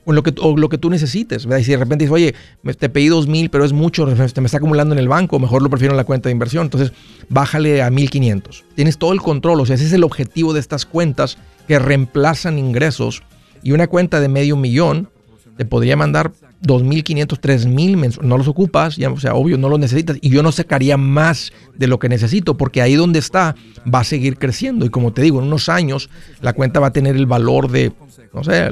o 0.08 0.12
lo 0.14 0.22
que, 0.22 0.34
o 0.40 0.56
lo 0.56 0.70
que 0.70 0.78
tú 0.78 0.88
necesites, 0.88 1.44
¿verdad? 1.44 1.58
Y 1.58 1.64
si 1.64 1.72
de 1.72 1.76
repente 1.76 2.04
dices, 2.04 2.14
oye, 2.14 2.34
te 2.78 2.88
pedí 2.88 3.08
dos 3.08 3.26
mil, 3.26 3.50
pero 3.50 3.62
es 3.66 3.74
mucho, 3.74 4.06
te 4.06 4.40
me 4.40 4.46
está 4.46 4.56
acumulando 4.56 4.94
en 4.94 4.98
el 4.98 5.06
banco, 5.06 5.38
mejor 5.38 5.60
lo 5.60 5.68
prefiero 5.68 5.92
en 5.92 5.98
la 5.98 6.04
cuenta 6.04 6.30
de 6.30 6.32
inversión, 6.32 6.64
entonces 6.64 6.92
bájale 7.28 7.82
a 7.82 7.90
1500. 7.90 8.64
Tienes 8.74 8.96
todo 8.96 9.12
el 9.12 9.20
control, 9.20 9.60
o 9.60 9.66
sea, 9.66 9.74
ese 9.74 9.84
es 9.84 9.92
el 9.92 10.04
objetivo 10.04 10.54
de 10.54 10.60
estas 10.60 10.86
cuentas 10.86 11.36
que 11.66 11.78
reemplazan 11.78 12.58
ingresos 12.58 13.22
y 13.62 13.72
una 13.72 13.86
cuenta 13.86 14.18
de 14.18 14.28
medio 14.28 14.56
millón 14.56 15.10
te 15.58 15.66
podría 15.66 15.94
mandar 15.94 16.32
2.500, 16.62 17.38
3.000 17.40 17.96
mensuales. 17.96 18.28
No 18.28 18.36
los 18.36 18.48
ocupas, 18.48 18.96
ya, 18.96 19.10
o 19.10 19.18
sea, 19.18 19.34
obvio, 19.34 19.58
no 19.58 19.68
los 19.68 19.78
necesitas. 19.78 20.18
Y 20.20 20.30
yo 20.30 20.42
no 20.42 20.52
sacaría 20.52 20.96
más 20.96 21.52
de 21.76 21.86
lo 21.86 21.98
que 21.98 22.08
necesito, 22.08 22.56
porque 22.56 22.82
ahí 22.82 22.94
donde 22.94 23.18
está 23.18 23.54
va 23.92 24.00
a 24.00 24.04
seguir 24.04 24.38
creciendo. 24.38 24.84
Y 24.84 24.90
como 24.90 25.12
te 25.12 25.22
digo, 25.22 25.40
en 25.40 25.46
unos 25.46 25.68
años 25.68 26.10
la 26.40 26.52
cuenta 26.52 26.80
va 26.80 26.88
a 26.88 26.92
tener 26.92 27.16
el 27.16 27.26
valor 27.26 27.70
de, 27.70 27.92
no 28.32 28.44
sé, 28.44 28.68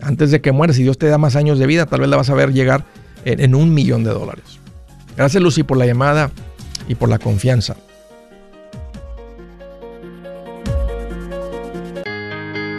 antes 0.00 0.30
de 0.30 0.40
que 0.40 0.52
mueras, 0.52 0.76
si 0.76 0.82
Dios 0.82 0.98
te 0.98 1.06
da 1.06 1.18
más 1.18 1.36
años 1.36 1.58
de 1.58 1.66
vida, 1.66 1.86
tal 1.86 2.00
vez 2.00 2.08
la 2.08 2.16
vas 2.16 2.30
a 2.30 2.34
ver 2.34 2.52
llegar 2.52 2.84
en, 3.24 3.40
en 3.40 3.54
un 3.54 3.72
millón 3.72 4.04
de 4.04 4.10
dólares. 4.10 4.58
Gracias, 5.16 5.42
Lucy, 5.42 5.62
por 5.62 5.78
la 5.78 5.86
llamada 5.86 6.30
y 6.88 6.94
por 6.94 7.08
la 7.08 7.18
confianza. 7.18 7.76